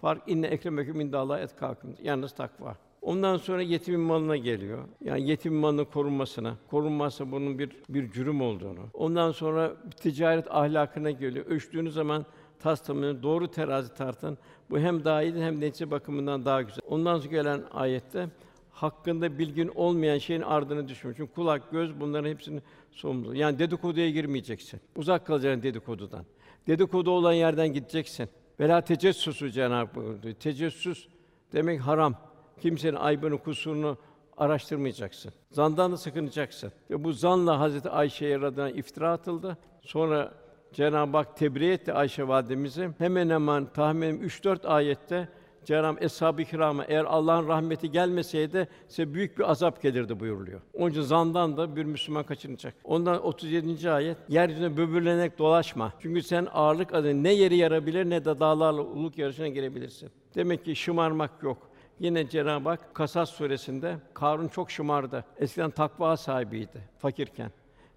Fark 0.00 0.22
inne 0.26 0.46
ekremeküm 0.46 1.00
indallah 1.00 1.40
etkâküm. 1.40 1.96
Yalnız 2.02 2.34
takva. 2.34 2.76
Ondan 3.02 3.36
sonra 3.36 3.62
yetimin 3.62 4.00
malına 4.00 4.36
geliyor. 4.36 4.78
Yani 5.00 5.28
yetimin 5.28 5.60
malının 5.60 5.84
korunmasına, 5.84 6.56
korunmazsa 6.70 7.32
bunun 7.32 7.58
bir 7.58 7.70
bir 7.88 8.10
cürüm 8.10 8.40
olduğunu. 8.40 8.80
Ondan 8.94 9.32
sonra 9.32 9.72
ticaret 9.96 10.50
ahlakına 10.50 11.10
geliyor. 11.10 11.46
Ölçtüğünüz 11.46 11.94
zaman 11.94 12.26
tamamını 12.64 13.22
doğru 13.22 13.48
terazi 13.50 13.94
tartın. 13.94 14.38
Bu 14.70 14.78
hem 14.78 14.98
iyidir 14.98 15.42
hem 15.42 15.60
netice 15.60 15.90
bakımından 15.90 16.44
daha 16.44 16.62
güzel. 16.62 16.80
Ondan 16.88 17.18
sonra 17.18 17.30
gelen 17.30 17.62
ayette 17.72 18.28
hakkında 18.70 19.38
bilgin 19.38 19.72
olmayan 19.74 20.18
şeyin 20.18 20.42
ardını 20.42 20.88
düşme. 20.88 21.12
Çünkü 21.16 21.34
kulak, 21.34 21.70
göz 21.70 22.00
bunların 22.00 22.28
hepsinin 22.28 22.62
sorumlu. 22.92 23.34
Yani 23.34 23.58
dedikoduya 23.58 24.10
girmeyeceksin. 24.10 24.80
Uzak 24.96 25.26
kalacaksın 25.26 25.62
dedikodudan. 25.62 26.24
Dedikodu 26.66 27.10
olan 27.10 27.32
yerden 27.32 27.68
gideceksin. 27.72 28.28
Vela 28.60 28.80
tecessüsü 28.80 29.52
Cenab-ı 29.52 29.74
Hak 29.74 29.94
buyurdu. 29.96 30.32
Tecessüs 30.40 31.08
demek 31.52 31.80
haram. 31.80 32.14
Kimsenin 32.60 32.96
aybını, 32.96 33.38
kusurunu 33.38 33.98
araştırmayacaksın. 34.36 35.32
Zandan 35.50 35.92
da 35.92 35.96
sakınacaksın. 35.96 36.72
Ve 36.90 37.04
bu 37.04 37.12
zanla 37.12 37.60
Hazreti 37.60 37.90
Ayşe'ye 37.90 38.40
radına 38.40 38.70
iftira 38.70 39.12
atıldı. 39.12 39.56
Sonra 39.82 40.34
Cenab-ı 40.74 41.16
Hak 41.16 41.36
tebriğ 41.36 41.72
etti 41.72 41.92
Ayşe 41.92 42.28
validemizi. 42.28 42.90
Hemen 42.98 43.30
hemen 43.30 43.66
tahminim 43.66 44.22
3-4 44.22 44.66
ayette 44.66 45.28
Cenab-ı 45.64 46.04
Eshab-ı 46.04 46.44
Kirama 46.44 46.84
eğer 46.84 47.04
Allah'ın 47.04 47.48
rahmeti 47.48 47.90
gelmeseydi 47.90 48.68
size 48.88 49.14
büyük 49.14 49.38
bir 49.38 49.50
azap 49.50 49.82
gelirdi 49.82 50.20
buyuruluyor. 50.20 50.60
Onun 50.74 50.90
için 50.90 51.02
zandan 51.02 51.56
da 51.56 51.76
bir 51.76 51.84
Müslüman 51.84 52.24
kaçınacak. 52.24 52.74
Ondan 52.84 53.22
37. 53.22 53.90
ayet 53.90 54.16
yeryüzüne 54.28 54.76
böbürlenerek 54.76 55.38
dolaşma. 55.38 55.92
Çünkü 56.00 56.22
sen 56.22 56.46
ağırlık 56.52 56.94
adı 56.94 57.22
ne 57.22 57.32
yeri 57.32 57.56
yarabilir 57.56 58.10
ne 58.10 58.24
de 58.24 58.40
dağlarla 58.40 58.82
uluk 58.82 59.18
yarışına 59.18 59.48
girebilirsin. 59.48 60.10
Demek 60.34 60.64
ki 60.64 60.76
şımarmak 60.76 61.42
yok. 61.42 61.58
Yine 62.00 62.28
Cenab-ı 62.28 62.68
Hak 62.68 62.94
Kasas 62.94 63.30
suresinde 63.30 63.96
Karun 64.14 64.48
çok 64.48 64.70
şımardı. 64.70 65.24
Eskiden 65.38 65.70
takva 65.70 66.16
sahibiydi 66.16 66.80
fakirken. 66.98 67.50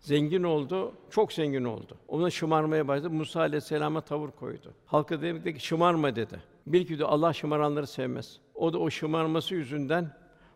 Zengin 0.07 0.43
oldu, 0.43 0.93
çok 1.09 1.33
zengin 1.33 1.63
oldu. 1.63 1.97
Ona 2.07 2.29
şımarmaya 2.29 2.87
başladı. 2.87 3.09
Musa 3.09 3.39
aleyhisselama 3.39 4.01
tavır 4.01 4.31
koydu. 4.31 4.73
Halka 4.85 5.21
dedi 5.21 5.53
ki 5.53 5.65
şımarma 5.65 6.15
dedi. 6.15 6.41
Bil 6.67 6.85
ki 6.85 6.99
de 6.99 7.05
Allah 7.05 7.33
şımaranları 7.33 7.87
sevmez. 7.87 8.39
O 8.55 8.73
da 8.73 8.79
o 8.79 8.89
şımarması 8.89 9.55
yüzünden 9.55 10.11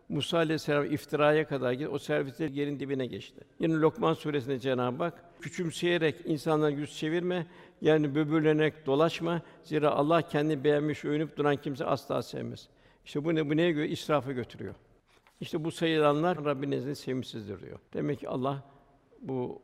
Musa 0.08 0.36
aleyhisselam 0.38 0.84
iftiraya 0.84 1.46
kadar 1.46 1.72
gitti. 1.72 1.88
O 1.88 1.98
servisleri 1.98 2.58
yerin 2.58 2.80
dibine 2.80 3.06
geçti. 3.06 3.40
Yine 3.60 3.74
Lokman 3.74 4.14
suresinde 4.14 4.58
Cenab-ı 4.58 5.04
Hak 5.04 5.24
küçümseyerek 5.40 6.16
insanlara 6.24 6.70
yüz 6.70 6.98
çevirme, 6.98 7.46
yani 7.80 8.14
böbürlenerek 8.14 8.86
dolaşma. 8.86 9.42
Zira 9.62 9.90
Allah 9.90 10.22
kendi 10.22 10.64
beğenmiş, 10.64 11.04
övünüp 11.04 11.36
duran 11.36 11.56
kimse 11.56 11.84
asla 11.84 12.22
sevmez. 12.22 12.68
İşte 13.04 13.24
bu 13.24 13.34
ne 13.34 13.50
bu 13.50 13.56
neye 13.56 13.72
göre 13.72 13.88
israfa 13.88 14.32
götürüyor. 14.32 14.74
İşte 15.40 15.64
bu 15.64 15.70
sayılanlar 15.70 16.44
Rabbin 16.44 16.70
nezdinde 16.70 16.94
sevimsizdir 16.94 17.60
diyor. 17.60 17.78
Demek 17.94 18.20
ki 18.20 18.28
Allah 18.28 18.71
bu 19.22 19.62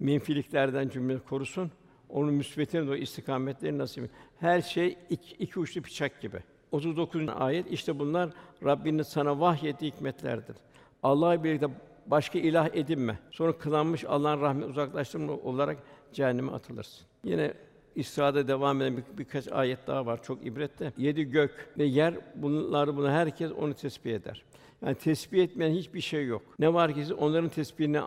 menfiliklerden 0.00 0.88
cümle 0.88 1.18
korusun. 1.18 1.70
Onun 2.08 2.34
müsbetine 2.34 2.86
doğru 2.86 2.96
istikametleri 2.96 3.78
nasip 3.78 4.04
etsin. 4.04 4.16
Her 4.40 4.60
şey 4.60 4.98
iki, 5.10 5.34
iki 5.34 5.60
uçlu 5.60 5.84
bıçak 5.84 6.20
gibi. 6.20 6.42
39. 6.72 7.28
ayet 7.28 7.72
işte 7.72 7.98
bunlar 7.98 8.30
Rabbinin 8.64 9.02
sana 9.02 9.40
vahyettiği 9.40 9.92
hikmetlerdir. 9.92 10.56
Allah'la 11.02 11.44
birlikte 11.44 11.68
başka 12.06 12.38
ilah 12.38 12.68
edinme. 12.72 13.18
Sonra 13.30 13.58
kılanmış 13.58 14.04
Allah'ın 14.04 14.40
rahmet 14.40 14.68
uzaklaştırma 14.68 15.32
olarak 15.32 15.78
cehenneme 16.12 16.52
atılırsın. 16.52 17.06
Yine 17.24 17.54
İsra'da 17.98 18.48
devam 18.48 18.82
eden 18.82 18.96
bir, 18.96 19.02
birkaç 19.18 19.48
ayet 19.48 19.86
daha 19.86 20.06
var. 20.06 20.22
Çok 20.22 20.46
ibretli. 20.46 20.92
Yedi 20.96 21.24
gök 21.24 21.72
ve 21.78 21.84
yer 21.84 22.14
bunları 22.34 22.96
bunu 22.96 23.10
herkes 23.10 23.52
onu 23.52 23.74
tesbih 23.74 24.14
eder. 24.14 24.42
Yani 24.84 24.94
tesbih 24.94 25.42
etmeyen 25.42 25.72
hiçbir 25.72 26.00
şey 26.00 26.26
yok. 26.26 26.42
Ne 26.58 26.74
var 26.74 26.94
ki 26.94 27.00
siz 27.00 27.12
onların 27.12 27.48
tesbihini 27.48 28.00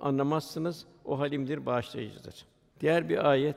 anlamazsınız. 0.00 0.86
O 1.04 1.18
halimdir, 1.18 1.66
bağışlayıcıdır. 1.66 2.46
Diğer 2.80 3.08
bir 3.08 3.30
ayet 3.30 3.56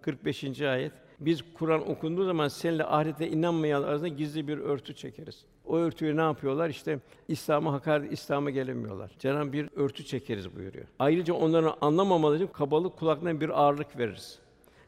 45. 0.00 0.60
ayet. 0.60 0.92
Biz 1.20 1.44
Kur'an 1.54 1.90
okunduğu 1.90 2.24
zaman 2.24 2.48
seninle 2.48 2.84
ahirete 2.84 3.28
inanmayan 3.28 3.82
arasında 3.82 4.08
gizli 4.08 4.48
bir 4.48 4.58
örtü 4.58 4.94
çekeriz. 4.94 5.44
O 5.64 5.76
örtüyü 5.76 6.16
ne 6.16 6.20
yapıyorlar? 6.20 6.68
İşte 6.68 6.98
İslam'a 7.28 7.72
hakaret, 7.72 8.12
İslam'a 8.12 8.50
gelemiyorlar. 8.50 9.10
Cenab-ı 9.18 9.52
bir 9.52 9.68
örtü 9.76 10.04
çekeriz 10.04 10.56
buyuruyor. 10.56 10.86
Ayrıca 10.98 11.34
onların 11.34 11.74
anlamamaları 11.80 12.36
için 12.36 12.52
kabalık 12.52 12.96
kulaklarına 12.96 13.40
bir 13.40 13.60
ağırlık 13.60 13.98
veririz. 13.98 14.38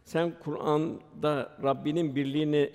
Sen 0.05 0.33
Kur'an'da 0.45 1.59
Rabbinin 1.63 2.17
birliğini 2.17 2.71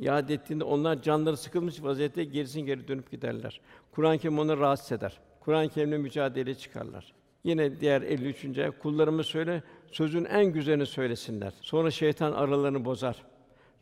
yad 0.00 0.28
ettiğinde 0.28 0.64
onlar 0.64 1.02
canları 1.02 1.36
sıkılmış 1.36 1.82
vaziyette 1.82 2.24
gerisin 2.24 2.60
geri 2.60 2.88
dönüp 2.88 3.10
giderler. 3.10 3.60
Kur'an-ı 3.92 4.18
Kerim 4.18 4.38
onları 4.38 4.60
rahatsız 4.60 4.92
eder. 4.92 5.20
Kur'an-ı 5.40 5.68
Kerim'le 5.68 6.00
mücadeleye 6.00 6.54
çıkarlar. 6.54 7.12
Yine 7.44 7.80
diğer 7.80 8.02
53. 8.02 8.58
ayet 8.58 8.78
kullarıma 8.78 9.22
söyle 9.22 9.62
sözün 9.92 10.24
en 10.24 10.44
güzelini 10.44 10.86
söylesinler. 10.86 11.52
Sonra 11.60 11.90
şeytan 11.90 12.32
aralarını 12.32 12.84
bozar. 12.84 13.22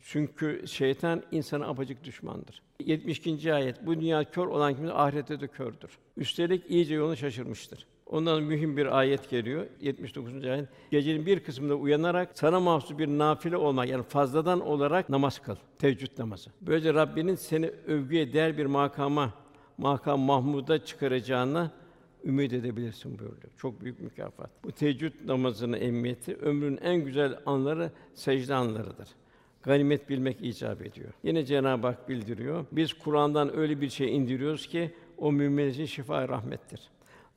Çünkü 0.01 0.65
şeytan 0.67 1.23
insana 1.31 1.67
apacık 1.67 2.05
düşmandır. 2.05 2.63
72. 2.81 3.55
ayet 3.55 3.87
bu 3.87 4.01
dünya 4.01 4.25
kör 4.25 4.47
olan 4.47 4.77
kimse 4.77 4.93
ahirette 4.93 5.41
de 5.41 5.49
kördür. 5.49 5.91
Üstelik 6.17 6.71
iyice 6.71 6.95
yolunu 6.95 7.17
şaşırmıştır. 7.17 7.87
Ondan 8.09 8.43
mühim 8.43 8.77
bir 8.77 8.99
ayet 8.99 9.31
geliyor. 9.31 9.67
79. 9.81 10.45
ayet. 10.45 10.69
Gecenin 10.91 11.27
bir 11.27 11.41
kısmında 11.41 11.75
uyanarak 11.75 12.31
sana 12.35 12.61
mahsus 12.61 12.99
bir 12.99 13.09
nafile 13.09 13.57
olmak 13.57 13.89
yani 13.89 14.03
fazladan 14.03 14.61
olarak 14.61 15.09
namaz 15.09 15.39
kıl. 15.39 15.57
Teheccüd 15.79 16.19
namazı. 16.19 16.51
Böylece 16.61 16.95
Rabbinin 16.95 17.35
seni 17.35 17.67
övgüye 17.87 18.33
değer 18.33 18.59
bir 18.59 18.67
makama, 18.67 19.35
makam 19.79 20.21
Mahmud'a 20.21 20.85
çıkaracağına 20.85 21.71
ümit 22.25 22.53
edebilirsin 22.53 23.19
buyuruyor. 23.19 23.53
Çok 23.57 23.81
büyük 23.81 24.01
mükafat. 24.01 24.51
Bu 24.65 24.73
teheccüd 24.73 25.13
namazının 25.27 25.81
emniyeti 25.81 26.37
ömrün 26.37 26.77
en 26.77 27.05
güzel 27.05 27.39
anları 27.47 27.91
secde 28.15 28.55
anlarıdır. 28.55 29.09
Ganimet 29.63 30.09
bilmek 30.09 30.45
icap 30.45 30.83
ediyor. 30.83 31.13
Yine 31.23 31.45
Cenab-ı 31.45 31.87
Hak 31.87 32.09
bildiriyor. 32.09 32.65
Biz 32.73 32.93
Kur'an'dan 32.93 33.57
öyle 33.57 33.81
bir 33.81 33.89
şey 33.89 34.17
indiriyoruz 34.17 34.67
ki 34.67 34.91
o 35.19 35.33
mümin 35.33 35.85
şifa 35.85 36.29
rahmettir. 36.29 36.81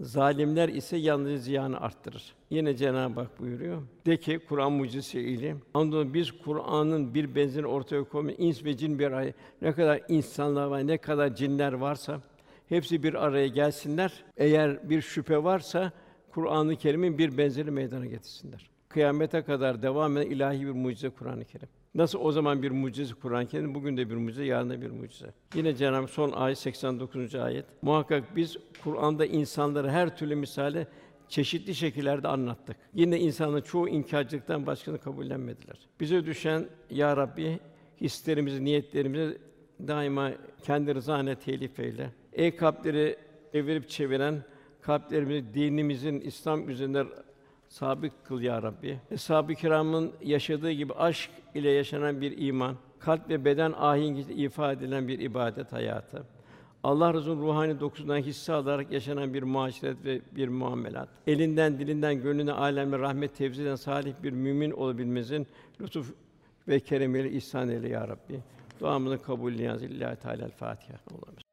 Zalimler 0.02 0.70
ise 0.70 0.98
yalnız 0.98 1.44
ziyanı 1.44 1.82
arttırır. 1.82 2.34
Yine 2.50 2.76
Cenab-ı 2.76 3.20
Hak 3.20 3.40
buyuruyor. 3.40 3.82
De 4.06 4.18
ki 4.18 4.40
Kur'an 4.50 4.72
mucizesiyle 4.72 5.56
andolsun 5.74 6.14
biz 6.14 6.32
Kur'an'ın 6.32 7.14
bir 7.14 7.36
benzerini 7.36 7.68
ortaya 7.68 8.04
koymuş 8.04 8.34
ins 8.38 8.64
ve 8.66 8.78
cin 8.78 9.00
bir 9.00 9.06
araya 9.06 9.34
ne 9.62 9.74
kadar 9.74 10.02
insanlar 10.10 10.66
var, 10.66 10.88
ne 10.88 10.98
kadar 10.98 11.36
cinler 11.36 11.74
varsa 11.74 12.22
hepsi 12.70 13.04
bir 13.04 13.14
araya 13.14 13.48
gelsinler. 13.48 14.24
Eğer 14.38 14.90
bir 14.90 15.02
şüphe 15.02 15.44
varsa 15.44 15.92
Kur'an-ı 16.32 16.76
Kerim'in 16.76 17.18
bir 17.18 17.38
benzeri 17.38 17.72
meydana 17.72 18.06
getirsinler. 18.06 18.70
Kıyamete 18.90 19.42
kadar 19.42 19.82
devam 19.82 20.18
eden 20.18 20.32
ilahi 20.32 20.62
bir 20.62 20.72
mucize 20.72 21.10
Kur'an-ı 21.10 21.46
Kerim. 21.46 21.70
Nasıl 21.96 22.20
o 22.20 22.32
zaman 22.32 22.64
bir 22.64 22.72
mucize 22.72 23.14
Kur'an-ı 23.14 23.48
Kerim, 23.48 23.76
bugün 23.76 23.98
de 23.98 24.10
bir 24.10 24.16
mucize, 24.16 24.46
yarın 24.46 24.70
da 24.70 24.82
bir 24.82 24.92
mucize. 24.92 25.34
Yine 25.56 25.76
Cenab-ı 25.76 26.08
son 26.08 26.32
ayet 26.32 26.58
89. 26.58 27.36
ayet. 27.36 27.66
Muhakkak 27.82 28.36
biz 28.36 28.58
Kur'an'da 28.84 29.26
insanları 29.26 29.90
her 29.90 30.18
türlü 30.18 30.36
misale 30.36 30.88
çeşitli 31.28 31.76
şekillerde 31.76 32.28
anlattık. 32.28 32.78
Yine 32.94 33.20
insanların 33.20 33.62
çoğu 33.62 33.90
inkârcılıktan 33.90 34.66
başkasını 34.66 34.98
kabullenmediler. 34.98 35.80
Bize 36.00 36.26
düşen 36.26 36.66
ya 36.90 37.18
Rabbi 37.18 37.60
hislerimizi, 38.02 38.66
niyetlerimizi 38.66 39.38
daima 39.88 40.32
kendi 40.64 40.96
rızana 40.96 41.36
telif 41.36 41.80
eyle. 41.80 42.10
Ey 42.34 42.56
kalpleri 42.56 43.18
evirip 43.54 43.90
çeviren, 43.90 44.44
kalplerimizi 44.82 45.54
dinimizin 45.54 46.20
İslam 46.20 46.70
üzerinde 46.70 47.06
sabit 47.72 48.14
kıl 48.24 48.42
ya 48.42 48.62
Rabbi. 48.62 49.00
Eshab-ı 49.12 49.56
kiramın 49.56 50.12
yaşadığı 50.24 50.72
gibi 50.72 50.94
aşk 50.94 51.30
ile 51.56 51.72
yaşanan 51.72 52.22
bir 52.22 52.38
iman, 52.38 52.76
kalp 53.00 53.30
ve 53.30 53.46
beden 53.46 53.74
ahengiyle 53.78 54.34
ifade 54.34 54.86
edilen 54.86 55.08
bir 55.08 55.20
ibadet 55.20 55.74
hayatı. 55.74 56.24
Allah 56.84 57.14
Resulü'nün 57.14 57.42
ruhani 57.42 57.80
dokusundan 57.80 58.18
hisse 58.18 58.54
alarak 58.54 58.92
yaşanan 58.92 59.34
bir 59.34 59.44
muaşeret 59.44 60.06
ve 60.06 60.22
bir 60.36 60.48
muamelat. 60.48 61.10
Elinden, 61.28 61.80
dilinden, 61.80 62.22
gönlüne, 62.22 62.52
alemle 62.52 63.00
rahmet 63.00 63.38
tevzi 63.38 63.62
eden 63.62 63.76
salih 63.76 64.14
bir 64.24 64.32
mümin 64.32 64.72
olabilmemizin 64.72 65.48
lütuf 65.82 66.14
ve 66.68 66.80
keremiyle 66.80 67.32
ihsan 67.32 67.70
eyle 67.70 67.90
ya 67.90 68.08
Rabbi. 68.08 68.40
Duamızı 68.80 69.22
kabul 69.22 69.52
niyaz 69.52 69.84
İllahi 69.84 70.16
Teala 70.16 70.50
Fatiha. 70.50 71.00
Allah'ım. 71.12 71.51